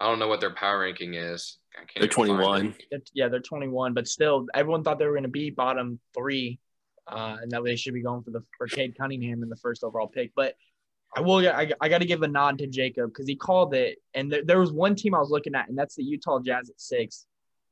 I 0.00 0.06
don't 0.06 0.18
know 0.18 0.28
what 0.28 0.40
their 0.40 0.54
power 0.54 0.80
ranking 0.80 1.14
is. 1.14 1.58
I 1.76 1.84
can't 1.84 2.00
They're 2.00 2.08
21. 2.08 2.74
They're- 2.90 3.00
yeah, 3.12 3.28
they're 3.28 3.40
21, 3.40 3.92
but 3.94 4.08
still, 4.08 4.46
everyone 4.54 4.82
thought 4.82 4.98
they 4.98 5.06
were 5.06 5.12
going 5.12 5.22
to 5.24 5.28
be 5.28 5.50
bottom 5.50 6.00
three, 6.14 6.58
uh, 7.06 7.36
and 7.42 7.50
that 7.50 7.62
they 7.64 7.76
should 7.76 7.94
be 7.94 8.02
going 8.02 8.22
for 8.22 8.30
the 8.30 8.42
for 8.56 8.66
Cade 8.66 8.96
Cunningham 8.98 9.42
in 9.42 9.48
the 9.48 9.56
first 9.56 9.84
overall 9.84 10.08
pick. 10.08 10.32
But 10.34 10.54
I 11.14 11.20
will, 11.20 11.46
I, 11.46 11.72
I 11.80 11.88
got 11.88 11.98
to 11.98 12.06
give 12.06 12.22
a 12.22 12.28
nod 12.28 12.58
to 12.58 12.66
Jacob 12.66 13.10
because 13.10 13.26
he 13.26 13.36
called 13.36 13.74
it, 13.74 13.98
and 14.14 14.32
there, 14.32 14.44
there 14.44 14.58
was 14.58 14.72
one 14.72 14.94
team 14.94 15.14
I 15.14 15.18
was 15.18 15.30
looking 15.30 15.54
at, 15.54 15.68
and 15.68 15.76
that's 15.76 15.96
the 15.96 16.04
Utah 16.04 16.40
Jazz 16.40 16.70
at 16.70 16.80
six, 16.80 17.26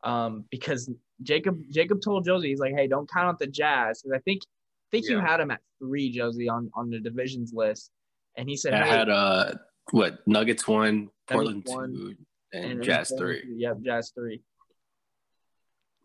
um, 0.04 0.44
because 0.50 0.90
Jacob 1.22 1.60
Jacob 1.70 2.00
told 2.02 2.24
Josie 2.24 2.48
he's 2.48 2.60
like, 2.60 2.74
hey, 2.74 2.88
don't 2.88 3.10
count 3.10 3.28
out 3.28 3.38
the 3.38 3.46
Jazz 3.46 4.02
because 4.02 4.16
I 4.16 4.20
think 4.20 4.42
I 4.44 4.88
think 4.90 5.08
you 5.08 5.18
had 5.20 5.40
him 5.40 5.50
at 5.50 5.60
three, 5.78 6.10
Josie, 6.10 6.48
on 6.48 6.70
on 6.74 6.90
the 6.90 7.00
divisions 7.00 7.52
list, 7.54 7.90
and 8.36 8.48
he 8.48 8.56
said, 8.56 8.74
I 8.74 8.84
hey, 8.84 8.90
had 8.90 9.08
uh 9.08 9.54
what 9.90 10.26
Nuggets 10.26 10.66
one, 10.66 11.10
Portland 11.26 11.62
one, 11.66 11.92
two, 11.94 12.16
and, 12.52 12.72
and- 12.72 12.82
Jazz 12.82 13.12
three. 13.16 13.42
Yep, 13.56 13.78
Jazz 13.84 14.12
three. 14.14 14.42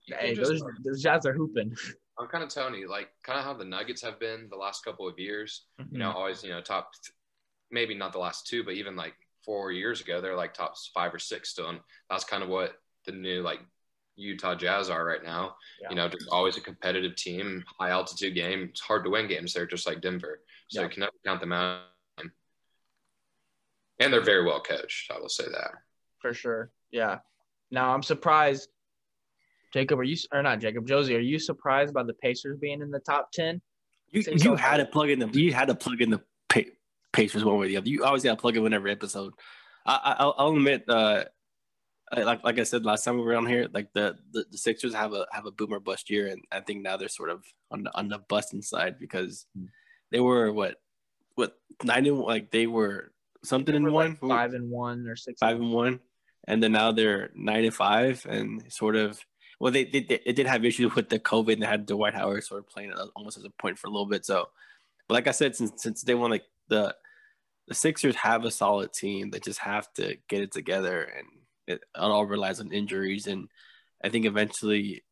You 0.05 0.15
Hey, 0.19 0.35
just- 0.35 0.49
those 0.51 0.63
those 0.83 1.01
Jazz 1.01 1.25
are 1.25 1.33
hooping. 1.33 1.75
I'm 2.19 2.27
kind 2.27 2.43
of 2.43 2.49
telling 2.49 2.75
you, 2.75 2.87
like, 2.87 3.09
kind 3.23 3.39
of 3.39 3.45
how 3.45 3.55
the 3.55 3.65
Nuggets 3.65 4.03
have 4.03 4.19
been 4.19 4.47
the 4.49 4.55
last 4.55 4.85
couple 4.85 5.07
of 5.07 5.17
years. 5.17 5.65
You 5.91 5.97
know, 5.97 6.09
mm-hmm. 6.09 6.17
always, 6.17 6.43
you 6.43 6.51
know, 6.51 6.61
top, 6.61 6.91
maybe 7.71 7.95
not 7.95 8.13
the 8.13 8.19
last 8.19 8.45
two, 8.45 8.63
but 8.63 8.75
even 8.75 8.95
like 8.95 9.15
four 9.43 9.71
years 9.71 9.99
ago, 9.99 10.21
they're 10.21 10.35
like 10.35 10.53
top 10.53 10.75
five 10.93 11.11
or 11.11 11.17
six 11.17 11.49
still. 11.49 11.69
And 11.69 11.79
that's 12.11 12.23
kind 12.23 12.43
of 12.43 12.49
what 12.49 12.75
the 13.07 13.13
new, 13.13 13.41
like, 13.41 13.61
Utah 14.15 14.53
Jazz 14.53 14.91
are 14.91 15.03
right 15.03 15.23
now. 15.23 15.55
Yeah. 15.81 15.89
You 15.89 15.95
know, 15.95 16.07
just 16.07 16.29
always 16.31 16.55
a 16.55 16.61
competitive 16.61 17.15
team, 17.15 17.63
high 17.79 17.89
altitude 17.89 18.35
game. 18.35 18.67
It's 18.69 18.79
hard 18.79 19.03
to 19.05 19.09
win 19.09 19.27
games 19.27 19.55
there, 19.55 19.65
just 19.65 19.87
like 19.87 20.01
Denver. 20.01 20.41
So 20.67 20.81
Yeah. 20.81 20.85
you 20.85 20.91
can 20.91 20.99
never 20.99 21.13
count 21.25 21.39
them 21.41 21.51
out. 21.51 21.81
And 23.99 24.11
they're 24.11 24.21
very 24.21 24.43
well 24.45 24.59
coached. 24.61 25.11
I 25.11 25.19
will 25.19 25.29
say 25.29 25.45
that. 25.45 25.71
for 26.19 26.33
sure. 26.33 26.71
Yeah. 26.91 27.19
Now 27.71 27.93
I'm 27.93 28.03
surprised. 28.03 28.69
Jacob, 29.73 29.99
are 29.99 30.03
you 30.03 30.15
or 30.31 30.43
not 30.43 30.59
Jacob 30.59 30.87
Josie? 30.87 31.15
Are 31.15 31.19
you 31.19 31.39
surprised 31.39 31.93
by 31.93 32.03
the 32.03 32.13
Pacers 32.13 32.57
being 32.59 32.81
in 32.81 32.91
the 32.91 32.99
top 32.99 33.31
ten? 33.31 33.61
You, 34.11 34.21
you 34.27 34.37
so. 34.37 34.55
had 34.55 34.77
to 34.77 34.85
plug 34.85 35.09
in 35.09 35.19
the 35.19 35.27
you 35.39 35.51
had 35.53 35.67
to 35.69 35.75
plug 35.75 36.01
in 36.01 36.11
the 36.11 36.21
pa- 36.49 36.69
Pacers 37.11 37.43
one 37.43 37.57
way 37.57 37.65
or 37.65 37.69
the 37.69 37.77
other. 37.77 37.89
You 37.89 38.03
always 38.03 38.23
got 38.23 38.31
to 38.35 38.41
plug 38.41 38.55
in 38.57 38.65
in 38.65 38.73
every 38.73 38.91
episode. 38.91 39.33
I, 39.85 39.95
I 40.03 40.11
I'll, 40.19 40.35
I'll 40.37 40.49
admit, 40.55 40.83
uh, 40.87 41.23
like 42.15 42.43
like 42.43 42.59
I 42.59 42.63
said 42.63 42.85
last 42.85 43.03
time 43.03 43.17
we 43.17 43.23
were 43.23 43.35
on 43.35 43.47
here, 43.47 43.67
like 43.73 43.91
the, 43.93 44.15
the 44.31 44.45
the 44.51 44.57
Sixers 44.59 44.93
have 44.93 45.13
a 45.13 45.25
have 45.31 45.47
a 45.47 45.51
boomer 45.51 45.79
bust 45.79 46.09
year, 46.11 46.27
and 46.27 46.43
I 46.51 46.59
think 46.59 46.83
now 46.83 46.97
they're 46.97 47.07
sort 47.09 47.31
of 47.31 47.43
on 47.71 47.83
the 47.83 47.95
on 47.97 48.09
the 48.09 48.19
busting 48.29 48.61
side 48.61 48.99
because 48.99 49.47
Hmm. 49.57 49.65
they 50.11 50.19
were 50.19 50.51
what 50.53 50.75
what 51.33 51.57
nine 51.83 52.05
and 52.05 52.19
like 52.19 52.51
they 52.51 52.67
were 52.67 53.11
something 53.43 53.75
in 53.75 53.91
one 53.91 54.17
like 54.21 54.29
five 54.29 54.53
and 54.53 54.69
one 54.69 55.07
or 55.07 55.15
six. 55.15 55.39
five 55.39 55.57
and 55.57 55.71
one, 55.71 55.99
and 56.47 56.61
then 56.61 56.71
now 56.71 56.91
they're 56.91 57.31
nine 57.35 57.65
and 57.65 57.73
five, 57.73 58.25
and 58.29 58.63
sort 58.71 58.95
of. 58.95 59.19
Well, 59.59 59.71
they, 59.71 59.85
they, 59.85 60.01
they 60.01 60.33
did 60.33 60.47
have 60.47 60.65
issues 60.65 60.93
with 60.93 61.07
the 61.09 61.19
COVID, 61.19 61.53
and 61.53 61.61
they 61.61 61.67
had 61.67 61.85
Dwight 61.85 62.15
Howard 62.15 62.43
sort 62.43 62.59
of 62.59 62.67
playing 62.69 62.91
almost 63.15 63.37
as 63.37 63.45
a 63.45 63.49
point 63.61 63.77
for 63.79 63.87
a 63.87 63.91
little 63.91 64.07
bit. 64.07 64.25
So, 64.25 64.49
but 65.07 65.13
like 65.13 65.27
I 65.27 65.31
said, 65.31 65.55
since 65.55 65.71
since 65.81 66.01
they 66.01 66.15
won, 66.15 66.31
like 66.31 66.43
the 66.67 66.95
the 67.67 67.75
Sixers 67.75 68.15
have 68.15 68.43
a 68.43 68.51
solid 68.51 68.91
team. 68.91 69.29
They 69.29 69.39
just 69.39 69.59
have 69.59 69.91
to 69.93 70.17
get 70.27 70.41
it 70.41 70.51
together, 70.51 71.03
and 71.03 71.27
it, 71.67 71.75
it 71.75 71.87
all 71.95 72.25
relies 72.25 72.59
on 72.59 72.73
injuries. 72.73 73.27
And 73.27 73.47
I 74.03 74.09
think 74.09 74.25
eventually, 74.25 75.03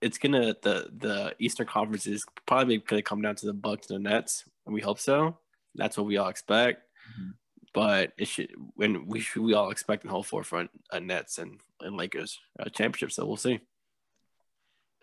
it's 0.00 0.18
gonna 0.18 0.54
the 0.62 0.88
the 0.96 1.34
Eastern 1.40 1.66
Conference 1.66 2.06
is 2.06 2.24
probably 2.46 2.78
gonna 2.78 3.02
come 3.02 3.22
down 3.22 3.34
to 3.36 3.46
the 3.46 3.54
Bucks 3.54 3.90
and 3.90 4.04
the 4.04 4.10
Nets, 4.10 4.44
and 4.66 4.74
we 4.74 4.82
hope 4.82 5.00
so. 5.00 5.38
That's 5.74 5.96
what 5.96 6.06
we 6.06 6.16
all 6.18 6.28
expect 6.28 6.82
Mhm. 7.20 7.32
But 7.74 8.12
it 8.16 8.28
should 8.28 8.50
when 8.76 9.06
we 9.06 9.20
should 9.20 9.42
we 9.42 9.52
all 9.52 9.70
expect 9.70 10.04
in 10.04 10.10
whole 10.10 10.22
forefront 10.22 10.70
uh, 10.90 11.00
Nets 11.00 11.38
and, 11.38 11.60
and 11.80 11.96
Lakers 11.96 12.40
uh, 12.58 12.70
championship. 12.70 13.12
So 13.12 13.26
we'll 13.26 13.36
see. 13.36 13.60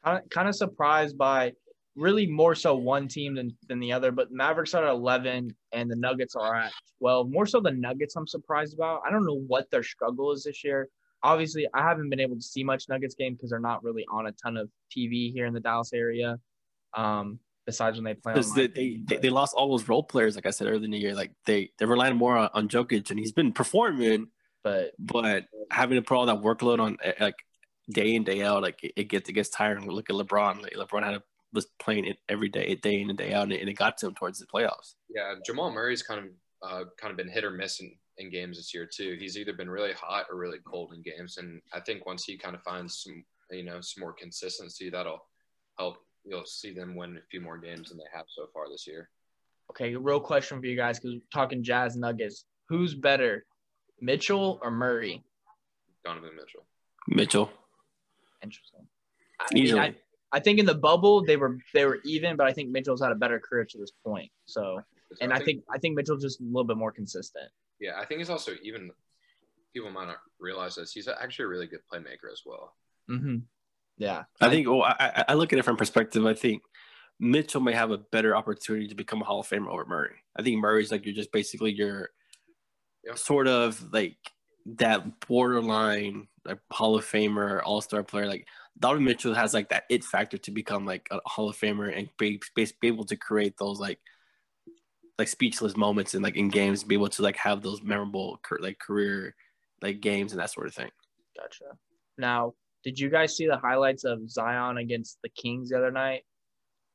Kind 0.04 0.18
of, 0.18 0.30
kind 0.30 0.48
of 0.48 0.56
surprised 0.56 1.18
by 1.18 1.52
really 1.96 2.26
more 2.26 2.56
so 2.56 2.76
one 2.76 3.08
team 3.08 3.36
than, 3.36 3.56
than 3.68 3.80
the 3.80 3.92
other. 3.92 4.12
But 4.12 4.32
Mavericks 4.32 4.74
are 4.74 4.86
at 4.86 4.92
eleven 4.92 5.56
and 5.74 5.92
the 5.92 5.96
Nuggets 5.96 6.36
are 6.36 6.56
at 6.56 6.72
twelve. 6.98 7.30
More 7.30 7.46
so 7.46 7.60
the 7.60 7.72
Nuggets, 7.72 8.16
I'm 8.16 8.26
surprised 8.26 8.74
about. 8.74 9.02
I 9.06 9.12
don't 9.12 9.26
know 9.26 9.44
what 9.48 9.70
their 9.70 9.84
struggle 9.84 10.32
is 10.32 10.46
this 10.46 10.64
year. 10.64 10.88
Obviously, 11.24 11.68
I 11.76 11.82
haven't 11.82 12.10
been 12.10 12.22
able 12.22 12.38
to 12.38 12.42
see 12.42 12.64
much 12.64 12.90
Nuggets 12.90 13.14
game 13.14 13.34
because 13.34 13.52
they're 13.52 13.60
not 13.60 13.84
really 13.84 14.06
on 14.12 14.26
a 14.26 14.32
ton 14.32 14.58
of 14.58 14.70
TV 14.90 15.32
here 15.32 15.46
in 15.46 15.54
the 15.54 15.60
Dallas 15.60 15.94
area. 15.94 16.40
Um, 16.96 17.38
besides 17.72 17.98
when 17.98 18.04
they 18.04 18.14
play 18.14 18.34
on 18.34 18.40
Because 18.40 18.54
they, 18.54 18.68
they, 18.68 19.00
they 19.04 19.18
they 19.18 19.30
lost 19.30 19.56
all 19.56 19.70
those 19.72 19.88
role 19.88 20.04
players, 20.04 20.36
like 20.36 20.46
I 20.46 20.52
said 20.52 20.68
earlier 20.68 20.86
in 20.86 20.92
the 20.92 21.00
year. 21.00 21.16
Like 21.16 21.32
they 21.46 21.72
they're 21.78 21.88
relying 21.88 22.16
more 22.16 22.38
on, 22.38 22.50
on 22.54 22.70
Jokic, 22.70 23.10
and 23.10 23.20
he's 23.20 23.32
been 23.32 23.54
performing, 23.54 24.28
but 24.64 24.92
but 25.00 25.46
having 25.72 25.96
to 25.96 26.02
put 26.02 26.16
all 26.16 26.26
that 26.26 26.42
workload 26.42 26.80
on 26.80 26.98
uh, 27.04 27.12
like 27.20 27.36
day 27.90 28.16
in 28.16 28.24
day 28.24 28.42
out, 28.44 28.62
like 28.62 28.84
it, 28.84 28.94
it 28.96 29.04
gets 29.06 29.30
it 29.30 29.34
gets 29.34 29.50
tiring. 29.50 29.90
Look 29.90 30.10
at 30.10 30.16
LeBron. 30.16 30.62
Like, 30.62 30.74
LeBron 30.74 31.04
had 31.04 31.12
to, 31.12 31.24
was 31.54 31.68
playing 31.80 32.06
it 32.06 32.18
every 32.30 32.50
day, 32.50 32.76
day 32.76 33.02
in 33.02 33.10
and 33.10 33.18
day 33.18 33.34
out, 33.34 33.44
and 33.44 33.54
it, 33.54 33.62
and 33.62 33.70
it 33.70 33.74
got 33.74 33.98
to 34.00 34.08
him 34.08 34.16
towards 34.16 34.40
the 34.40 34.46
playoffs. 34.46 34.96
Yeah, 35.10 35.36
Jamal 35.46 35.72
Murray's 35.72 36.04
kind 36.04 36.20
of 36.20 36.26
uh, 36.62 36.84
kind 37.00 37.12
of 37.12 37.18
been 37.18 37.30
hit 37.30 37.44
or 37.44 37.52
miss 37.52 37.80
in, 37.80 37.92
in 38.18 38.30
games 38.30 38.58
this 38.58 38.74
year 38.74 38.88
too. 38.92 39.18
He's 39.20 39.38
either 39.38 39.54
been 39.54 39.70
really 39.70 39.94
hot 39.94 40.26
or 40.30 40.38
really 40.38 40.60
cold 40.66 40.94
in 40.94 41.02
games, 41.02 41.38
and 41.38 41.62
I 41.74 41.80
think 41.80 42.06
once 42.06 42.24
he 42.24 42.38
kind 42.38 42.56
of 42.56 42.62
finds 42.64 43.02
some 43.04 43.24
you 43.50 43.64
know 43.64 43.82
some 43.82 44.02
more 44.02 44.14
consistency, 44.14 44.90
that'll 44.90 45.26
help. 45.78 45.98
You'll 46.26 46.46
see 46.46 46.74
them 46.74 46.96
win 46.96 47.18
a 47.18 47.22
few 47.30 47.42
more 47.42 47.58
games 47.58 47.90
than 47.90 47.98
they 47.98 48.04
have 48.14 48.26
so 48.30 48.48
far 48.54 48.70
this 48.70 48.88
year. 48.88 49.10
okay, 49.72 49.96
real 49.96 50.20
question 50.20 50.60
for 50.60 50.66
you 50.66 50.76
guys 50.76 51.00
because 51.00 51.16
we're 51.16 51.22
talking 51.34 51.64
Jazz 51.64 51.96
Nuggets. 51.96 52.46
Who's 52.70 52.94
better, 52.94 53.46
Mitchell 54.00 54.60
or 54.62 54.72
Murray? 54.72 55.24
Donovan 56.06 56.32
Mitchell. 56.36 56.66
Mitchell 57.08 57.52
Interesting. 58.44 58.88
I 59.40 59.48
mean, 59.54 59.64
easily. 59.64 59.80
I, 59.80 59.96
I 60.32 60.40
think 60.40 60.60
in 60.60 60.66
the 60.66 60.76
bubble 60.76 61.24
they 61.24 61.38
were 61.38 61.58
they 61.74 61.86
were 61.86 62.00
even, 62.06 62.36
but 62.36 62.48
I 62.48 62.54
think 62.54 62.70
Mitchell's 62.70 63.02
had 63.02 63.12
a 63.12 63.16
better 63.16 63.40
career 63.40 63.66
to 63.66 63.78
this 63.78 63.92
point. 64.06 64.32
So, 64.46 64.82
and 65.20 65.34
I 65.34 65.40
think 65.40 65.64
I 65.72 65.78
think 65.78 65.96
Mitchell's 65.96 66.24
just 66.24 66.40
a 66.40 66.44
little 66.44 66.64
bit 66.64 66.78
more 66.78 66.92
consistent. 66.92 67.50
yeah, 67.80 68.00
I 68.00 68.06
think 68.06 68.20
he's 68.20 68.30
also 68.30 68.54
even 68.64 68.92
people 69.74 69.90
might 69.92 70.08
not 70.08 70.18
realize 70.40 70.76
this. 70.76 70.92
He's 70.92 71.08
actually 71.08 71.46
a 71.46 71.50
really 71.50 71.68
good 71.68 71.82
playmaker 71.92 72.32
as 72.32 72.42
well. 72.46 72.76
Mm-hmm. 73.10 73.38
Yeah, 73.98 74.24
I 74.40 74.50
think. 74.50 74.68
Oh, 74.68 74.78
well, 74.78 74.96
I, 75.00 75.24
I- 75.30 75.34
look 75.36 75.54
at 75.54 75.60
it 75.60 75.66
from 75.66 75.78
perspective. 75.78 76.26
I 76.26 76.34
think 76.34 76.64
Mitchell 77.20 77.62
may 77.62 77.74
have 77.74 77.92
a 77.92 77.98
better 78.00 78.36
opportunity 78.36 78.88
to 78.88 78.96
become 78.96 79.22
a 79.22 79.26
Hall 79.26 79.42
of 79.42 79.48
Famer 79.48 79.68
over 79.68 79.86
Murray. 79.86 80.16
I 80.36 80.42
think 80.42 80.60
Murray's 80.60 80.92
like 80.92 81.06
you're 81.06 81.14
just 81.16 81.32
basically 81.32 81.72
your 81.72 82.10
Yeah. 83.06 83.16
sort 83.16 83.48
of 83.48 83.94
like 83.94 84.18
that 84.78 85.28
borderline 85.28 86.28
like 86.46 86.60
Hall 86.72 86.96
of 86.96 87.06
Famer, 87.06 87.62
All 87.64 87.82
Star 87.82 88.02
player. 88.04 88.26
Like 88.26 88.48
Donovan 88.80 89.04
Mitchell 89.04 89.36
has 89.36 89.54
like 89.54 89.70
that 89.70 89.84
it 89.90 90.04
factor 90.04 90.38
to 90.40 90.52
become 90.52 90.86
like 90.86 91.08
a 91.12 91.20
Hall 91.28 91.50
of 91.50 91.58
Famer 91.58 91.96
and 91.96 92.10
be, 92.18 92.40
be, 92.56 92.68
be 92.80 92.88
able 92.88 93.06
to 93.06 93.16
create 93.16 93.56
those 93.60 93.80
like 93.80 94.00
like 95.20 95.28
speechless 95.28 95.78
moments 95.78 96.16
and 96.16 96.24
like 96.24 96.38
in 96.38 96.50
games, 96.50 96.84
be 96.84 96.96
able 96.96 97.10
to 97.10 97.22
like 97.22 97.36
have 97.38 97.62
those 97.62 97.84
memorable 97.84 98.40
like 98.60 98.80
career 98.80 99.36
like 99.84 100.02
games 100.02 100.32
and 100.32 100.42
that 100.42 100.50
sort 100.50 100.66
of 100.66 100.74
thing. 100.74 100.90
gotcha. 101.38 101.66
Now, 102.18 102.54
did 102.84 103.00
you 103.00 103.10
guys 103.10 103.36
see 103.36 103.48
the 103.48 103.58
highlights 103.58 104.04
of 104.04 104.30
Zion 104.30 104.78
against 104.78 105.20
the 105.22 105.30
Kings 105.30 105.70
the 105.70 105.78
other 105.78 105.92
night? 105.92 106.24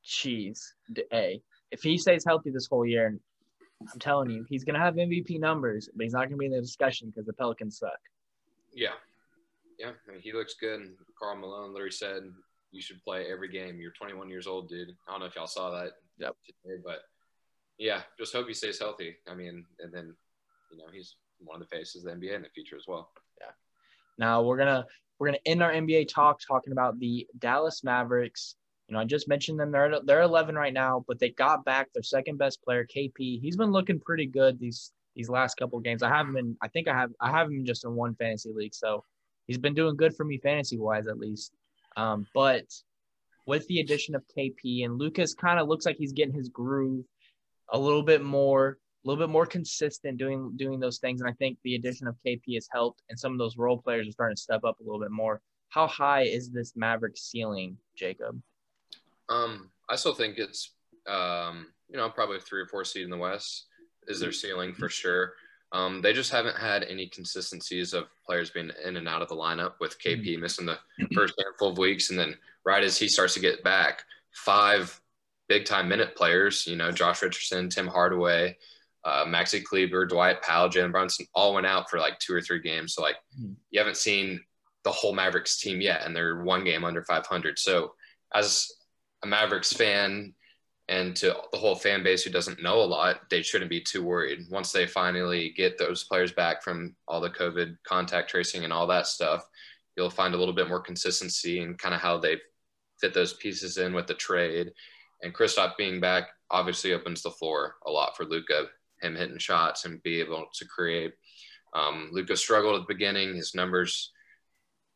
Jeez, 0.04 0.60
D- 0.92 1.04
hey, 1.10 1.42
if 1.70 1.82
he 1.82 1.98
stays 1.98 2.24
healthy 2.24 2.50
this 2.50 2.66
whole 2.66 2.86
year, 2.86 3.18
I'm 3.92 3.98
telling 3.98 4.30
you, 4.30 4.44
he's 4.48 4.64
gonna 4.64 4.78
have 4.78 4.94
MVP 4.94 5.38
numbers, 5.38 5.88
but 5.94 6.04
he's 6.04 6.12
not 6.12 6.24
gonna 6.24 6.36
be 6.36 6.46
in 6.46 6.52
the 6.52 6.60
discussion 6.60 7.08
because 7.08 7.26
the 7.26 7.32
Pelicans 7.32 7.78
suck. 7.78 7.98
Yeah, 8.72 8.94
yeah, 9.78 9.90
I 10.08 10.12
mean, 10.12 10.20
he 10.20 10.32
looks 10.32 10.54
good. 10.54 10.80
And 10.80 10.96
Karl 11.18 11.36
Malone 11.36 11.72
literally 11.72 11.90
said 11.90 12.22
you 12.72 12.80
should 12.80 13.02
play 13.02 13.30
every 13.30 13.48
game. 13.48 13.80
You're 13.80 13.92
21 13.92 14.28
years 14.28 14.46
old, 14.46 14.68
dude. 14.68 14.94
I 15.06 15.10
don't 15.12 15.20
know 15.20 15.26
if 15.26 15.34
y'all 15.36 15.46
saw 15.46 15.70
that 15.70 15.92
Yep. 16.18 16.36
today, 16.46 16.80
but 16.84 17.02
yeah, 17.78 18.02
just 18.18 18.32
hope 18.32 18.48
he 18.48 18.54
stays 18.54 18.78
healthy. 18.78 19.16
I 19.28 19.34
mean, 19.34 19.64
and 19.80 19.92
then 19.92 20.14
you 20.70 20.78
know 20.78 20.86
he's 20.92 21.16
one 21.38 21.60
of 21.60 21.68
the 21.68 21.76
faces 21.76 22.04
of 22.04 22.18
the 22.18 22.26
NBA 22.26 22.34
in 22.34 22.42
the 22.42 22.48
future 22.48 22.76
as 22.76 22.86
well. 22.88 23.10
Yeah. 23.40 23.50
Now 24.18 24.42
we're 24.42 24.56
gonna 24.56 24.86
we're 25.18 25.28
gonna 25.28 25.38
end 25.46 25.62
our 25.62 25.72
NBA 25.72 26.08
talk 26.08 26.40
talking 26.46 26.72
about 26.72 26.98
the 26.98 27.26
Dallas 27.38 27.82
Mavericks. 27.84 28.56
You 28.88 28.94
know, 28.94 29.00
I 29.00 29.04
just 29.04 29.28
mentioned 29.28 29.58
them. 29.58 29.72
They're 29.72 30.00
they're 30.04 30.22
11 30.22 30.54
right 30.54 30.72
now, 30.72 31.04
but 31.08 31.18
they 31.18 31.30
got 31.30 31.64
back 31.64 31.92
their 31.92 32.02
second 32.02 32.38
best 32.38 32.62
player, 32.62 32.86
KP. 32.86 33.40
He's 33.40 33.56
been 33.56 33.72
looking 33.72 34.00
pretty 34.00 34.26
good 34.26 34.58
these 34.58 34.92
these 35.16 35.28
last 35.28 35.56
couple 35.56 35.80
games. 35.80 36.02
I 36.02 36.10
have 36.10 36.26
him 36.26 36.36
in. 36.36 36.56
I 36.62 36.68
think 36.68 36.86
I 36.86 36.94
have 36.94 37.10
I 37.20 37.30
have 37.30 37.48
him 37.48 37.64
just 37.64 37.84
in 37.84 37.94
one 37.94 38.14
fantasy 38.14 38.52
league, 38.54 38.74
so 38.74 39.02
he's 39.46 39.58
been 39.58 39.74
doing 39.74 39.96
good 39.96 40.14
for 40.14 40.24
me 40.24 40.38
fantasy 40.38 40.78
wise 40.78 41.08
at 41.08 41.18
least. 41.18 41.52
Um, 41.96 42.26
but 42.34 42.66
with 43.46 43.66
the 43.68 43.80
addition 43.80 44.14
of 44.14 44.24
KP 44.36 44.84
and 44.84 44.98
Luka's, 44.98 45.34
kind 45.34 45.58
of 45.58 45.68
looks 45.68 45.86
like 45.86 45.96
he's 45.96 46.12
getting 46.12 46.34
his 46.34 46.48
groove 46.48 47.04
a 47.72 47.78
little 47.78 48.02
bit 48.02 48.22
more, 48.22 48.78
little 49.08 49.24
bit 49.24 49.30
more 49.30 49.46
consistent 49.46 50.18
doing 50.18 50.52
doing 50.56 50.80
those 50.80 50.98
things. 50.98 51.20
And 51.20 51.30
I 51.30 51.32
think 51.34 51.58
the 51.64 51.74
addition 51.74 52.06
of 52.06 52.16
KP 52.26 52.54
has 52.54 52.68
helped, 52.72 53.02
and 53.08 53.18
some 53.18 53.32
of 53.32 53.38
those 53.38 53.56
role 53.56 53.78
players 53.78 54.08
are 54.08 54.12
starting 54.12 54.36
to 54.36 54.42
step 54.42 54.64
up 54.64 54.80
a 54.80 54.82
little 54.82 55.00
bit 55.00 55.10
more. 55.10 55.40
How 55.68 55.86
high 55.86 56.22
is 56.22 56.50
this 56.50 56.74
Maverick 56.76 57.16
ceiling, 57.16 57.76
Jacob? 57.96 58.40
Um, 59.28 59.70
I 59.88 59.96
still 59.96 60.14
think 60.14 60.38
it's 60.38 60.72
um, 61.06 61.66
you 61.88 61.96
know 61.96 62.08
probably 62.10 62.40
three 62.40 62.60
or 62.60 62.66
four 62.66 62.84
seed 62.84 63.04
in 63.04 63.10
the 63.10 63.16
West 63.16 63.66
is 64.08 64.20
their 64.20 64.32
ceiling 64.32 64.74
for 64.74 64.88
sure. 64.88 65.34
Um, 65.72 66.00
they 66.00 66.12
just 66.12 66.30
haven't 66.30 66.56
had 66.56 66.84
any 66.84 67.08
consistencies 67.08 67.92
of 67.92 68.06
players 68.24 68.50
being 68.50 68.70
in 68.84 68.96
and 68.96 69.08
out 69.08 69.22
of 69.22 69.28
the 69.28 69.34
lineup 69.34 69.74
with 69.80 70.00
KP 70.00 70.38
missing 70.38 70.64
the 70.64 70.78
first 71.12 71.34
handful 71.42 71.70
of 71.70 71.78
weeks. 71.78 72.10
And 72.10 72.18
then 72.18 72.36
right 72.64 72.84
as 72.84 72.96
he 72.96 73.08
starts 73.08 73.34
to 73.34 73.40
get 73.40 73.64
back, 73.64 74.04
five 74.32 75.00
big 75.48 75.64
time 75.64 75.88
minute 75.88 76.14
players, 76.14 76.66
you 76.66 76.76
know, 76.76 76.92
Josh 76.92 77.20
Richardson, 77.22 77.68
Tim 77.68 77.88
Hardaway, 77.88 78.56
uh, 79.06 79.24
Maxi 79.24 79.62
Kleber, 79.62 80.04
Dwight 80.04 80.42
Powell, 80.42 80.68
Jalen 80.68 80.90
Brunson 80.90 81.26
all 81.34 81.54
went 81.54 81.66
out 81.66 81.88
for 81.88 81.98
like 81.98 82.18
two 82.18 82.34
or 82.34 82.42
three 82.42 82.60
games. 82.60 82.94
So 82.94 83.02
like 83.02 83.16
Hmm. 83.38 83.52
you 83.70 83.78
haven't 83.78 83.96
seen 83.96 84.40
the 84.84 84.90
whole 84.90 85.14
Mavericks 85.14 85.60
team 85.60 85.80
yet, 85.80 86.02
and 86.04 86.14
they're 86.14 86.42
one 86.42 86.64
game 86.64 86.84
under 86.84 87.02
500. 87.04 87.58
So 87.58 87.94
as 88.34 88.68
a 89.22 89.26
Mavericks 89.26 89.72
fan 89.72 90.34
and 90.88 91.14
to 91.16 91.36
the 91.52 91.58
whole 91.58 91.74
fan 91.74 92.02
base 92.04 92.22
who 92.24 92.30
doesn't 92.30 92.62
know 92.62 92.80
a 92.82 92.84
lot, 92.98 93.20
they 93.30 93.42
shouldn't 93.42 93.70
be 93.70 93.80
too 93.80 94.02
worried. 94.04 94.40
Once 94.50 94.70
they 94.72 94.86
finally 94.86 95.50
get 95.56 95.78
those 95.78 96.04
players 96.04 96.32
back 96.32 96.62
from 96.62 96.94
all 97.08 97.20
the 97.20 97.30
COVID 97.30 97.76
contact 97.86 98.30
tracing 98.30 98.64
and 98.64 98.72
all 98.72 98.86
that 98.88 99.06
stuff, 99.06 99.44
you'll 99.96 100.10
find 100.10 100.34
a 100.34 100.38
little 100.38 100.54
bit 100.54 100.68
more 100.68 100.80
consistency 100.80 101.60
in 101.60 101.74
kind 101.76 101.94
of 101.94 102.00
how 102.00 102.18
they 102.18 102.36
fit 103.00 103.14
those 103.14 103.34
pieces 103.34 103.78
in 103.78 103.92
with 103.94 104.06
the 104.06 104.14
trade. 104.14 104.70
And 105.22 105.34
Kristaps 105.34 105.76
being 105.76 106.00
back 106.00 106.28
obviously 106.50 106.92
opens 106.92 107.22
the 107.22 107.30
floor 107.32 107.76
a 107.86 107.90
lot 107.90 108.16
for 108.16 108.24
Luka, 108.24 108.66
him 109.00 109.14
hitting 109.14 109.38
shots 109.38 109.84
and 109.84 110.02
be 110.02 110.20
able 110.20 110.46
to 110.54 110.64
create. 110.66 111.14
Um, 111.74 112.10
Luka 112.12 112.36
struggled 112.36 112.76
at 112.80 112.86
the 112.86 112.94
beginning. 112.94 113.34
His 113.34 113.54
numbers 113.54 114.12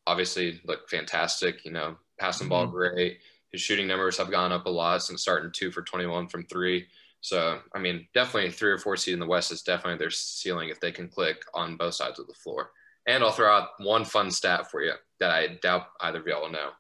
obviously 0.07 0.61
look 0.65 0.89
fantastic. 0.89 1.65
You 1.65 1.73
know, 1.73 1.97
passing 2.19 2.49
ball 2.49 2.67
great. 2.67 3.19
His 3.53 3.61
shooting 3.61 3.89
numbers 3.89 4.17
have 4.19 4.31
gone 4.31 4.53
up 4.53 4.67
a 4.67 4.71
lot 4.71 5.03
since 5.03 5.23
starting 5.23 5.51
two 5.53 5.71
for 5.71 5.83
21 5.83 6.29
from 6.29 6.45
three. 6.45 6.87
So, 7.21 7.59
I 7.75 7.79
mean, 7.79 8.07
definitely 8.15 8.51
three 8.51 8.71
or 8.71 8.79
four 8.79 8.97
seed 8.97 9.15
in 9.15 9.21
the 9.21 9.27
West 9.27 9.53
is 9.53 9.63
definitely 9.63 9.99
their 9.99 10.11
ceiling 10.11 10.71
if 10.71 10.81
they 10.81 10.93
can 10.93 11.09
click 11.09 11.43
on 11.53 11.77
both 11.77 11.95
sides 11.95 12.19
of 12.19 12.27
the 12.27 12.35
floor. 12.35 12.71
And 13.07 13.23
I'll 13.23 13.33
throw 13.33 13.53
out 13.53 13.71
one 13.79 14.05
fun 14.05 14.31
stat 14.31 14.71
for 14.71 14.83
you 14.83 14.93
that 15.19 15.31
I 15.31 15.59
doubt 15.63 15.87
either 16.01 16.21
of 16.21 16.27
y'all 16.27 16.43
will 16.43 16.53
know. 16.53 16.71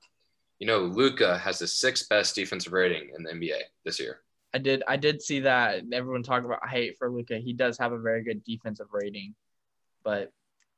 You 0.58 0.66
know, 0.66 0.80
Luka 0.80 1.38
has 1.38 1.58
the 1.58 1.66
sixth 1.66 2.08
best 2.08 2.34
defensive 2.34 2.72
rating 2.72 3.10
in 3.16 3.22
the 3.22 3.32
NBA 3.32 3.60
this 3.84 3.98
year. 3.98 4.20
I 4.52 4.58
did 4.58 4.82
I 4.88 4.96
did 4.96 5.22
see 5.22 5.40
that 5.40 5.82
everyone 5.92 6.22
talking 6.22 6.46
about 6.46 6.68
hate 6.68 6.96
for 6.98 7.10
Luka. 7.10 7.38
He 7.38 7.52
does 7.52 7.78
have 7.78 7.92
a 7.92 7.98
very 7.98 8.22
good 8.24 8.42
defensive 8.44 8.88
rating, 8.92 9.34
but 10.02 10.32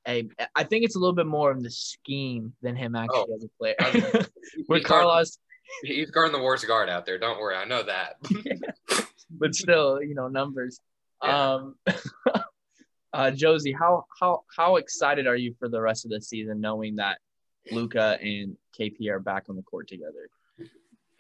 hey, 0.05 0.29
I 0.55 0.65
think 0.65 0.85
it's 0.85 0.97
a 0.97 0.99
little 0.99 1.15
bit 1.15 1.27
more 1.27 1.51
of 1.51 1.63
the 1.63 1.71
scheme 1.71 2.53
than 2.63 2.77
him 2.77 2.95
actually 2.95 3.25
Oh. 3.31 3.35
as 3.37 3.45
a 3.45 3.49
player. 3.59 3.75
He's 4.55 4.67
With 4.69 4.85
guarding- 4.85 4.85
Carlos, 4.85 5.39
he's 5.85 6.11
guarding 6.11 6.33
the 6.33 6.43
worst 6.43 6.67
guard 6.67 6.89
out 6.91 7.07
there. 7.07 7.19
Don't 7.19 7.39
worry, 7.41 7.57
I 7.57 7.65
know 7.65 7.83
that. 7.85 8.17
but 9.31 9.55
still, 9.55 10.03
you 10.03 10.15
know, 10.15 10.29
numbers. 10.29 10.79
Yeah. 11.25 11.53
Um, 11.55 11.77
uh, 13.15 13.31
Josie, 13.31 13.73
how 13.73 14.05
how 14.21 14.43
how 14.55 14.77
excited 14.77 15.27
are 15.27 15.37
you 15.37 15.55
for 15.59 15.69
the 15.69 15.81
rest 15.81 16.05
of 16.05 16.11
the 16.11 16.21
season, 16.21 16.61
knowing 16.61 16.97
that 16.97 17.19
Luka 17.71 18.19
and 18.21 18.57
KP 18.79 19.09
are 19.09 19.21
back 19.21 19.45
on 19.49 19.57
the 19.57 19.63
court 19.63 19.87
together? 19.89 20.29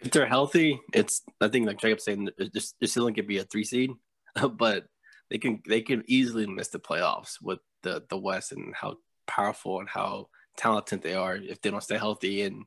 If 0.03 0.11
they're 0.11 0.26
healthy, 0.26 0.80
it's 0.92 1.22
I 1.40 1.48
think 1.48 1.66
like 1.66 1.80
Jacob 1.80 2.00
saying, 2.00 2.28
this 2.53 2.74
this 2.80 2.92
ceiling 2.92 3.14
could 3.14 3.26
be 3.26 3.38
a 3.38 3.44
three 3.44 3.64
seed, 3.64 3.90
but 4.53 4.86
they 5.30 5.38
can 5.38 5.62
they 5.68 5.80
can 5.80 6.05
easily 6.07 6.46
miss 6.46 6.68
the 6.68 6.78
playoffs 6.78 7.40
with 7.40 7.61
the 7.82 8.05
the 8.09 8.18
West 8.18 8.53
and 8.53 8.74
how 8.74 8.96
powerful 9.26 9.80
and 9.80 9.88
how 9.88 10.28
talented 10.57 11.03
they 11.03 11.14
are 11.14 11.36
if 11.36 11.61
they 11.61 11.70
don't 11.70 11.82
stay 11.82 11.96
healthy. 11.96 12.42
And 12.42 12.64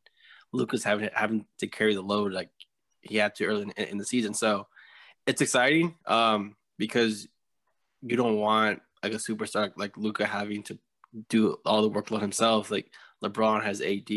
Luka's 0.54 0.84
having 0.84 1.10
having 1.14 1.46
to 1.60 1.68
carry 1.68 1.94
the 1.94 2.02
load 2.02 2.32
like 2.32 2.50
he 3.02 3.18
had 3.18 3.36
to 3.36 3.46
early 3.46 3.64
in, 3.64 3.72
in 3.86 3.98
the 3.98 4.06
season, 4.06 4.34
so 4.34 4.68
it's 5.28 5.42
exciting 5.42 5.96
um, 6.06 6.56
because 6.78 7.28
you 8.02 8.16
don't 8.16 8.38
want 8.38 8.82
like 9.04 9.14
a 9.14 9.18
superstar 9.18 9.72
like 9.76 9.98
Luka 9.98 10.26
having 10.26 10.64
to 10.64 10.78
do 11.30 11.58
all 11.66 11.82
the 11.82 11.90
workload 11.90 12.22
himself. 12.22 12.72
Like 12.72 12.92
LeBron 13.24 13.64
has 13.64 13.82
AD, 13.82 14.10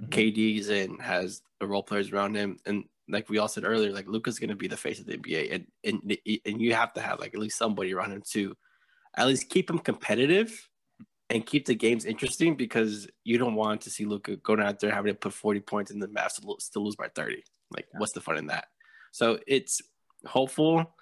Mm-hmm. 0.00 0.10
KD's 0.10 0.68
and 0.68 1.00
has 1.00 1.42
the 1.60 1.66
role 1.66 1.82
players 1.82 2.12
around 2.12 2.34
him. 2.34 2.58
And 2.66 2.84
like 3.08 3.28
we 3.28 3.38
all 3.38 3.48
said 3.48 3.64
earlier, 3.64 3.92
like 3.92 4.08
Luka's 4.08 4.38
going 4.38 4.50
to 4.50 4.56
be 4.56 4.68
the 4.68 4.76
face 4.76 5.00
of 5.00 5.06
the 5.06 5.16
NBA, 5.16 5.54
and 5.54 5.66
and 5.84 6.16
and 6.46 6.60
you 6.60 6.74
have 6.74 6.92
to 6.94 7.00
have 7.00 7.20
like 7.20 7.34
at 7.34 7.40
least 7.40 7.58
somebody 7.58 7.92
around 7.92 8.12
him 8.12 8.22
to 8.32 8.54
at 9.16 9.26
least 9.26 9.50
keep 9.50 9.68
him 9.68 9.78
competitive 9.78 10.68
and 11.28 11.46
keep 11.46 11.66
the 11.66 11.74
games 11.74 12.04
interesting 12.04 12.56
because 12.56 13.08
you 13.24 13.38
don't 13.38 13.54
want 13.54 13.82
to 13.82 13.90
see 13.90 14.04
Luka 14.04 14.36
going 14.36 14.60
out 14.60 14.80
there 14.80 14.92
having 14.92 15.12
to 15.12 15.18
put 15.18 15.32
40 15.32 15.60
points 15.60 15.90
in 15.90 16.00
the 16.00 16.08
Mavs 16.08 16.40
still 16.60 16.84
lose 16.84 16.96
by 16.96 17.08
30. 17.14 17.42
Like, 17.72 17.86
what's 17.92 18.12
the 18.12 18.20
fun 18.20 18.36
in 18.36 18.48
that? 18.48 18.66
So 19.12 19.38
it's 19.46 19.80
hopeful, 20.26 20.92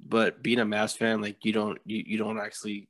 but 0.00 0.42
being 0.42 0.58
a 0.58 0.66
Mavs 0.66 0.96
fan, 0.96 1.20
like 1.20 1.44
you 1.44 1.52
don't 1.52 1.78
you, 1.84 2.02
you 2.06 2.18
don't 2.18 2.40
actually 2.40 2.88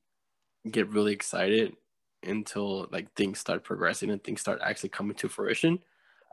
get 0.70 0.88
really 0.90 1.12
excited 1.12 1.74
until 2.22 2.88
like 2.90 3.12
things 3.14 3.38
start 3.38 3.64
progressing 3.64 4.10
and 4.10 4.22
things 4.22 4.40
start 4.40 4.60
actually 4.62 4.90
coming 4.90 5.16
to 5.16 5.28
fruition. 5.28 5.78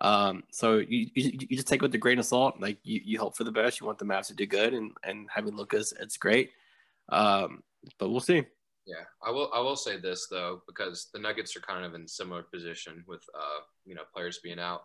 Um, 0.01 0.43
so 0.51 0.77
you, 0.77 1.07
you, 1.15 1.37
you 1.49 1.55
just 1.55 1.67
take 1.67 1.81
it 1.81 1.83
with 1.83 1.95
a 1.95 1.99
grain 1.99 2.19
of 2.19 2.25
salt. 2.25 2.59
Like 2.59 2.79
you, 2.83 3.01
you 3.03 3.19
hope 3.19 3.37
for 3.37 3.43
the 3.43 3.51
best. 3.51 3.79
You 3.79 3.87
want 3.87 3.97
the 3.97 4.05
Mavs 4.05 4.27
to 4.27 4.33
do 4.33 4.45
good, 4.45 4.73
and 4.73 4.91
and 5.03 5.27
having 5.33 5.55
Luka's, 5.55 5.93
it's 5.99 6.17
great. 6.17 6.51
Um, 7.09 7.63
but 7.97 8.09
we'll 8.09 8.19
see. 8.19 8.43
Yeah, 8.85 9.03
I 9.23 9.31
will. 9.31 9.49
I 9.53 9.59
will 9.61 9.75
say 9.75 9.97
this 9.97 10.27
though, 10.29 10.61
because 10.67 11.07
the 11.13 11.19
Nuggets 11.19 11.55
are 11.55 11.61
kind 11.61 11.85
of 11.85 11.95
in 11.95 12.07
similar 12.07 12.43
position 12.43 13.03
with, 13.07 13.23
uh, 13.33 13.61
you 13.85 13.95
know, 13.95 14.03
players 14.13 14.39
being 14.43 14.59
out 14.59 14.83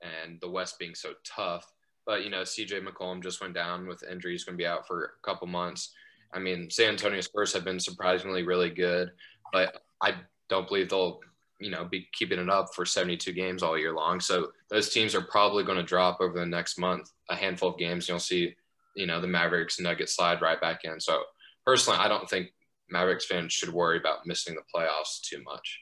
and 0.00 0.40
the 0.40 0.48
West 0.48 0.78
being 0.78 0.94
so 0.94 1.14
tough. 1.24 1.66
But 2.04 2.24
you 2.24 2.30
know, 2.30 2.44
C.J. 2.44 2.80
McCollum 2.80 3.22
just 3.22 3.40
went 3.40 3.54
down 3.54 3.86
with 3.86 4.04
injury; 4.04 4.32
he's 4.32 4.44
going 4.44 4.56
to 4.56 4.62
be 4.62 4.66
out 4.66 4.86
for 4.86 5.04
a 5.04 5.26
couple 5.26 5.46
months. 5.46 5.92
I 6.32 6.38
mean, 6.38 6.70
San 6.70 6.90
Antonio 6.90 7.20
Spurs 7.20 7.52
have 7.52 7.64
been 7.64 7.80
surprisingly 7.80 8.42
really 8.42 8.70
good, 8.70 9.10
but 9.52 9.82
I 10.00 10.14
don't 10.52 10.68
believe 10.68 10.88
they'll, 10.88 11.20
you 11.60 11.70
know, 11.70 11.84
be 11.84 12.08
keeping 12.12 12.38
it 12.38 12.50
up 12.50 12.74
for 12.74 12.84
72 12.84 13.32
games 13.32 13.62
all 13.62 13.78
year 13.78 13.94
long. 13.94 14.20
So 14.20 14.52
those 14.68 14.90
teams 14.90 15.14
are 15.14 15.22
probably 15.22 15.64
going 15.64 15.78
to 15.78 15.82
drop 15.82 16.20
over 16.20 16.38
the 16.38 16.46
next 16.46 16.78
month 16.78 17.10
a 17.30 17.36
handful 17.36 17.70
of 17.70 17.78
games. 17.78 18.08
You'll 18.08 18.18
see, 18.18 18.54
you 18.94 19.06
know, 19.06 19.20
the 19.20 19.26
Mavericks 19.26 19.80
Nuggets 19.80 20.14
slide 20.14 20.42
right 20.42 20.60
back 20.60 20.84
in. 20.84 21.00
So 21.00 21.22
personally, 21.64 21.98
I 21.98 22.08
don't 22.08 22.28
think 22.28 22.48
Mavericks 22.90 23.26
fans 23.26 23.52
should 23.52 23.72
worry 23.72 23.98
about 23.98 24.26
missing 24.26 24.54
the 24.54 24.62
playoffs 24.74 25.20
too 25.22 25.42
much. 25.42 25.80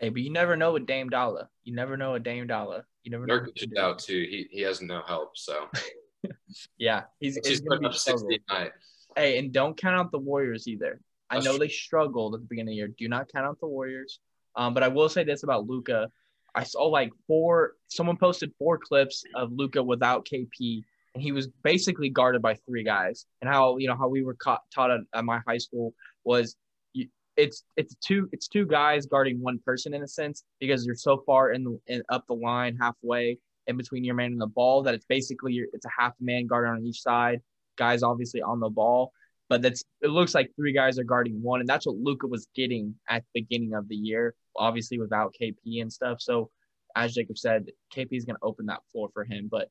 Hey, 0.00 0.08
but 0.10 0.22
you 0.22 0.30
never 0.30 0.56
know 0.56 0.72
with 0.72 0.86
Dame 0.86 1.08
Dolla. 1.08 1.48
You 1.64 1.74
never 1.74 1.96
know 1.96 2.12
with 2.12 2.22
Dame 2.22 2.46
Dolla. 2.46 2.84
You 3.02 3.10
never 3.10 3.26
know. 3.26 3.40
Nurkic 3.40 3.62
is 3.62 3.66
do. 3.66 3.80
out 3.80 3.98
too. 3.98 4.26
He 4.30 4.46
he 4.50 4.62
has 4.62 4.80
no 4.80 5.02
help. 5.06 5.36
So 5.36 5.66
Yeah, 6.78 7.02
he's, 7.20 7.36
he's 7.36 7.46
he's 7.46 7.60
gonna 7.60 7.80
putting 7.80 7.90
be 7.90 7.94
up 7.94 7.94
60 7.94 8.34
a 8.34 8.52
night. 8.52 8.72
Hey, 9.16 9.38
and 9.38 9.52
don't 9.52 9.76
count 9.76 9.96
out 9.96 10.10
the 10.10 10.18
Warriors 10.18 10.68
either. 10.68 11.00
I 11.30 11.40
know 11.40 11.58
they 11.58 11.68
struggled 11.68 12.34
at 12.34 12.40
the 12.40 12.46
beginning 12.46 12.72
of 12.72 12.74
the 12.74 12.76
year. 12.76 12.88
Do 12.96 13.08
not 13.08 13.30
count 13.30 13.46
out 13.46 13.60
the 13.60 13.66
Warriors. 13.66 14.20
Um, 14.56 14.74
but 14.74 14.82
I 14.82 14.88
will 14.88 15.08
say 15.08 15.24
this 15.24 15.42
about 15.42 15.66
Luka. 15.66 16.10
I 16.54 16.64
saw 16.64 16.86
like 16.86 17.12
four. 17.26 17.74
Someone 17.88 18.16
posted 18.16 18.52
four 18.58 18.78
clips 18.78 19.22
of 19.34 19.52
Luka 19.52 19.82
without 19.82 20.26
KP, 20.26 20.82
and 21.14 21.22
he 21.22 21.32
was 21.32 21.48
basically 21.62 22.08
guarded 22.08 22.42
by 22.42 22.54
three 22.54 22.82
guys. 22.82 23.26
And 23.40 23.50
how 23.50 23.76
you 23.76 23.88
know 23.88 23.96
how 23.96 24.08
we 24.08 24.22
were 24.22 24.34
caught, 24.34 24.62
taught 24.74 24.90
at, 24.90 25.00
at 25.14 25.24
my 25.24 25.40
high 25.46 25.58
school 25.58 25.94
was 26.24 26.56
you, 26.94 27.08
it's 27.36 27.64
it's 27.76 27.94
two 27.96 28.28
it's 28.32 28.48
two 28.48 28.66
guys 28.66 29.06
guarding 29.06 29.40
one 29.40 29.60
person 29.64 29.94
in 29.94 30.02
a 30.02 30.08
sense 30.08 30.44
because 30.60 30.84
you're 30.86 30.96
so 30.96 31.22
far 31.26 31.52
in 31.52 31.64
the 31.64 31.78
in, 31.86 32.02
up 32.08 32.26
the 32.26 32.34
line 32.34 32.76
halfway 32.80 33.38
in 33.66 33.76
between 33.76 34.02
your 34.02 34.14
man 34.14 34.32
and 34.32 34.40
the 34.40 34.46
ball 34.46 34.82
that 34.82 34.94
it's 34.94 35.06
basically 35.06 35.62
it's 35.72 35.84
a 35.84 35.90
half 35.96 36.14
man 36.20 36.46
guard 36.46 36.66
on 36.66 36.84
each 36.84 37.02
side. 37.02 37.40
Guys 37.76 38.02
obviously 38.02 38.42
on 38.42 38.58
the 38.58 38.70
ball, 38.70 39.12
but 39.48 39.62
that's 39.62 39.82
it 40.00 40.08
looks 40.08 40.34
like 40.34 40.50
three 40.54 40.72
guys 40.72 40.98
are 40.98 41.04
guarding 41.04 41.42
one, 41.42 41.60
and 41.60 41.68
that's 41.68 41.86
what 41.86 41.96
Luka 41.96 42.26
was 42.26 42.48
getting 42.54 42.94
at 43.08 43.22
the 43.22 43.42
beginning 43.42 43.74
of 43.74 43.88
the 43.88 43.96
year, 43.96 44.34
obviously 44.56 44.98
without 44.98 45.34
KP 45.40 45.80
and 45.80 45.92
stuff. 45.92 46.20
So 46.20 46.50
as 46.96 47.14
Jacob 47.14 47.38
said, 47.38 47.66
KP 47.94 48.08
is 48.12 48.24
going 48.24 48.36
to 48.36 48.44
open 48.44 48.66
that 48.66 48.82
floor 48.90 49.08
for 49.12 49.24
him. 49.24 49.48
But 49.50 49.68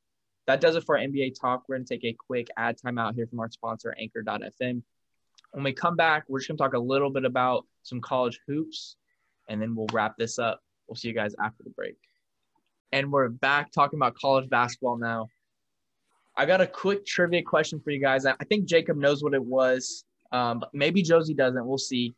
that 0.47 0.61
does 0.61 0.75
it 0.75 0.85
for 0.85 0.97
NBA 0.97 1.33
talk. 1.39 1.63
We're 1.67 1.75
going 1.75 1.85
to 1.85 1.93
take 1.93 2.05
a 2.05 2.15
quick 2.27 2.47
ad 2.57 2.77
time 2.81 2.97
out 2.97 3.15
here 3.15 3.27
from 3.27 3.39
our 3.39 3.51
sponsor, 3.51 3.93
Anchor.fm. 3.99 4.81
When 5.51 5.63
we 5.63 5.73
come 5.73 5.95
back, 5.95 6.23
we're 6.27 6.39
just 6.39 6.47
going 6.47 6.57
to 6.57 6.63
talk 6.63 6.73
a 6.73 6.79
little 6.79 7.09
bit 7.09 7.25
about 7.25 7.65
some 7.83 8.01
college 8.01 8.39
hoops, 8.47 8.95
and 9.49 9.61
then 9.61 9.75
we'll 9.75 9.87
wrap 9.91 10.15
this 10.17 10.39
up. 10.39 10.61
We'll 10.87 10.95
see 10.95 11.09
you 11.09 11.13
guys 11.13 11.35
after 11.41 11.63
the 11.63 11.69
break. 11.71 11.97
And 12.91 13.11
we're 13.11 13.29
back 13.29 13.71
talking 13.71 13.99
about 13.99 14.15
college 14.15 14.49
basketball 14.49 14.97
now. 14.97 15.27
I 16.37 16.45
got 16.45 16.61
a 16.61 16.67
quick 16.67 17.05
trivia 17.05 17.41
question 17.41 17.79
for 17.79 17.89
you 17.89 17.99
guys. 17.99 18.25
I 18.25 18.35
I 18.39 18.43
think 18.45 18.65
Jacob 18.65 18.95
knows 18.95 19.23
what 19.23 19.33
it 19.33 19.43
was, 19.43 20.05
um, 20.31 20.59
but 20.59 20.73
maybe 20.73 21.01
Josie 21.01 21.33
doesn't. 21.33 21.65
We'll 21.65 21.79
see. 21.79 22.13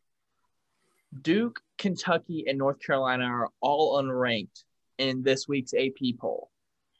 Duke, 1.22 1.62
Kentucky, 1.78 2.44
and 2.48 2.58
North 2.58 2.80
Carolina 2.80 3.24
are 3.24 3.50
all 3.62 4.02
unranked 4.02 4.64
in 4.98 5.24
this 5.24 5.48
week's 5.48 5.74
AP 5.74 6.18
poll. 6.20 6.52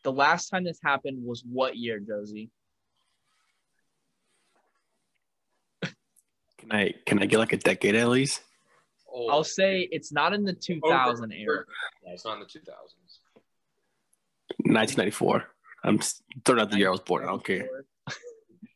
The 0.04 0.12
last 0.12 0.50
time 0.50 0.64
this 0.64 0.80
happened 0.84 1.24
was 1.24 1.44
what 1.44 1.76
year, 1.76 2.00
Josie? 2.00 2.50
Can 5.82 6.72
I 6.72 6.94
can 7.06 7.22
I 7.22 7.26
get 7.26 7.40
like 7.40 7.54
a 7.54 7.58
decade 7.58 7.96
at 7.96 8.08
least? 8.08 8.42
Oh, 9.12 9.28
I'll 9.28 9.44
say 9.44 9.88
it's 9.92 10.12
not 10.12 10.34
in 10.34 10.46
the 10.46 10.54
2000 10.54 11.32
era. 11.32 11.66
Yeah, 12.06 12.14
it's 12.14 12.26
not 12.26 12.36
in 12.36 12.40
the 12.40 12.46
2000s. 12.46 13.20
1994. 14.66 15.44
I'm 15.84 15.98
s- 16.00 16.22
throwing 16.46 16.62
out 16.62 16.72
the 16.72 16.78
year 16.78 16.88
I 16.90 16.92
was 16.92 17.00
born. 17.02 17.24
I 17.24 17.28
don't 17.28 17.44
care. 17.44 17.68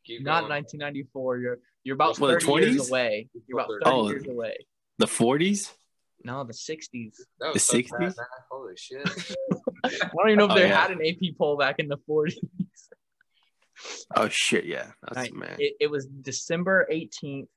Keep 0.04 0.22
Not 0.22 0.40
going. 0.42 0.50
1994. 0.50 1.38
You're 1.38 1.58
You're 1.82 1.94
about 1.94 2.18
Well, 2.18 2.32
the 2.32 2.40
30 2.40 2.64
years 2.66 2.76
20s? 2.76 2.88
away. 2.90 3.28
You're 3.46 3.58
about 3.60 3.68
30 3.68 3.82
Oh. 3.86 4.08
years 4.10 4.26
away. 4.26 4.66
The 4.98 5.06
40s? 5.06 5.72
No, 6.24 6.44
the 6.44 6.52
60s. 6.54 7.16
That 7.40 7.52
The 7.52 7.58
60s? 7.58 8.16
bad. 8.16 8.26
Holy 8.50 8.76
shit. 8.76 9.06
I 9.84 9.88
don't 10.16 10.28
even 10.30 10.38
know 10.38 10.44
if 10.46 10.50
Oh, 10.52 10.54
they 10.54 10.68
yeah. 10.68 10.80
had 10.80 10.90
an 10.90 11.04
AP 11.04 11.36
poll 11.36 11.56
back 11.58 11.78
in 11.78 11.88
the 11.88 11.98
40s. 12.08 12.38
Oh 14.16 14.28
shit, 14.28 14.64
yeah. 14.64 14.92
That's 15.02 15.16
Right. 15.16 15.34
man. 15.34 15.56
It, 15.58 15.74
it 15.80 15.90
was 15.90 16.06
December 16.06 16.86
18th, 16.90 17.48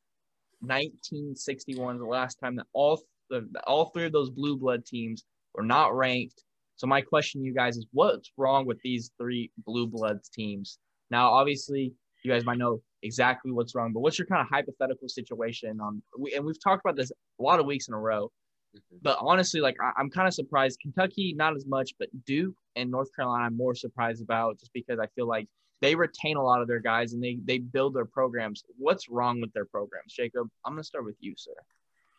1961, 0.62 2.00
the 2.00 2.06
last 2.06 2.40
time 2.40 2.56
that 2.58 2.66
all 2.74 3.02
the, 3.30 3.48
all 3.66 3.86
three 3.86 4.06
of 4.06 4.12
those 4.12 4.30
blue 4.30 4.58
blood 4.58 4.86
teams 4.86 5.24
were 5.54 5.64
not 5.64 5.96
ranked. 5.96 6.44
So 6.78 6.88
my 6.88 7.02
question 7.02 7.42
to 7.42 7.48
you 7.48 7.54
guys 7.54 7.76
is 7.76 7.88
what's 7.92 8.32
wrong 8.38 8.66
with 8.66 8.80
these 8.84 9.12
three 9.20 9.52
blue 9.66 9.88
bloods 9.88 10.30
teams? 10.30 10.78
Now, 11.10 11.32
obviously, 11.32 11.94
you 12.24 12.32
guys 12.32 12.46
might 12.46 12.60
know 12.60 12.82
exactly 13.04 13.52
what's 13.52 13.76
wrong, 13.76 13.94
but 13.94 14.02
what's 14.02 14.18
your 14.20 14.28
kind 14.28 14.42
of 14.42 14.48
hypothetical 14.50 15.10
situation 15.10 15.80
on 15.82 16.02
and 16.36 16.46
we've 16.46 16.62
talked 16.64 16.86
about 16.86 16.96
this 16.96 17.12
a 17.40 17.44
lot 17.44 17.60
of 17.60 17.66
weeks 17.66 17.88
in 17.88 17.94
a 17.94 18.00
row. 18.00 18.32
Mhm. 18.76 19.00
But 19.02 19.18
honestly, 19.20 19.60
like 19.60 19.76
I, 19.82 19.92
I'm 19.98 20.10
kind 20.10 20.28
of 20.28 20.34
surprised. 20.34 20.80
Kentucky, 20.80 21.34
not 21.36 21.56
as 21.56 21.66
much, 21.66 21.94
but 21.98 22.10
Duke 22.26 22.56
and 22.76 22.92
North 22.92 23.10
Carolina, 23.16 23.46
I'm 23.46 23.58
more 23.58 23.76
surprised 23.76 24.22
about 24.22 24.60
just 24.60 24.74
because 24.74 25.00
I 25.00 25.08
feel 25.16 25.28
like 25.28 25.48
they 25.82 25.96
retain 25.96 26.38
a 26.38 26.44
lot 26.44 26.62
of 26.62 26.68
their 26.68 26.80
guys 26.80 27.14
and 27.14 27.24
they 27.24 27.40
they 27.44 27.58
build 27.58 27.96
their 27.96 28.06
programs. 28.06 28.64
What's 28.78 29.10
wrong 29.10 29.42
with 29.42 29.54
their 29.54 29.66
programs, 29.66 30.14
Jacob? 30.14 30.48
I'm 30.66 30.74
gonna 30.74 30.84
start 30.84 31.06
with 31.06 31.18
you, 31.20 31.34
sir. 31.38 31.54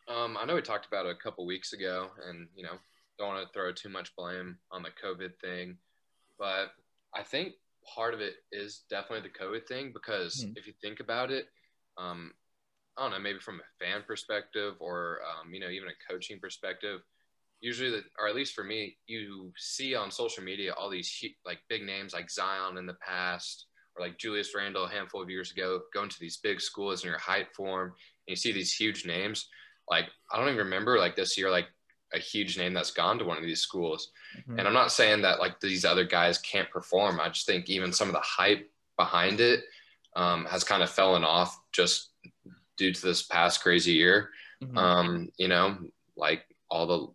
Um, 0.09 0.37
I 0.41 0.45
know 0.47 0.55
we 0.55 0.63
talked 0.63 0.87
about 0.87 1.07
it 1.07 1.11
a 1.11 1.15
couple 1.15 1.45
weeks 1.45 1.73
ago, 1.73 2.09
and 2.27 2.49
you 2.57 2.63
know, 2.63 2.79
don't 3.19 3.29
want 3.29 3.47
to 3.47 3.53
throw 3.53 3.73
too 3.73 3.89
much 3.89 4.15
blame 4.17 4.59
on 4.71 4.83
the 4.83 4.91
COVID 5.03 5.39
thing, 5.41 5.79
but 6.39 6.69
I 7.15 7.23
think 7.23 7.55
part 7.95 8.15
of 8.15 8.21
it 8.21 8.35
is 8.53 8.85
definitely 8.91 9.29
the 9.29 9.39
COVID 9.39 9.67
thing 9.67 9.93
because 9.93 10.37
Mhm. 10.45 10.57
if 10.57 10.67
you 10.67 10.73
think 10.81 11.01
about 11.01 11.31
it, 11.31 11.47
um, 11.97 12.33
I 12.97 13.03
don't 13.03 13.13
know, 13.13 13.19
maybe 13.21 13.39
from 13.39 13.61
a 13.61 13.85
fan 13.85 14.03
perspective 14.07 14.75
or 14.81 15.21
um, 15.23 15.53
you 15.55 15.61
know, 15.61 15.69
even 15.69 15.89
a 15.89 16.13
coaching 16.13 16.41
perspective, 16.41 17.01
usually, 17.61 17.91
the, 17.91 18.03
or 18.19 18.29
at 18.29 18.35
least 18.35 18.55
for 18.55 18.65
me, 18.65 18.99
you 19.07 19.53
see 19.57 19.95
on 19.95 20.11
social 20.11 20.43
media 20.45 20.73
all 20.75 20.91
these 20.91 21.25
like 21.45 21.59
big 21.69 21.83
names 21.83 22.13
like 22.13 22.31
Zion 22.31 22.79
in 22.79 22.87
the 22.87 22.97
past. 23.07 23.67
Or 23.97 24.07
like 24.07 24.17
Julius 24.19 24.55
Randle 24.55 24.85
a 24.85 24.89
handful 24.89 25.21
of 25.23 25.29
years 25.29 25.51
ago, 25.51 25.81
going 25.93 26.09
to 26.09 26.21
these 26.21 26.37
big 26.37 26.61
schools 26.61 27.03
in 27.03 27.11
your 27.11 27.19
height 27.19 27.49
form, 27.57 27.89
and 27.89 28.29
you 28.29 28.37
see 28.37 28.53
these 28.53 28.73
huge 28.73 29.05
names 29.05 29.49
like 29.91 30.05
I 30.31 30.39
don't 30.39 30.49
even 30.49 30.59
remember 30.59 30.99
like 30.99 31.17
this 31.17 31.37
year 31.37 31.51
like 31.51 31.67
a 32.13 32.19
huge 32.19 32.57
name 32.57 32.73
that's 32.73 32.91
gone 32.91 33.19
to 33.19 33.25
one 33.25 33.37
of 33.37 33.43
these 33.45 33.61
schools. 33.61 34.11
Mhm. 34.37 34.59
And 34.59 34.67
I'm 34.67 34.75
not 34.75 34.93
saying 34.93 35.23
that 35.23 35.41
like 35.41 35.61
these 35.61 35.85
other 35.85 36.05
guys 36.05 36.39
can't 36.39 36.71
perform. 36.71 37.21
I 37.21 37.29
just 37.29 37.47
think 37.47 37.69
even 37.69 37.93
some 37.93 38.09
of 38.09 38.15
the 38.15 38.21
hype 38.21 38.71
behind 38.97 39.41
it 39.41 39.65
um, 40.17 40.47
has 40.47 40.65
kind 40.65 40.83
of 40.83 40.91
fallen 40.91 41.23
off 41.23 41.59
just 41.73 42.11
due 42.77 42.93
to 42.93 43.03
this 43.03 43.23
past 43.23 43.63
crazy 43.63 43.93
year. 43.93 44.31
Mhm. 44.63 44.77
Um, 44.77 45.33
you 45.37 45.49
know, 45.49 45.79
like 46.17 46.45
all 46.71 46.87
the 46.87 47.07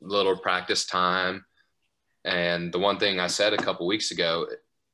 little 0.00 0.36
practice 0.36 0.84
time. 0.84 1.44
And 2.24 2.72
the 2.72 2.78
one 2.78 2.98
thing 2.98 3.18
I 3.20 3.28
said 3.28 3.52
a 3.52 3.56
couple 3.56 3.86
weeks 3.86 4.10
ago 4.10 4.46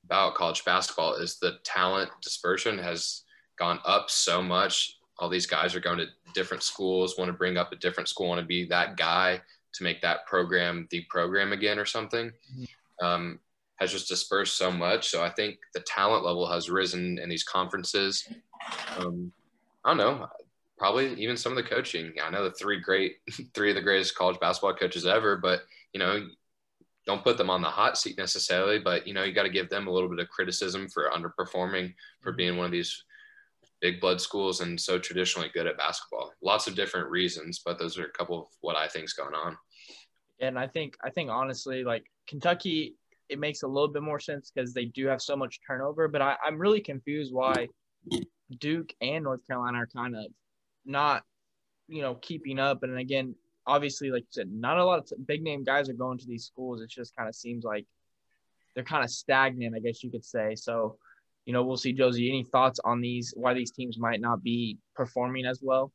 about 0.05 0.35
college 0.35 0.65
basketball 0.65 1.15
is 1.15 1.39
the 1.39 1.59
talent 1.65 2.11
dispersion 2.23 2.79
has 2.79 3.23
gone 3.59 3.81
up 3.85 4.11
so 4.11 4.43
much. 4.43 4.96
All 5.19 5.29
these 5.29 5.47
guys 5.47 5.75
are 5.75 5.81
going 5.81 5.99
to 5.99 6.07
different 6.35 6.63
schools, 6.63 7.17
want 7.17 7.29
to 7.29 7.33
bring 7.33 7.57
up 7.57 7.73
a 7.73 7.77
different 7.77 8.09
school, 8.09 8.29
want 8.29 8.41
to 8.41 8.47
be 8.47 8.67
that 8.67 8.97
guy 8.97 9.41
to 9.75 9.83
make 9.83 10.01
that 10.03 10.27
program 10.27 10.87
the 10.91 11.03
program 11.09 11.53
again 11.53 11.79
or 11.79 11.85
something. 11.87 12.33
Mhm. 12.55 12.69
Um, 13.03 13.41
has 13.77 13.93
just 13.93 14.09
dispersed 14.09 14.57
so 14.57 14.71
much. 14.71 15.09
So 15.09 15.23
I 15.23 15.29
think 15.29 15.59
the 15.75 15.81
talent 15.81 16.25
level 16.25 16.51
has 16.51 16.71
risen 16.71 17.19
in 17.19 17.29
these 17.29 17.45
conferences. 17.45 18.27
Um, 18.97 19.33
I 19.85 19.91
don't 19.91 19.99
know, 19.99 20.29
probably 20.79 21.13
even 21.23 21.37
some 21.37 21.53
of 21.53 21.57
the 21.63 21.69
coaching. 21.69 22.15
I 22.23 22.31
know 22.31 22.45
the 22.45 22.53
three 22.53 22.81
great, 22.81 23.19
three 23.55 23.71
of 23.71 23.77
the 23.77 23.83
greatest 23.83 24.15
college 24.15 24.41
basketball 24.41 24.75
coaches 24.75 25.05
ever, 25.07 25.37
but 25.37 25.63
you 25.93 25.99
know, 25.99 26.27
don't 27.07 27.23
put 27.23 27.37
them 27.39 27.51
on 27.51 27.61
the 27.63 27.69
hot 27.69 27.97
seat 27.99 28.17
necessarily. 28.19 28.79
But 28.79 29.07
you 29.07 29.13
know, 29.15 29.25
you 29.25 29.33
got 29.33 29.43
to 29.45 29.51
give 29.51 29.69
them 29.69 29.87
a 29.87 29.91
little 29.91 30.09
bit 30.09 30.19
of 30.21 30.29
criticism 30.31 30.89
for 30.89 31.11
underperforming, 31.11 31.95
for 32.23 32.33
Mhm. 32.33 32.37
being 32.37 32.57
one 32.57 32.67
of 32.67 32.73
these 32.73 33.05
big 33.81 34.01
blood 34.01 34.21
schools 34.21 34.61
and 34.61 34.81
so 34.81 34.99
traditionally 34.99 35.51
good 35.53 35.67
at 35.67 35.77
basketball. 35.77 36.33
Lots 36.43 36.67
of 36.67 36.75
different 36.75 37.11
reasons, 37.11 37.61
but 37.65 37.79
those 37.79 37.99
are 37.99 38.07
a 38.07 38.13
couple 38.13 38.41
of 38.41 38.47
what 38.61 38.77
I 38.77 38.89
think's 38.89 39.13
going 39.13 39.35
on. 39.35 39.57
And 40.41 40.59
I 40.59 40.67
think 40.67 40.97
I 41.03 41.11
think 41.11 41.31
honestly, 41.31 41.85
like 41.85 42.05
Kentucky, 42.29 42.97
it 43.29 43.39
makes 43.39 43.63
a 43.63 43.69
little 43.69 43.89
bit 43.89 44.03
more 44.03 44.21
sense 44.21 44.51
because 44.55 44.73
they 44.73 44.87
do 44.87 45.07
have 45.07 45.23
so 45.23 45.37
much 45.37 45.61
turnover. 45.67 46.09
But 46.09 46.23
I, 46.23 46.37
I'm 46.45 46.59
really 46.59 46.81
confused 46.81 47.33
why 47.33 47.69
Duke 48.59 48.93
and 49.01 49.25
North 49.25 49.47
Carolina 49.47 49.79
are 49.79 49.87
kind 49.87 50.17
of 50.17 50.27
not, 50.85 51.25
you 51.89 52.03
know, 52.03 52.15
keeping 52.17 52.59
up. 52.59 52.83
And 52.83 52.99
again, 52.99 53.35
obviously, 53.67 54.11
like 54.11 54.23
you 54.23 54.29
said, 54.31 54.53
not 54.53 54.79
a 54.79 54.85
lot 54.85 54.99
of 55.01 55.07
t- 55.07 55.17
big 55.27 55.43
name 55.43 55.65
guys 55.65 55.89
are 55.89 55.95
going 55.95 56.19
to 56.19 56.27
these 56.27 56.45
schools. 56.45 56.81
It 56.81 56.91
just 56.91 57.17
kind 57.17 57.29
of 57.29 57.35
seems 57.35 57.65
like 57.65 57.87
they're 58.75 58.85
kind 58.85 59.05
of 59.05 59.11
stagnant, 59.11 59.75
I 59.75 59.81
guess 59.81 60.05
you 60.05 60.11
could 60.11 60.25
say. 60.25 60.55
So, 60.55 60.99
you 61.47 61.53
know, 61.53 61.63
we'll 61.63 61.77
see. 61.77 61.93
Josie, 61.93 62.29
any 62.29 62.45
thoughts 62.45 62.81
on 62.85 63.01
these? 63.01 63.33
Why 63.37 63.55
these 63.55 63.71
teams 63.71 63.99
might 63.99 64.21
not 64.21 64.43
be 64.43 64.79
performing 64.95 65.47
as 65.47 65.61
well? 65.63 65.93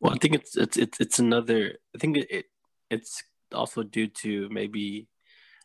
Well, 0.00 0.14
I 0.14 0.18
think 0.18 0.34
it's 0.34 0.56
it's 0.56 0.76
it's 0.76 1.00
it's 1.00 1.18
another. 1.18 1.74
I 1.94 1.98
think 1.98 2.16
it, 2.16 2.26
it 2.30 2.44
it's 2.90 3.22
also 3.52 3.82
due 3.82 4.06
to 4.06 4.48
maybe 4.50 5.08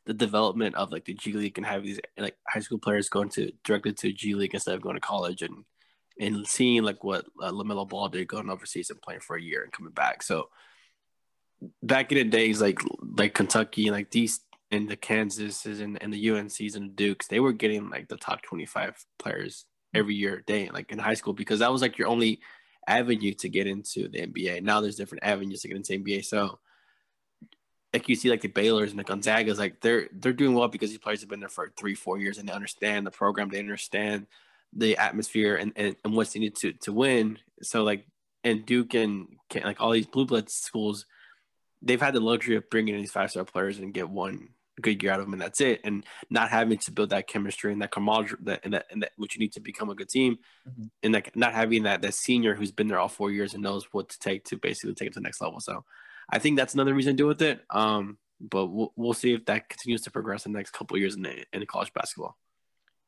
the 0.05 0.13
development 0.13 0.75
of 0.75 0.91
like 0.91 1.05
the 1.05 1.13
G 1.13 1.33
League 1.33 1.57
and 1.57 1.65
have 1.65 1.83
these 1.83 1.99
like 2.17 2.35
high 2.47 2.59
school 2.59 2.79
players 2.79 3.09
going 3.09 3.29
to 3.29 3.51
directly 3.63 3.93
to 3.93 4.11
G 4.11 4.33
League 4.33 4.53
instead 4.53 4.73
of 4.73 4.81
going 4.81 4.95
to 4.95 5.01
college 5.01 5.43
and 5.43 5.63
and 6.19 6.47
seeing 6.47 6.83
like 6.83 7.03
what 7.03 7.25
uh, 7.41 7.51
Lamelo 7.51 7.87
Ball 7.87 8.09
did 8.09 8.27
going 8.27 8.49
overseas 8.49 8.89
and 8.89 9.01
playing 9.01 9.21
for 9.21 9.35
a 9.35 9.41
year 9.41 9.63
and 9.63 9.71
coming 9.71 9.93
back. 9.93 10.23
So 10.23 10.49
back 11.83 12.11
in 12.11 12.17
the 12.17 12.23
days, 12.23 12.59
like 12.59 12.79
like 13.17 13.35
Kentucky 13.35 13.87
and 13.87 13.95
like 13.95 14.09
these 14.09 14.39
and 14.71 14.87
the 14.87 14.97
Kansases 14.97 15.81
and, 15.81 16.01
and 16.01 16.13
the 16.13 16.27
UNCs 16.27 16.75
and 16.75 16.95
Dukes, 16.95 17.27
they 17.27 17.39
were 17.39 17.53
getting 17.53 17.89
like 17.89 18.07
the 18.07 18.17
top 18.17 18.41
twenty 18.41 18.65
five 18.65 19.03
players 19.17 19.65
every 19.93 20.15
year 20.15 20.43
day 20.45 20.69
like 20.71 20.91
in 20.91 20.99
high 20.99 21.15
school 21.15 21.33
because 21.33 21.59
that 21.59 21.71
was 21.71 21.81
like 21.81 21.97
your 21.97 22.07
only 22.07 22.39
avenue 22.87 23.33
to 23.33 23.49
get 23.49 23.67
into 23.67 24.07
the 24.07 24.19
NBA. 24.19 24.63
Now 24.63 24.81
there's 24.81 24.95
different 24.95 25.23
avenues 25.23 25.61
to 25.61 25.67
get 25.67 25.77
into 25.77 25.93
NBA. 25.93 26.25
So 26.25 26.59
like 27.93 28.07
you 28.07 28.15
see 28.15 28.29
like 28.29 28.41
the 28.41 28.47
Baylor's 28.47 28.91
and 28.91 28.99
the 28.99 29.03
Gonzagas, 29.03 29.57
like 29.57 29.81
they're 29.81 30.07
they're 30.11 30.33
doing 30.33 30.53
well 30.53 30.67
because 30.67 30.89
these 30.89 30.99
players 30.99 31.21
have 31.21 31.29
been 31.29 31.39
there 31.39 31.49
for 31.49 31.71
three, 31.77 31.95
four 31.95 32.17
years 32.17 32.37
and 32.37 32.47
they 32.47 32.53
understand 32.53 33.05
the 33.05 33.11
program, 33.11 33.49
they 33.49 33.59
understand 33.59 34.27
the 34.73 34.97
atmosphere 34.97 35.55
and, 35.55 35.73
and, 35.75 35.95
and 36.03 36.13
what's 36.13 36.35
needed 36.35 36.55
to 36.55 36.73
to 36.73 36.93
win. 36.93 37.39
So 37.61 37.83
like 37.83 38.05
and 38.43 38.65
Duke 38.65 38.93
and 38.93 39.27
like 39.63 39.81
all 39.81 39.91
these 39.91 40.07
blue 40.07 40.25
blood 40.25 40.49
schools, 40.49 41.05
they've 41.81 42.01
had 42.01 42.13
the 42.13 42.19
luxury 42.19 42.55
of 42.55 42.69
bringing 42.69 42.95
in 42.95 43.01
these 43.01 43.11
five 43.11 43.31
star 43.31 43.43
players 43.43 43.79
and 43.79 43.93
get 43.93 44.09
one 44.09 44.49
good 44.81 45.01
year 45.01 45.11
out 45.11 45.19
of 45.19 45.25
them 45.25 45.33
and 45.33 45.41
that's 45.41 45.61
it, 45.61 45.81
and 45.83 46.05
not 46.29 46.49
having 46.49 46.77
to 46.79 46.91
build 46.91 47.09
that 47.11 47.27
chemistry 47.27 47.71
and 47.71 47.81
that 47.81 47.91
camaraderie 47.91 48.37
that 48.43 48.61
and 48.63 48.73
that 48.73 48.85
and 48.91 49.03
that 49.03 49.11
which 49.17 49.35
you 49.35 49.39
need 49.39 49.53
to 49.53 49.59
become 49.59 49.89
a 49.89 49.95
good 49.95 50.09
team, 50.09 50.37
Mhm. 50.67 50.89
and 51.03 51.13
like 51.13 51.35
not 51.35 51.53
having 51.53 51.83
that 51.83 52.01
that 52.01 52.13
senior 52.13 52.55
who's 52.55 52.71
been 52.71 52.87
there 52.87 52.99
all 52.99 53.07
four 53.09 53.31
years 53.31 53.53
and 53.53 53.63
knows 53.63 53.85
what 53.91 54.09
to 54.09 54.19
take 54.19 54.43
to 54.45 54.57
basically 54.57 54.93
take 54.93 55.07
it 55.07 55.13
to 55.13 55.19
the 55.19 55.23
next 55.23 55.41
level. 55.41 55.59
So 55.59 55.83
I 56.31 56.39
think 56.39 56.57
that's 56.57 56.73
another 56.73 56.93
reason 56.93 57.13
to 57.13 57.17
do 57.23 57.27
with 57.27 57.41
it. 57.41 57.61
Um, 57.69 58.17
but 58.39 58.67
we'll, 58.67 58.93
we'll 58.95 59.13
see 59.13 59.33
if 59.33 59.45
that 59.45 59.67
continues 59.67 60.01
to 60.03 60.11
progress 60.11 60.45
in 60.45 60.53
the 60.53 60.59
next 60.59 60.71
couple 60.71 60.97
years 60.97 61.15
in 61.15 61.23
the, 61.23 61.43
in 61.51 61.65
college 61.65 61.91
basketball. 61.93 62.37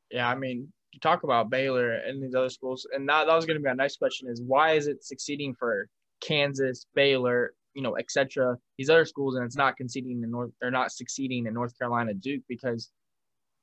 Yeah, 0.09 0.27
I 0.27 0.35
mean, 0.35 0.73
you 0.91 0.99
talk 0.99 1.23
about 1.23 1.49
Baylor 1.49 1.93
and 1.93 2.21
these 2.21 2.35
other 2.35 2.49
schools, 2.49 2.85
and 2.93 3.07
that, 3.07 3.27
that 3.27 3.35
was 3.35 3.45
going 3.45 3.57
to 3.57 3.63
be 3.63 3.69
a 3.69 3.75
nice 3.75 3.95
question: 3.95 4.27
is 4.27 4.41
why 4.41 4.71
is 4.73 4.87
it 4.87 5.05
succeeding 5.05 5.55
for 5.55 5.87
Kansas, 6.19 6.85
Baylor, 6.95 7.53
you 7.73 7.81
know, 7.81 7.97
etc. 7.97 8.57
These 8.77 8.89
other 8.89 9.05
schools, 9.05 9.35
and 9.35 9.45
it's 9.45 9.55
not 9.55 9.77
conceding 9.77 10.21
in 10.23 10.31
North 10.31 10.51
they're 10.61 10.71
not 10.71 10.91
succeeding 10.91 11.45
in 11.45 11.53
North 11.53 11.77
Carolina, 11.77 12.13
Duke, 12.13 12.43
because 12.47 12.91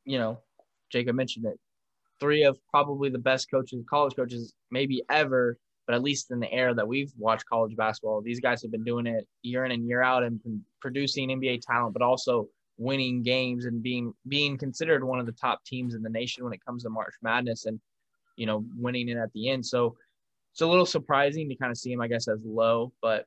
you 0.05 0.19
know, 0.19 0.39
Jacob 0.91 1.17
mentioned 1.17 1.47
it, 1.47 1.59
three 2.21 2.45
of 2.45 2.59
probably 2.71 3.11
the 3.11 3.19
best 3.19 3.51
coaches, 3.51 3.85
college 3.89 4.17
coaches, 4.17 4.55
maybe 4.71 5.03
ever, 5.11 5.59
but 5.87 5.95
at 5.95 6.03
least 6.03 6.31
in 6.31 6.41
the 6.41 6.53
era 6.53 6.75
that 6.75 6.87
we've 6.87 7.13
watched 7.19 7.47
college 7.47 7.77
basketball, 7.77 8.23
these 8.23 8.41
guys 8.41 8.63
have 8.63 8.71
been 8.71 8.85
doing 8.85 9.07
it 9.07 9.27
year 9.43 9.65
in 9.65 9.73
and 9.73 9.87
year 9.87 10.03
out 10.03 10.23
and 10.23 10.41
producing 10.81 11.29
NBA 11.29 11.61
talent, 11.63 11.93
but 11.93 12.03
also 12.03 12.49
winning 12.79 13.23
games 13.23 13.65
and 13.65 13.83
being 13.83 14.15
being 14.29 14.57
considered 14.57 15.03
one 15.03 15.19
of 15.19 15.27
the 15.27 15.33
top 15.33 15.65
teams 15.65 15.95
in 15.95 16.03
the 16.03 16.09
nation 16.09 16.45
when 16.45 16.53
it 16.53 16.65
comes 16.65 16.85
to 16.85 16.91
March 16.91 17.15
Madness 17.23 17.67
and 17.67 17.81
you 18.37 18.47
know 18.47 18.65
winning 18.77 19.09
it 19.09 19.17
at 19.17 19.33
the 19.33 19.51
end. 19.51 19.67
So 19.67 19.97
it's 20.53 20.61
a 20.61 20.67
little 20.67 20.87
surprising 20.87 21.49
to 21.49 21.57
kind 21.57 21.71
of 21.71 21.79
see 21.79 21.93
him, 21.93 22.01
I 22.01 22.09
guess, 22.09 22.29
as 22.29 22.41
low, 22.45 22.93
but 23.03 23.27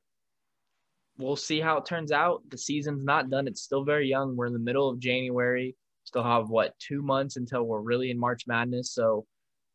we'll 1.22 1.36
see 1.36 1.60
how 1.60 1.78
it 1.78 1.86
turns 1.86 2.12
out. 2.12 2.42
The 2.50 2.58
season's 2.58 3.04
not 3.04 3.30
done; 3.30 3.46
it's 3.46 3.62
still 3.62 3.84
very 3.84 4.08
young. 4.08 4.36
We're 4.36 4.46
in 4.46 4.52
the 4.52 4.58
middle 4.58 4.88
of 4.88 4.98
January. 4.98 5.76
Still 6.04 6.24
have 6.24 6.48
what 6.48 6.78
two 6.78 7.02
months 7.02 7.36
until 7.36 7.62
we're 7.64 7.80
really 7.80 8.10
in 8.10 8.18
March 8.18 8.46
Madness, 8.46 8.90
so 8.92 9.26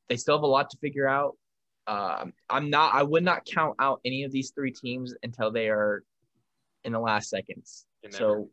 they 0.09 0.17
still 0.17 0.37
have 0.37 0.43
a 0.43 0.47
lot 0.47 0.69
to 0.71 0.77
figure 0.77 1.07
out. 1.07 1.37
Um, 1.87 2.33
I'm 2.49 2.69
not. 2.69 2.93
I 2.93 3.03
would 3.03 3.23
not 3.23 3.45
count 3.45 3.75
out 3.79 4.01
any 4.03 4.23
of 4.23 4.31
these 4.31 4.51
three 4.51 4.71
teams 4.71 5.13
until 5.23 5.51
they 5.51 5.69
are 5.69 6.03
in 6.83 6.91
the 6.91 6.99
last 6.99 7.29
seconds. 7.29 7.85
So 8.09 8.49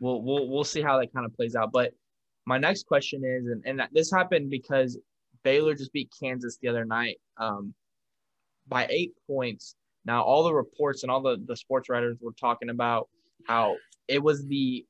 we'll 0.00 0.22
we'll 0.22 0.48
we'll 0.48 0.64
see 0.64 0.82
how 0.82 0.98
that 1.00 1.12
kind 1.12 1.26
of 1.26 1.34
plays 1.34 1.56
out. 1.56 1.72
But 1.72 1.92
my 2.46 2.58
next 2.58 2.86
question 2.86 3.22
is, 3.24 3.46
and, 3.46 3.62
and 3.64 3.88
this 3.92 4.10
happened 4.10 4.50
because 4.50 4.98
Baylor 5.44 5.74
just 5.74 5.92
beat 5.92 6.12
Kansas 6.20 6.58
the 6.60 6.68
other 6.68 6.84
night. 6.84 7.16
Um, 7.38 7.74
by 8.66 8.86
eight 8.90 9.12
points. 9.26 9.76
Now, 10.04 10.22
all 10.22 10.44
the 10.44 10.54
reports 10.54 11.02
and 11.02 11.10
all 11.10 11.22
the, 11.22 11.38
the 11.46 11.56
sports 11.56 11.88
writers 11.88 12.18
were 12.20 12.34
talking 12.38 12.70
about 12.70 13.08
how 13.46 13.76
it 14.08 14.22
was 14.22 14.46
the 14.46 14.84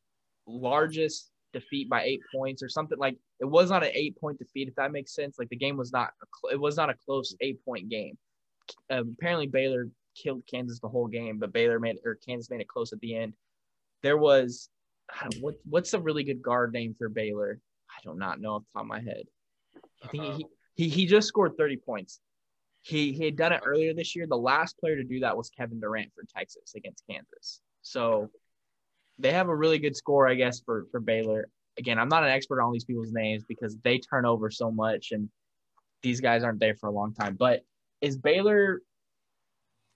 largest 0.46 1.30
defeat 1.52 1.88
by 1.88 2.02
eight 2.02 2.20
points 2.34 2.62
or 2.62 2.68
something 2.68 2.98
like 2.98 3.16
it 3.40 3.44
was 3.44 3.70
not 3.70 3.84
an 3.84 3.90
eight 3.94 4.18
point 4.20 4.38
defeat 4.38 4.68
if 4.68 4.74
that 4.74 4.92
makes 4.92 5.14
sense. 5.14 5.38
Like 5.38 5.48
the 5.48 5.56
game 5.56 5.76
was 5.76 5.92
not 5.92 6.10
a, 6.22 6.52
it 6.52 6.60
was 6.60 6.76
not 6.76 6.90
a 6.90 6.94
close 7.06 7.34
eight 7.40 7.64
point 7.64 7.88
game. 7.88 8.18
Uh, 8.90 9.02
apparently 9.18 9.46
baylor 9.46 9.88
killed 10.16 10.42
kansas 10.50 10.80
the 10.80 10.88
whole 10.88 11.06
game 11.06 11.38
but 11.38 11.52
baylor 11.52 11.78
made 11.78 11.96
or 12.04 12.18
kansas 12.26 12.48
made 12.50 12.60
it 12.60 12.68
close 12.68 12.92
at 12.92 13.00
the 13.00 13.16
end. 13.16 13.32
There 14.02 14.18
was 14.18 14.68
what 15.40 15.54
what's 15.64 15.94
a 15.94 16.00
really 16.00 16.24
good 16.24 16.42
guard 16.42 16.72
name 16.72 16.94
for 16.98 17.08
baylor? 17.08 17.60
I 17.88 18.02
do 18.02 18.14
not 18.18 18.40
know 18.40 18.54
off 18.54 18.62
the 18.62 18.78
top 18.78 18.82
of 18.82 18.88
my 18.88 19.00
head. 19.00 19.24
I 20.02 20.08
think 20.08 20.24
he, 20.34 20.46
he 20.74 20.88
he 20.88 21.06
just 21.06 21.28
scored 21.28 21.56
30 21.56 21.76
points 21.78 22.20
he 22.84 23.12
he 23.12 23.24
had 23.24 23.36
done 23.36 23.52
it 23.52 23.62
earlier 23.64 23.92
this 23.92 24.14
year 24.14 24.26
the 24.26 24.36
last 24.36 24.78
player 24.78 24.96
to 24.96 25.04
do 25.04 25.20
that 25.20 25.36
was 25.36 25.50
kevin 25.50 25.80
durant 25.80 26.12
for 26.14 26.24
texas 26.34 26.74
against 26.76 27.02
kansas 27.08 27.60
so 27.82 28.30
they 29.18 29.32
have 29.32 29.48
a 29.48 29.54
really 29.54 29.78
good 29.78 29.96
score, 29.96 30.28
I 30.28 30.34
guess, 30.34 30.60
for 30.60 30.86
for 30.90 31.00
Baylor. 31.00 31.48
Again, 31.78 31.98
I'm 31.98 32.08
not 32.08 32.22
an 32.22 32.30
expert 32.30 32.62
on 32.62 32.72
these 32.72 32.84
people's 32.84 33.12
names 33.12 33.44
because 33.46 33.76
they 33.82 33.98
turn 33.98 34.26
over 34.26 34.50
so 34.50 34.70
much, 34.70 35.12
and 35.12 35.28
these 36.02 36.20
guys 36.20 36.42
aren't 36.42 36.60
there 36.60 36.74
for 36.76 36.88
a 36.88 36.92
long 36.92 37.14
time. 37.14 37.36
But 37.38 37.62
is 38.00 38.16
Baylor 38.16 38.80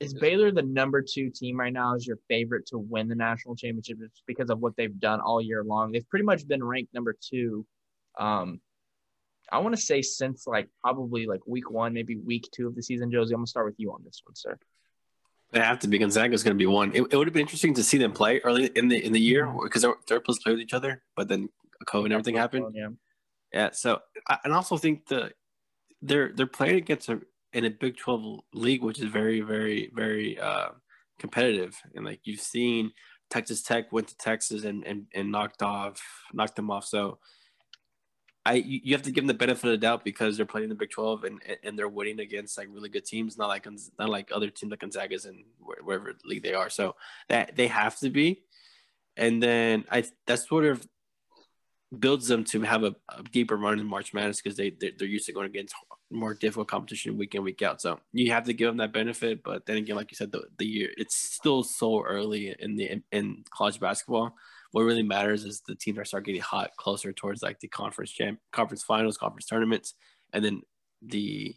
is 0.01 0.15
Baylor 0.15 0.53
the 0.53 0.63
number 0.63 1.03
two 1.03 1.31
team 1.31 1.59
right 1.59 1.73
now? 1.73 1.95
Is 1.95 2.07
your 2.07 2.19
favorite 2.29 2.67
to 2.67 2.79
win 2.79 3.09
the 3.09 3.17
national 3.17 3.57
championship 3.57 3.99
just 3.99 4.23
because 4.27 4.51
of 4.51 4.61
what 4.61 4.77
they've 4.77 4.99
done 5.01 5.21
all 5.21 5.43
year 5.43 5.65
long? 5.65 5.91
They've 5.91 6.09
pretty 6.09 6.25
much 6.25 6.47
been 6.47 6.63
ranked 6.63 6.95
number 6.95 7.17
two. 7.21 7.67
Um, 8.19 8.61
I 9.51 9.59
want 9.59 9.75
to 9.75 9.81
say 9.81 10.03
since 10.03 10.47
like 10.47 10.69
probably 10.83 11.27
like 11.27 11.41
week 11.47 11.71
one, 11.71 11.93
maybe 11.93 12.17
week 12.17 12.49
two 12.53 12.67
of 12.67 12.75
the 12.75 12.83
season. 12.83 13.11
Josie, 13.11 13.35
I'm 13.35 13.41
gonna 13.41 13.47
start 13.47 13.67
with 13.67 13.77
you 13.79 13.93
on 13.93 14.03
this 14.05 14.21
one, 14.25 14.35
sir. 14.35 14.59
They 15.51 15.61
have 15.61 15.79
to 15.81 15.89
be. 15.89 15.99
Gonzaga 15.99 16.35
is 16.35 16.43
going 16.43 16.55
to 16.55 16.59
be 16.59 16.67
one. 16.67 16.93
It, 16.95 17.03
it 17.11 17.17
would 17.17 17.27
have 17.27 17.33
been 17.33 17.41
interesting 17.41 17.73
to 17.75 17.83
see 17.83 17.97
them 17.97 18.13
play 18.13 18.39
early 18.41 18.67
in 18.75 18.89
the 18.89 19.03
in 19.03 19.13
the 19.13 19.21
year 19.21 19.47
because 19.47 19.83
mm-hmm. 19.83 19.99
they're, 20.07 20.19
supposed 20.19 20.41
to 20.41 20.45
play 20.45 20.53
with 20.53 20.61
each 20.61 20.75
other, 20.75 21.03
but 21.17 21.29
then 21.29 21.49
COVID 21.87 22.05
and 22.05 22.13
everything 22.13 22.37
happened. 22.37 22.75
Yeah. 22.75 22.89
Yeah. 23.53 23.71
So 23.73 24.01
I, 24.29 24.39
and 24.45 24.53
also 24.53 24.77
think 24.77 25.07
the 25.07 25.33
they're 26.03 26.33
they're 26.35 26.47
playing 26.47 26.77
against 26.77 27.09
a 27.09 27.21
in 27.55 27.65
a 27.65 27.71
Big 27.71 27.97
Twelve 27.97 28.41
league, 28.53 28.83
which 28.83 28.99
is 28.99 29.07
very 29.07 29.41
very 29.41 29.91
very 29.95 30.39
uh, 30.39 30.69
competitive, 31.19 31.75
and 31.95 32.05
like 32.05 32.21
you've 32.25 32.41
seen 32.41 32.93
Texas 33.31 33.63
Tech 33.63 33.91
went 33.91 34.09
to 34.09 34.17
Texas 34.19 34.65
and 34.65 34.87
and, 34.87 35.07
and 35.15 35.33
knocked 35.33 35.63
off 35.63 36.03
knocked 36.35 36.57
them 36.57 36.71
off. 36.71 36.85
So 36.85 37.19
I 38.49 38.55
you 38.55 38.95
have 38.95 39.03
to 39.03 39.11
give 39.11 39.25
them 39.25 39.29
the 39.29 39.35
benefit 39.35 39.65
of 39.65 39.73
the 39.73 39.77
doubt 39.77 40.05
because 40.05 40.37
they're 40.37 40.47
playing 40.47 40.71
the 40.71 40.75
Big 40.75 40.91
Twelve 40.91 41.25
and 41.25 41.39
and 41.63 41.79
they're 41.79 41.87
winning 41.87 42.21
against 42.21 42.57
like 42.57 42.69
really 42.73 42.89
good 42.89 43.05
teams, 43.05 43.37
not 43.37 43.49
like 43.49 43.69
not 43.99 44.09
like 44.09 44.31
other 44.33 44.49
teams 44.49 44.71
like 44.71 44.81
Gonzaga's 44.81 45.27
and 45.27 45.45
wherever 45.85 46.15
league 46.25 46.43
they 46.43 46.55
are. 46.55 46.71
So 46.71 46.97
that 47.29 47.57
they 47.57 47.67
have 47.67 47.99
to 47.99 48.09
be, 48.09 48.45
and 49.19 49.43
then 49.43 49.85
I 49.91 50.05
that 50.27 50.39
sort 50.39 50.65
of 50.65 50.87
builds 51.99 52.27
them 52.27 52.45
to 52.45 52.63
have 52.63 52.85
a, 52.85 52.97
a 53.11 53.23
deeper 53.25 53.57
run 53.57 53.79
in 53.79 53.87
March 53.87 54.15
Madness 54.15 54.41
because 54.41 54.57
they 54.57 54.71
they're, 54.71 54.93
they're, 54.99 55.09
used 55.09 55.27
to 55.27 55.33
going 55.33 55.47
against 55.47 55.75
more 56.11 56.33
difficult 56.33 56.69
competition 56.69 57.19
week 57.19 57.35
in 57.35 57.43
week 57.43 57.61
out. 57.61 57.83
So 57.83 58.01
you 58.15 58.33
have 58.33 58.45
to 58.45 58.55
give 58.55 58.69
them 58.69 58.79
that 58.79 58.95
benefit, 58.95 59.43
but 59.43 59.67
then 59.67 59.77
again, 59.77 59.97
like 59.97 60.11
you 60.11 60.17
said, 60.17 60.33
the 60.33 60.45
the 60.57 60.67
year 60.67 60.89
it's 60.97 61.17
still 61.17 61.63
so 61.63 62.03
early 62.03 62.57
in 62.59 62.77
the 62.77 62.93
in, 62.93 63.03
in 63.13 63.45
college 63.51 63.79
basketball 63.79 64.35
what 64.73 64.83
really 64.83 65.03
matters 65.03 65.45
is 65.45 65.63
the 65.67 65.75
teams 65.75 65.99
are 65.99 66.05
start 66.05 66.27
getting 66.27 66.41
hot 66.41 66.71
closer 66.77 67.13
towards 67.13 67.43
like 67.43 67.61
the 67.61 67.69
conference 67.69 68.11
champ, 68.11 68.39
conference 68.53 68.83
finals, 68.83 69.17
conference 69.17 69.47
tournaments, 69.47 69.95
and 70.33 70.45
then 70.45 70.63
the 71.03 71.55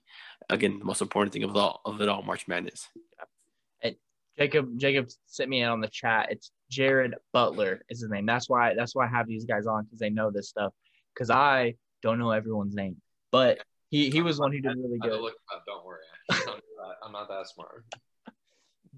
again 0.50 0.80
the 0.80 0.86
most 0.86 1.02
important 1.02 1.34
thing 1.34 1.44
of 1.44 1.50
it 1.50 1.58
all 1.58 1.82
of 1.86 2.00
it 2.02 2.10
all 2.10 2.22
March 2.22 2.48
Madness. 2.48 2.88
And 3.82 3.96
Jacob 4.38 4.78
Jacob 4.78 5.10
sent 5.26 5.50
me 5.50 5.62
in 5.62 5.70
on 5.70 5.82
the 5.82 5.88
chat. 5.88 6.32
It's 6.32 6.52
Jared 6.70 7.16
Butler 7.34 7.82
is 7.90 8.02
his 8.02 8.10
name. 8.10 8.26
That's 8.26 8.50
why 8.50 8.74
that's 8.76 8.96
why 8.96 9.06
I 9.06 9.10
have 9.10 9.28
these 9.28 9.46
guys 9.46 9.68
on 9.68 9.84
because 9.84 10.00
they 10.00 10.10
know 10.10 10.32
this 10.32 10.50
stuff. 10.50 10.74
Because 11.14 11.30
I 11.30 11.76
don't 12.02 12.20
know 12.20 12.32
everyone's 12.32 12.76
name, 12.76 12.98
but 13.32 13.60
he 13.90 14.10
he 14.10 14.22
was 14.22 14.40
one 14.40 14.52
who 14.52 14.62
did 14.62 14.78
really 14.78 15.00
good. 15.00 15.20
Look, 15.20 15.34
don't 15.68 15.86
worry, 15.86 16.00
I'm 17.04 17.12
not 17.12 17.28
that 17.28 17.48
smart. 17.48 17.84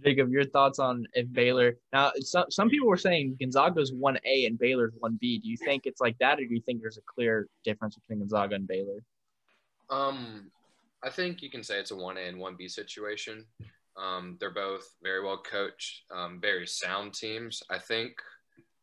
Jacob, 0.04 0.32
your 0.32 0.46
thoughts 0.46 0.80
on 0.80 1.06
if 1.14 1.32
Baylor 1.32 1.78
now 1.92 2.12
some 2.20 2.46
some 2.50 2.70
people 2.70 2.88
were 2.88 2.98
saying 2.98 3.38
Gonzaga's 3.40 3.94
one 3.94 4.18
A 4.26 4.46
and 4.46 4.58
Baylor's 4.58 4.94
one 5.00 5.18
B. 5.20 5.40
Do 5.40 5.50
you 5.50 5.58
think 5.58 5.86
it's 5.86 6.02
like 6.02 6.18
that, 6.20 6.40
or 6.40 6.46
do 6.46 6.54
you 6.54 6.62
think 6.62 6.82
there's 6.82 6.98
a 6.98 7.02
clear 7.02 7.48
difference 7.64 7.96
between 7.96 8.20
Gonzaga 8.20 8.56
and 8.56 8.68
Baylor? 8.68 9.04
Um, 9.90 10.52
I 11.04 11.10
think 11.10 11.42
you 11.42 11.50
can 11.50 11.64
say 11.64 11.80
it's 11.80 11.92
a 11.92 11.96
one 11.96 12.18
A 12.18 12.22
and 12.22 12.40
one 12.40 12.56
B 12.56 12.68
situation. 12.68 13.46
Um, 13.96 14.38
they're 14.40 14.54
both 14.54 14.96
very 15.04 15.24
well 15.24 15.38
coached, 15.38 16.04
um, 16.12 16.40
very 16.42 16.66
sound 16.66 17.14
teams. 17.14 17.62
I 17.70 17.78
think 17.78 18.14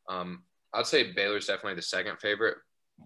um, 0.08 0.42
I'd 0.72 0.86
say 0.86 1.12
Baylor's 1.12 1.46
definitely 1.46 1.74
the 1.74 1.82
second 1.82 2.18
favorite, 2.18 2.58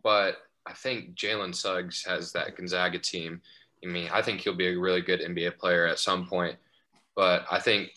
but 0.02 0.36
I 0.66 0.72
think 0.72 1.14
Jalen 1.14 1.54
Suggs 1.54 2.04
has 2.04 2.32
that 2.32 2.56
Gonzaga 2.56 2.98
team. 2.98 3.40
I 3.82 3.86
mean, 3.86 4.08
I 4.12 4.22
think 4.22 4.40
he'll 4.40 4.54
be 4.54 4.68
a 4.68 4.78
really 4.78 5.02
good 5.02 5.20
NBA 5.20 5.58
player 5.58 5.86
at 5.86 5.98
some 5.98 6.26
point. 6.26 6.56
But 7.14 7.44
I 7.50 7.60
think 7.60 7.90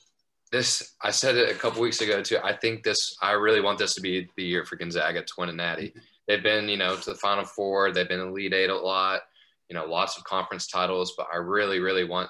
this, 0.51 0.95
I 1.01 1.11
said 1.11 1.35
it 1.35 1.49
a 1.49 1.59
couple 1.59 1.81
weeks 1.81 2.01
ago 2.01 2.21
too. 2.21 2.37
I 2.43 2.55
think 2.55 2.83
this, 2.83 3.15
I 3.21 3.31
really 3.31 3.61
want 3.61 3.79
this 3.79 3.95
to 3.95 4.01
be 4.01 4.29
the 4.35 4.43
year 4.43 4.65
for 4.65 4.75
Gonzaga 4.75 5.23
to 5.23 5.33
win 5.37 5.49
a 5.49 5.53
natty. 5.53 5.93
They've 6.27 6.43
been, 6.43 6.69
you 6.69 6.77
know, 6.77 6.95
to 6.95 7.11
the 7.11 7.17
Final 7.17 7.45
Four. 7.45 7.91
They've 7.91 8.07
been 8.07 8.19
Elite 8.19 8.53
Eight 8.53 8.69
a 8.69 8.75
lot, 8.75 9.21
you 9.69 9.75
know, 9.75 9.85
lots 9.85 10.17
of 10.17 10.23
conference 10.23 10.67
titles. 10.67 11.13
But 11.17 11.27
I 11.33 11.37
really, 11.37 11.79
really 11.79 12.03
want 12.03 12.29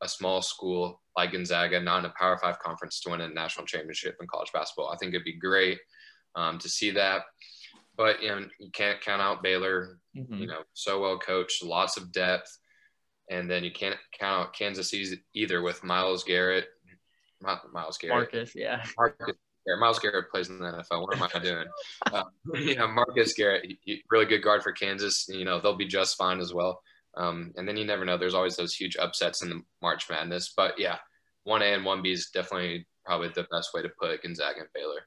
a 0.00 0.08
small 0.08 0.42
school 0.42 1.00
like 1.16 1.32
Gonzaga, 1.32 1.80
not 1.80 2.00
in 2.00 2.06
a 2.06 2.14
Power 2.18 2.38
Five 2.38 2.58
conference, 2.58 3.00
to 3.00 3.10
win 3.10 3.20
a 3.20 3.28
national 3.28 3.66
championship 3.66 4.16
in 4.20 4.26
college 4.26 4.52
basketball. 4.52 4.90
I 4.92 4.96
think 4.96 5.14
it'd 5.14 5.24
be 5.24 5.38
great 5.38 5.78
um, 6.34 6.58
to 6.58 6.68
see 6.68 6.90
that. 6.92 7.22
But 7.96 8.22
you 8.22 8.28
know, 8.28 8.46
you 8.58 8.70
can't 8.72 9.00
count 9.00 9.22
out 9.22 9.42
Baylor. 9.42 9.98
Mm-hmm. 10.16 10.34
You 10.34 10.46
know, 10.48 10.62
so 10.72 11.00
well 11.00 11.18
coached, 11.18 11.64
lots 11.64 11.96
of 11.96 12.10
depth 12.10 12.58
and 13.30 13.48
then 13.48 13.62
you 13.62 13.70
can't 13.70 13.96
count 14.18 14.48
out 14.48 14.52
Kansas 14.52 14.92
either 15.34 15.62
with 15.62 15.84
Myles 15.84 16.24
Garrett, 16.24 16.66
Myles 17.40 17.98
Garrett, 17.98 18.32
Marcus, 18.32 18.52
yeah, 18.54 18.84
Marcus. 18.98 19.36
Myles 19.78 19.98
Garrett 19.98 20.30
plays 20.30 20.48
in 20.48 20.58
the 20.58 20.64
NFL. 20.64 21.02
What 21.02 21.16
am 21.16 21.28
I 21.34 21.38
doing? 21.38 21.66
uh, 22.12 22.24
know, 22.76 22.88
Marcus 22.88 23.34
Garrett, 23.34 23.66
he, 23.82 24.02
really 24.10 24.26
good 24.26 24.42
guard 24.42 24.62
for 24.62 24.72
Kansas. 24.72 25.26
You 25.28 25.44
know, 25.44 25.60
they'll 25.60 25.76
be 25.76 25.86
just 25.86 26.16
fine 26.16 26.40
as 26.40 26.52
well. 26.52 26.80
Um, 27.16 27.52
and 27.56 27.68
then 27.68 27.76
you 27.76 27.84
never 27.84 28.04
know. 28.04 28.16
There's 28.16 28.34
always 28.34 28.56
those 28.56 28.74
huge 28.74 28.96
upsets 28.96 29.42
in 29.42 29.50
the 29.50 29.62
March 29.82 30.08
Madness. 30.08 30.52
But 30.56 30.78
yeah, 30.78 30.98
one 31.44 31.62
A 31.62 31.66
and 31.66 31.84
one 31.84 32.02
B 32.02 32.12
is 32.12 32.30
definitely 32.32 32.86
probably 33.04 33.28
the 33.28 33.46
best 33.50 33.74
way 33.74 33.82
to 33.82 33.90
put 34.00 34.22
Gonzaga 34.22 34.60
and 34.60 34.68
Baylor. 34.74 35.06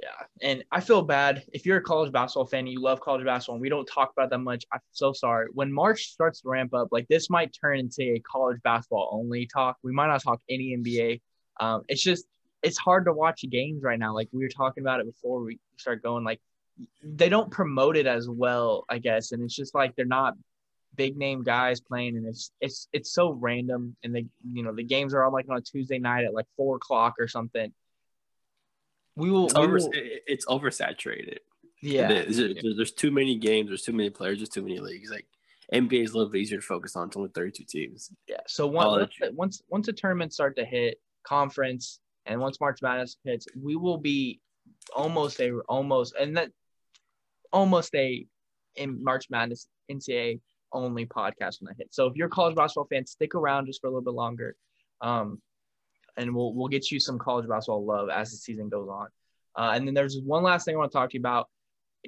Yeah. 0.00 0.48
And 0.48 0.64
I 0.72 0.80
feel 0.80 1.02
bad 1.02 1.44
if 1.52 1.64
you're 1.64 1.76
a 1.76 1.82
college 1.82 2.10
basketball 2.12 2.46
fan 2.46 2.60
and 2.60 2.68
you 2.68 2.80
love 2.80 3.00
college 3.00 3.24
basketball 3.24 3.56
and 3.56 3.62
we 3.62 3.68
don't 3.68 3.86
talk 3.86 4.12
about 4.16 4.30
that 4.30 4.38
much. 4.38 4.64
I'm 4.72 4.80
so 4.90 5.12
sorry. 5.12 5.46
When 5.52 5.72
March 5.72 6.06
starts 6.06 6.40
to 6.40 6.48
ramp 6.48 6.74
up, 6.74 6.88
like 6.90 7.06
this 7.08 7.30
might 7.30 7.54
turn 7.58 7.78
into 7.78 8.02
a 8.02 8.20
college 8.20 8.60
basketball 8.62 9.10
only 9.12 9.46
talk. 9.46 9.76
We 9.84 9.92
might 9.92 10.08
not 10.08 10.22
talk 10.22 10.40
any 10.48 10.76
NBA. 10.76 11.20
Um, 11.62 11.82
it's 11.88 12.02
just, 12.02 12.26
it's 12.62 12.78
hard 12.78 13.06
to 13.06 13.12
watch 13.12 13.44
games 13.50 13.82
right 13.82 13.98
now. 13.98 14.14
Like 14.14 14.28
we 14.32 14.42
were 14.42 14.48
talking 14.48 14.82
about 14.82 15.00
it 15.00 15.06
before 15.06 15.42
we 15.42 15.58
start 15.76 16.02
going, 16.02 16.24
like 16.24 16.40
they 17.02 17.28
don't 17.28 17.50
promote 17.50 17.96
it 17.96 18.06
as 18.06 18.28
well, 18.28 18.84
I 18.88 18.98
guess. 18.98 19.32
And 19.32 19.42
it's 19.42 19.54
just 19.54 19.74
like 19.74 19.94
they're 19.96 20.04
not 20.04 20.34
big 20.94 21.16
name 21.16 21.42
guys 21.42 21.80
playing 21.80 22.18
and 22.18 22.26
it's 22.26 22.50
it's 22.60 22.86
it's 22.92 23.14
so 23.14 23.30
random 23.30 23.96
and 24.04 24.14
they 24.14 24.26
you 24.52 24.62
know 24.62 24.74
the 24.74 24.82
games 24.82 25.14
are 25.14 25.24
all 25.24 25.32
like 25.32 25.48
on 25.48 25.56
a 25.56 25.60
Tuesday 25.62 25.98
night 25.98 26.22
at 26.22 26.34
like 26.34 26.44
four 26.54 26.76
o'clock 26.76 27.14
or 27.18 27.26
something 27.26 27.72
we 29.16 29.30
will. 29.30 29.46
It's, 29.46 29.54
we 29.54 29.62
over, 29.62 29.74
will, 29.74 29.90
it's 29.92 30.46
oversaturated. 30.46 31.38
Yeah. 31.80 32.08
There's, 32.08 32.36
there's, 32.76 32.92
too 32.92 33.10
many 33.10 33.36
games. 33.36 33.68
There's 33.68 33.82
too 33.82 33.92
many 33.92 34.10
players. 34.10 34.38
There's 34.38 34.48
too 34.48 34.62
many 34.62 34.78
leagues. 34.78 35.10
Like 35.10 35.26
NBA 35.72 36.04
is 36.04 36.12
a 36.12 36.16
little 36.16 36.32
bit 36.32 36.40
easier 36.40 36.58
to 36.58 36.62
focus 36.62 36.96
on. 36.96 37.08
It's 37.08 37.16
only 37.16 37.30
32 37.34 37.64
teams. 37.64 38.10
Yeah. 38.28 38.36
So 38.46 38.66
once 38.66 39.12
once 39.32 39.62
once 39.68 39.86
the 39.86 39.92
tournaments 39.92 40.36
start 40.36 40.56
to 40.56 40.64
hit 40.64 41.00
conference 41.24 42.00
and 42.26 42.40
once 42.40 42.60
March 42.60 42.80
Madness 42.82 43.16
hits, 43.24 43.46
we 43.60 43.76
will 43.76 43.98
be 43.98 44.40
almost 44.94 45.40
a 45.40 45.52
almost 45.68 46.14
and 46.18 46.36
that 46.36 46.50
almost 47.52 47.94
a 47.94 48.26
in 48.76 49.02
March 49.02 49.26
Madness 49.30 49.68
NCAA 49.90 50.40
only 50.72 51.06
podcast 51.06 51.60
when 51.60 51.68
that 51.68 51.76
hit. 51.78 51.88
So 51.92 52.06
if 52.06 52.16
you're 52.16 52.28
a 52.28 52.30
college 52.30 52.56
basketball 52.56 52.86
fan, 52.86 53.06
stick 53.06 53.34
around 53.34 53.66
just 53.66 53.80
for 53.80 53.88
a 53.88 53.90
little 53.90 54.02
bit 54.02 54.14
longer. 54.14 54.56
Um, 55.00 55.40
and 56.16 56.34
we'll 56.34 56.54
we'll 56.54 56.68
get 56.68 56.90
you 56.90 57.00
some 57.00 57.18
college 57.18 57.48
basketball 57.48 57.84
love 57.84 58.08
as 58.10 58.30
the 58.30 58.36
season 58.36 58.68
goes 58.68 58.88
on. 58.88 59.08
Uh, 59.56 59.72
and 59.74 59.86
then 59.86 59.94
there's 59.94 60.18
one 60.24 60.42
last 60.42 60.64
thing 60.64 60.74
I 60.74 60.78
want 60.78 60.92
to 60.92 60.98
talk 60.98 61.10
to 61.10 61.14
you 61.14 61.20
about. 61.20 61.48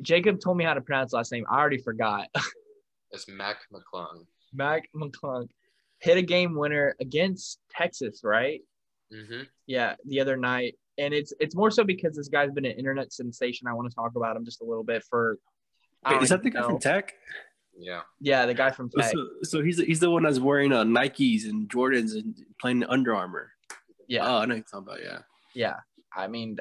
Jacob 0.02 0.40
told 0.40 0.56
me 0.56 0.64
how 0.64 0.74
to 0.74 0.80
pronounce 0.80 1.12
last 1.12 1.30
name. 1.30 1.44
I 1.48 1.58
already 1.58 1.78
forgot. 1.78 2.28
it's 3.12 3.28
Mac 3.28 3.56
McClung. 3.72 4.26
Mac 4.52 4.88
McClung 4.94 5.48
hit 6.00 6.16
a 6.16 6.22
game 6.22 6.54
winner 6.56 6.96
against 7.00 7.60
Texas, 7.70 8.20
right? 8.24 8.60
Mm-hmm. 9.12 9.42
Yeah, 9.66 9.94
the 10.06 10.20
other 10.20 10.36
night, 10.36 10.76
and 10.98 11.12
it's 11.14 11.32
it's 11.40 11.54
more 11.54 11.70
so 11.70 11.84
because 11.84 12.16
this 12.16 12.28
guy's 12.28 12.50
been 12.52 12.64
an 12.64 12.72
internet 12.72 13.12
sensation. 13.12 13.66
I 13.68 13.72
want 13.74 13.90
to 13.90 13.94
talk 13.94 14.12
about 14.16 14.36
him 14.36 14.44
just 14.44 14.60
a 14.60 14.64
little 14.64 14.84
bit 14.84 15.02
for. 15.08 15.38
Wait, 16.08 16.22
is 16.22 16.28
that 16.30 16.42
the 16.42 16.50
guy 16.50 16.62
from 16.62 16.78
Tech? 16.78 17.14
Yeah. 17.76 18.02
Yeah, 18.20 18.46
the 18.46 18.54
guy 18.54 18.70
from 18.70 18.90
Tech. 18.90 19.10
So, 19.10 19.28
so 19.42 19.62
he's 19.62 19.78
he's 19.78 20.00
the 20.00 20.10
one 20.10 20.22
that's 20.22 20.38
wearing 20.38 20.72
uh, 20.72 20.84
Nikes 20.84 21.48
and 21.48 21.68
Jordans 21.68 22.12
and 22.14 22.34
playing 22.60 22.84
Under 22.84 23.14
Armour. 23.14 23.50
Yeah, 24.06 24.26
Oh, 24.26 24.38
I 24.38 24.46
know 24.46 24.54
you're 24.54 24.64
talking 24.64 24.86
about. 24.88 25.02
Yeah. 25.02 25.18
yeah. 25.54 25.76
I 26.14 26.26
mean, 26.28 26.56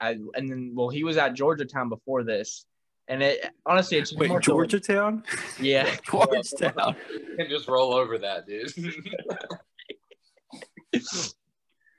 I 0.00 0.10
and 0.34 0.50
then 0.50 0.72
well, 0.74 0.88
he 0.88 1.04
was 1.04 1.16
at 1.16 1.34
Georgetown 1.34 1.88
before 1.90 2.24
this, 2.24 2.64
and 3.08 3.22
it 3.22 3.50
honestly, 3.66 3.98
it's 3.98 4.14
Wait, 4.14 4.30
more 4.30 4.42
so- 4.42 4.52
Georgetown? 4.52 5.22
Yeah, 5.60 5.94
Georgetown. 6.10 6.96
You 7.10 7.36
can 7.36 7.48
just 7.50 7.68
roll 7.68 7.92
over 7.92 8.18
that, 8.18 8.46
dude. 8.46 8.72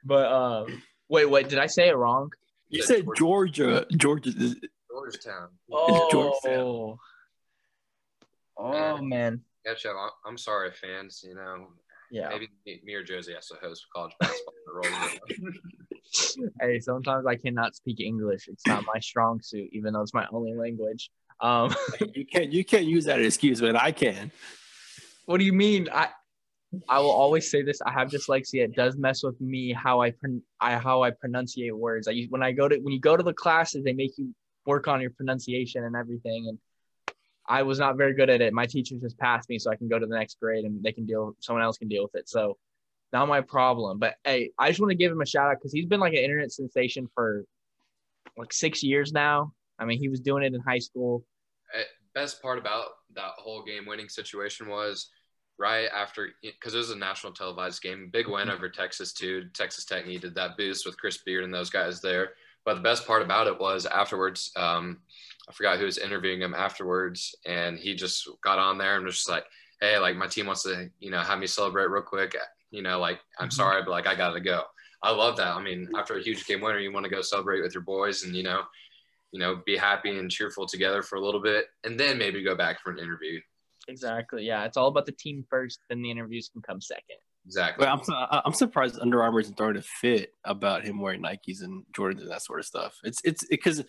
but 0.03 0.31
um, 0.31 0.81
wait, 1.09 1.29
wait, 1.29 1.49
did 1.49 1.59
I 1.59 1.67
say 1.67 1.89
it 1.89 1.95
wrong? 1.95 2.31
You 2.69 2.81
said 2.83 3.05
Georgia. 3.17 3.85
Georgia. 3.95 4.29
is- 4.29 4.55
Georgetown. 4.91 5.49
Georgetown. 6.11 6.33
Oh, 6.51 6.99
oh 8.57 8.97
man, 9.01 9.41
Gotcha. 9.65 9.89
I'm- 9.89 10.09
I'm 10.25 10.37
sorry, 10.37 10.71
fans. 10.71 11.23
You 11.27 11.35
know, 11.35 11.67
yeah. 12.11 12.29
maybe 12.29 12.49
me- 12.65 12.81
me 12.83 12.93
or 12.93 13.03
Josie 13.03 13.33
has 13.33 13.47
to 13.47 13.55
host 13.61 13.85
college 13.95 14.13
basketball. 14.19 14.53
in 14.53 14.91
the 14.91 15.41
role. 15.41 15.53
Hey, 16.59 16.79
sometimes 16.79 17.27
I 17.27 17.35
cannot 17.35 17.75
speak 17.75 17.99
English. 17.99 18.47
It's 18.47 18.65
not 18.65 18.83
my 18.91 18.99
strong 18.99 19.41
suit, 19.43 19.69
even 19.73 19.93
though 19.93 20.01
it's 20.01 20.13
my 20.13 20.25
only 20.31 20.55
language. 20.55 21.11
Um, 21.39 21.75
You 22.15 22.25
can't 22.25 22.51
you 22.51 22.65
can't 22.65 22.85
use 22.85 23.05
that 23.05 23.21
excuse, 23.21 23.61
but 23.61 23.75
I 23.75 23.91
can. 23.91 24.31
what 25.25 25.37
do 25.37 25.45
you 25.45 25.53
mean? 25.53 25.87
I 25.93 26.09
I 26.87 26.99
will 26.99 27.11
always 27.11 27.49
say 27.49 27.63
this. 27.63 27.81
I 27.81 27.91
have 27.91 28.09
dyslexia. 28.09 28.63
It 28.65 28.75
does 28.75 28.95
mess 28.95 29.23
with 29.23 29.39
me 29.41 29.73
how 29.73 30.01
I 30.01 30.11
pron- 30.11 30.43
I 30.59 30.75
how 30.75 31.03
I 31.03 31.11
pronunciate 31.11 31.73
words. 31.73 32.07
I 32.07 32.27
when 32.29 32.43
I 32.43 32.51
go 32.51 32.67
to 32.67 32.77
when 32.77 32.93
you 32.93 32.99
go 32.99 33.17
to 33.17 33.23
the 33.23 33.33
classes, 33.33 33.83
they 33.83 33.93
make 33.93 34.17
you 34.17 34.33
work 34.65 34.87
on 34.87 35.01
your 35.01 35.09
pronunciation 35.11 35.83
and 35.83 35.95
everything. 35.95 36.47
And 36.47 36.59
I 37.47 37.63
was 37.63 37.79
not 37.79 37.97
very 37.97 38.13
good 38.13 38.29
at 38.29 38.41
it. 38.41 38.53
My 38.53 38.67
teachers 38.67 39.01
just 39.01 39.17
passed 39.17 39.49
me, 39.49 39.57
so 39.57 39.71
I 39.71 39.75
can 39.75 39.87
go 39.87 39.97
to 39.97 40.05
the 40.05 40.15
next 40.15 40.39
grade 40.39 40.65
and 40.65 40.83
they 40.83 40.91
can 40.91 41.05
deal. 41.07 41.35
Someone 41.39 41.63
else 41.63 41.77
can 41.77 41.87
deal 41.87 42.03
with 42.03 42.13
it. 42.13 42.29
So 42.29 42.57
not 43.11 43.27
my 43.27 43.41
problem. 43.41 43.97
But 43.97 44.15
hey, 44.23 44.51
I 44.59 44.69
just 44.69 44.79
want 44.79 44.91
to 44.91 44.95
give 44.97 45.11
him 45.11 45.21
a 45.21 45.25
shout 45.25 45.49
out 45.49 45.57
because 45.57 45.73
he's 45.73 45.87
been 45.87 45.99
like 45.99 46.13
an 46.13 46.19
internet 46.19 46.51
sensation 46.51 47.07
for 47.15 47.45
like 48.37 48.53
six 48.53 48.83
years 48.83 49.11
now. 49.11 49.53
I 49.79 49.85
mean, 49.85 49.99
he 49.99 50.09
was 50.09 50.19
doing 50.19 50.43
it 50.43 50.53
in 50.53 50.61
high 50.61 50.79
school. 50.79 51.25
Eh, 51.73 51.83
Best 52.13 52.41
part 52.41 52.59
about 52.59 52.85
that 53.15 53.31
whole 53.37 53.63
game 53.63 53.85
winning 53.85 54.09
situation 54.09 54.67
was 54.67 55.09
right 55.59 55.89
after 55.93 56.29
because 56.41 56.73
it 56.73 56.77
was 56.77 56.89
a 56.89 56.95
national 56.95 57.33
televised 57.33 57.81
game, 57.83 58.09
big 58.11 58.27
win 58.27 58.49
over 58.49 58.69
Texas 58.69 59.11
too. 59.13 59.45
Texas 59.53 59.85
Tech 59.85 60.07
needed 60.07 60.33
that 60.35 60.57
boost 60.57 60.85
with 60.85 60.97
Chris 60.97 61.17
Beard 61.17 61.43
and 61.43 61.53
those 61.53 61.69
guys 61.69 62.01
there. 62.01 62.31
But 62.65 62.75
the 62.75 62.81
best 62.81 63.05
part 63.05 63.21
about 63.21 63.47
it 63.47 63.59
was 63.59 63.85
afterwards, 63.85 64.51
um, 64.55 64.99
I 65.47 65.51
forgot 65.51 65.77
who 65.77 65.85
was 65.85 65.97
interviewing 65.97 66.41
him 66.41 66.53
afterwards, 66.53 67.35
and 67.45 67.77
he 67.77 67.95
just 67.95 68.27
got 68.41 68.59
on 68.59 68.77
there 68.77 68.95
and 68.95 69.05
was 69.05 69.15
just 69.15 69.29
like, 69.29 69.45
"Hey, 69.81 69.97
like 69.97 70.15
my 70.15 70.27
team 70.27 70.45
wants 70.45 70.63
to, 70.63 70.89
you 70.99 71.11
know, 71.11 71.19
have 71.19 71.39
me 71.39 71.47
celebrate 71.47 71.87
real 71.89 72.03
quick. 72.03 72.35
You 72.71 72.81
know, 72.81 72.99
like 72.99 73.19
I'm 73.39 73.49
Mhm. 73.49 73.53
sorry, 73.53 73.81
but 73.83 73.91
like 73.91 74.07
I 74.07 74.15
gotta 74.15 74.39
go." 74.39 74.65
I 75.01 75.11
love 75.11 75.37
that. 75.37 75.55
I 75.55 75.61
mean, 75.61 75.89
after 75.95 76.17
a 76.17 76.21
huge 76.21 76.45
game 76.45 76.59
winner, 76.61 76.77
you 76.79 76.91
want 76.91 77.05
to 77.05 77.09
go 77.09 77.21
celebrate 77.21 77.61
with 77.61 77.73
your 77.73 77.83
boys, 77.83 78.23
and 78.23 78.35
you 78.35 78.43
know, 78.43 78.65
you 79.31 79.39
know, 79.39 79.55
be 79.65 79.77
happy 79.77 80.17
and 80.17 80.29
cheerful 80.29 80.65
together 80.67 81.01
for 81.01 81.15
a 81.15 81.21
little 81.21 81.41
bit, 81.41 81.67
and 81.83 81.99
then 81.99 82.17
maybe 82.17 82.43
go 82.43 82.55
back 82.55 82.81
for 82.81 82.91
an 82.91 82.99
interview. 82.99 83.39
Exactly. 83.89 84.45
Yeah, 84.45 84.65
it's 84.65 84.77
all 84.77 84.87
about 84.87 85.05
the 85.05 85.11
team 85.11 85.43
first, 85.49 85.79
then 85.89 86.01
the 86.01 86.11
interviews 86.11 86.49
can 86.51 86.61
come 86.61 86.79
second. 86.79 87.17
Exactly. 87.45 87.85
But 87.85 87.91
I'm 87.91 88.03
su- 88.03 88.13
I- 88.13 88.41
I'm 88.45 88.53
surprised 88.53 88.99
Under 88.99 89.23
Armour 89.23 89.39
isn't 89.39 89.57
throwing 89.57 89.77
a 89.77 89.81
fit 89.81 90.33
about 90.43 90.83
him 90.83 90.99
wearing 90.99 91.23
Nikes 91.23 91.63
and 91.63 91.83
Jordans 91.97 92.21
and 92.21 92.29
that 92.29 92.43
sort 92.43 92.59
of 92.59 92.65
stuff. 92.65 92.95
It's 93.03 93.21
it's 93.23 93.45
because 93.47 93.79
it 93.79 93.87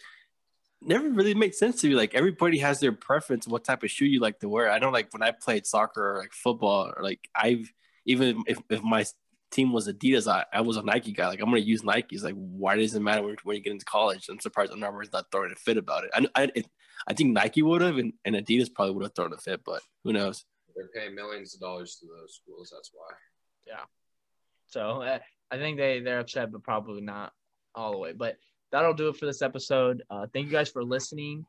never 0.81 1.11
really 1.11 1.35
made 1.35 1.55
sense 1.55 1.81
to 1.81 1.89
me. 1.89 1.95
Like 1.95 2.15
everybody 2.15 2.59
has 2.59 2.81
their 2.81 2.93
preference 2.93 3.47
what 3.47 3.65
type 3.65 3.83
of 3.83 3.91
shoe 3.91 4.07
you 4.07 4.21
like 4.21 4.39
to 4.41 4.49
wear. 4.49 4.71
I 4.71 4.79
know 4.79 4.91
like 4.91 5.13
when 5.13 5.23
I 5.23 5.33
played 5.33 5.67
soccer 5.67 6.17
or 6.17 6.19
like 6.19 6.33
football 6.33 6.87
or 6.97 7.03
like 7.03 7.21
I've 7.35 7.71
even 8.07 8.43
if, 8.47 8.59
if 8.71 8.83
my 8.83 9.05
team 9.51 9.73
was 9.73 9.89
Adidas, 9.89 10.31
I, 10.31 10.45
I 10.53 10.63
was 10.63 10.77
a 10.77 10.83
Nike 10.83 11.13
guy. 11.13 11.29
Like 11.29 11.41
I'm 11.41 11.47
gonna 11.51 11.59
use 11.59 11.83
Nikes. 11.83 12.23
Like 12.23 12.37
why 12.37 12.77
does 12.77 12.95
it 12.95 13.01
matter 13.01 13.23
when, 13.23 13.37
when 13.43 13.57
you 13.57 13.63
get 13.63 13.73
into 13.73 13.85
college? 13.85 14.27
I'm 14.31 14.41
surprised 14.41 14.73
Under 14.73 14.87
Armour 14.87 15.03
is 15.03 15.13
not 15.13 15.27
throwing 15.31 15.53
a 15.53 15.57
fit 15.57 15.77
about 15.77 16.05
it. 16.05 16.11
I 16.15 16.27
I, 16.35 16.51
it, 16.55 16.67
I 17.07 17.15
think 17.15 17.33
Nike 17.33 17.63
would 17.63 17.83
have 17.83 17.97
and, 17.99 18.13
and 18.25 18.35
Adidas 18.35 18.73
probably 18.73 18.95
would 18.95 19.05
have 19.05 19.15
thrown 19.15 19.33
a 19.33 19.37
fit, 19.37 19.63
but 19.65 19.83
who 20.05 20.13
knows? 20.13 20.45
They're 20.77 20.89
paying 20.89 21.15
millions 21.15 21.55
of 21.55 21.61
dollars 21.61 21.97
to 21.97 22.07
those 22.07 22.35
schools. 22.35 22.71
That's 22.75 22.91
why. 22.93 23.15
Yeah. 23.67 23.85
So 24.67 25.03
uh, 25.03 25.19
I 25.51 25.57
think 25.57 25.79
they 25.79 26.01
they're 26.01 26.21
upset, 26.21 26.53
but 26.53 26.63
probably 26.63 27.01
not 27.01 27.33
all 27.75 27.93
the 27.93 27.99
way. 27.99 28.13
But 28.13 28.37
that'll 28.71 28.95
do 28.95 29.09
it 29.09 29.17
for 29.17 29.27
this 29.27 29.43
episode. 29.43 30.03
Uh, 30.11 30.27
thank 30.33 30.47
you 30.47 30.53
guys 30.53 30.71
for 30.71 30.85
listening. 30.85 31.45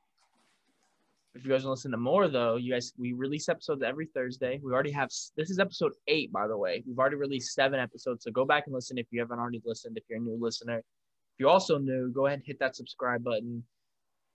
If 1.34 1.46
you 1.46 1.52
guys 1.52 1.64
want 1.64 1.68
to 1.68 1.80
listen 1.80 1.92
to 1.92 1.98
more, 1.98 2.28
though, 2.28 2.58
you 2.58 2.74
guys 2.74 2.92
we 2.98 3.14
release 3.14 3.48
episodes 3.48 3.84
every 3.84 4.08
Thursday. 4.08 4.60
We 4.62 4.74
already 4.74 4.92
have 4.92 5.10
this 5.38 5.50
is 5.50 5.60
episode 5.60 5.94
eight, 6.08 6.32
by 6.32 6.48
the 6.48 6.58
way. 6.58 6.84
We've 6.86 7.00
already 7.00 7.16
released 7.16 7.54
seven 7.54 7.80
episodes, 7.80 8.26
so 8.26 8.32
go 8.32 8.44
back 8.44 8.64
and 8.66 8.76
listen 8.76 8.98
if 8.98 9.06
you 9.12 9.20
haven't 9.22 9.40
already 9.40 9.62
listened. 9.64 9.98
If 9.98 10.04
you're 10.10 10.20
a 10.20 10.22
new 10.22 10.38
listener, 10.40 10.80
if 10.80 11.40
you're 11.40 11.50
also 11.50 11.78
new, 11.78 12.12
go 12.12 12.26
ahead 12.26 12.40
and 12.40 12.46
hit 12.46 12.60
that 12.60 12.76
subscribe 12.76 13.24
button, 13.24 13.64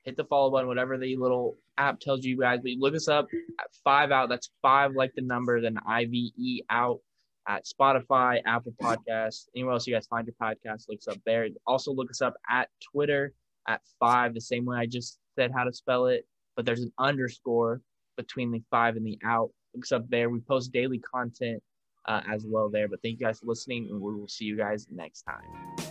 hit 0.07 0.17
the 0.17 0.25
follow 0.25 0.51
button, 0.51 0.69
whatever 0.69 0.97
the 0.97 1.17
little 1.17 1.59
app 1.77 2.01
tells 2.01 2.25
you 2.25 2.39
guys. 2.39 2.61
But 2.63 2.73
look 2.79 2.95
us 2.95 3.09
up 3.09 3.27
at 3.61 3.67
five 3.85 4.11
out. 4.11 4.31
That's 4.31 4.51
five 4.63 4.93
like 4.95 5.13
the 5.15 5.23
number, 5.23 5.61
then 5.61 5.77
I 5.87 6.07
V 6.07 6.33
E 6.39 6.63
out 6.71 7.01
at 7.49 7.65
Spotify, 7.65 8.41
Apple 8.47 8.75
Podcasts, 8.83 9.49
anywhere 9.55 9.75
else 9.75 9.87
you 9.87 9.95
guys 9.95 10.07
find 10.07 10.27
your 10.27 10.35
podcast, 10.41 10.89
look 10.89 10.99
us 10.99 11.09
up 11.09 11.19
there. 11.27 11.47
Also 11.67 11.93
look 11.93 12.11
us 12.11 12.23
up 12.23 12.35
at 12.49 12.71
Twitter 12.93 13.35
at 13.69 13.83
five, 14.01 14.33
the 14.33 14.41
same 14.41 14.65
way 14.65 14.79
I 14.79 14.87
just 14.87 15.19
said 15.37 15.53
how 15.55 15.65
to 15.65 15.73
spell 15.73 16.07
it, 16.07 16.27
but 16.57 16.65
there's 16.65 16.81
an 16.81 16.93
underscore 16.99 17.83
between 18.17 18.51
the 18.51 18.63
five 18.71 18.97
and 18.97 19.07
the 19.07 19.19
out. 19.25 19.51
Look 19.75 19.85
us 19.85 19.93
up 19.93 20.09
there. 20.09 20.31
We 20.31 20.41
post 20.41 20.73
daily 20.73 20.99
content 20.99 21.63
uh, 22.07 22.23
as 22.33 22.45
well 22.49 22.71
there. 22.71 22.89
But 22.89 23.01
thank 23.03 23.21
you 23.21 23.27
guys 23.27 23.41
for 23.41 23.47
listening, 23.47 23.89
and 23.91 24.01
we 24.01 24.15
will 24.15 24.29
see 24.29 24.47
you 24.47 24.57
guys 24.57 24.87
next 24.91 25.23
time. 25.23 25.86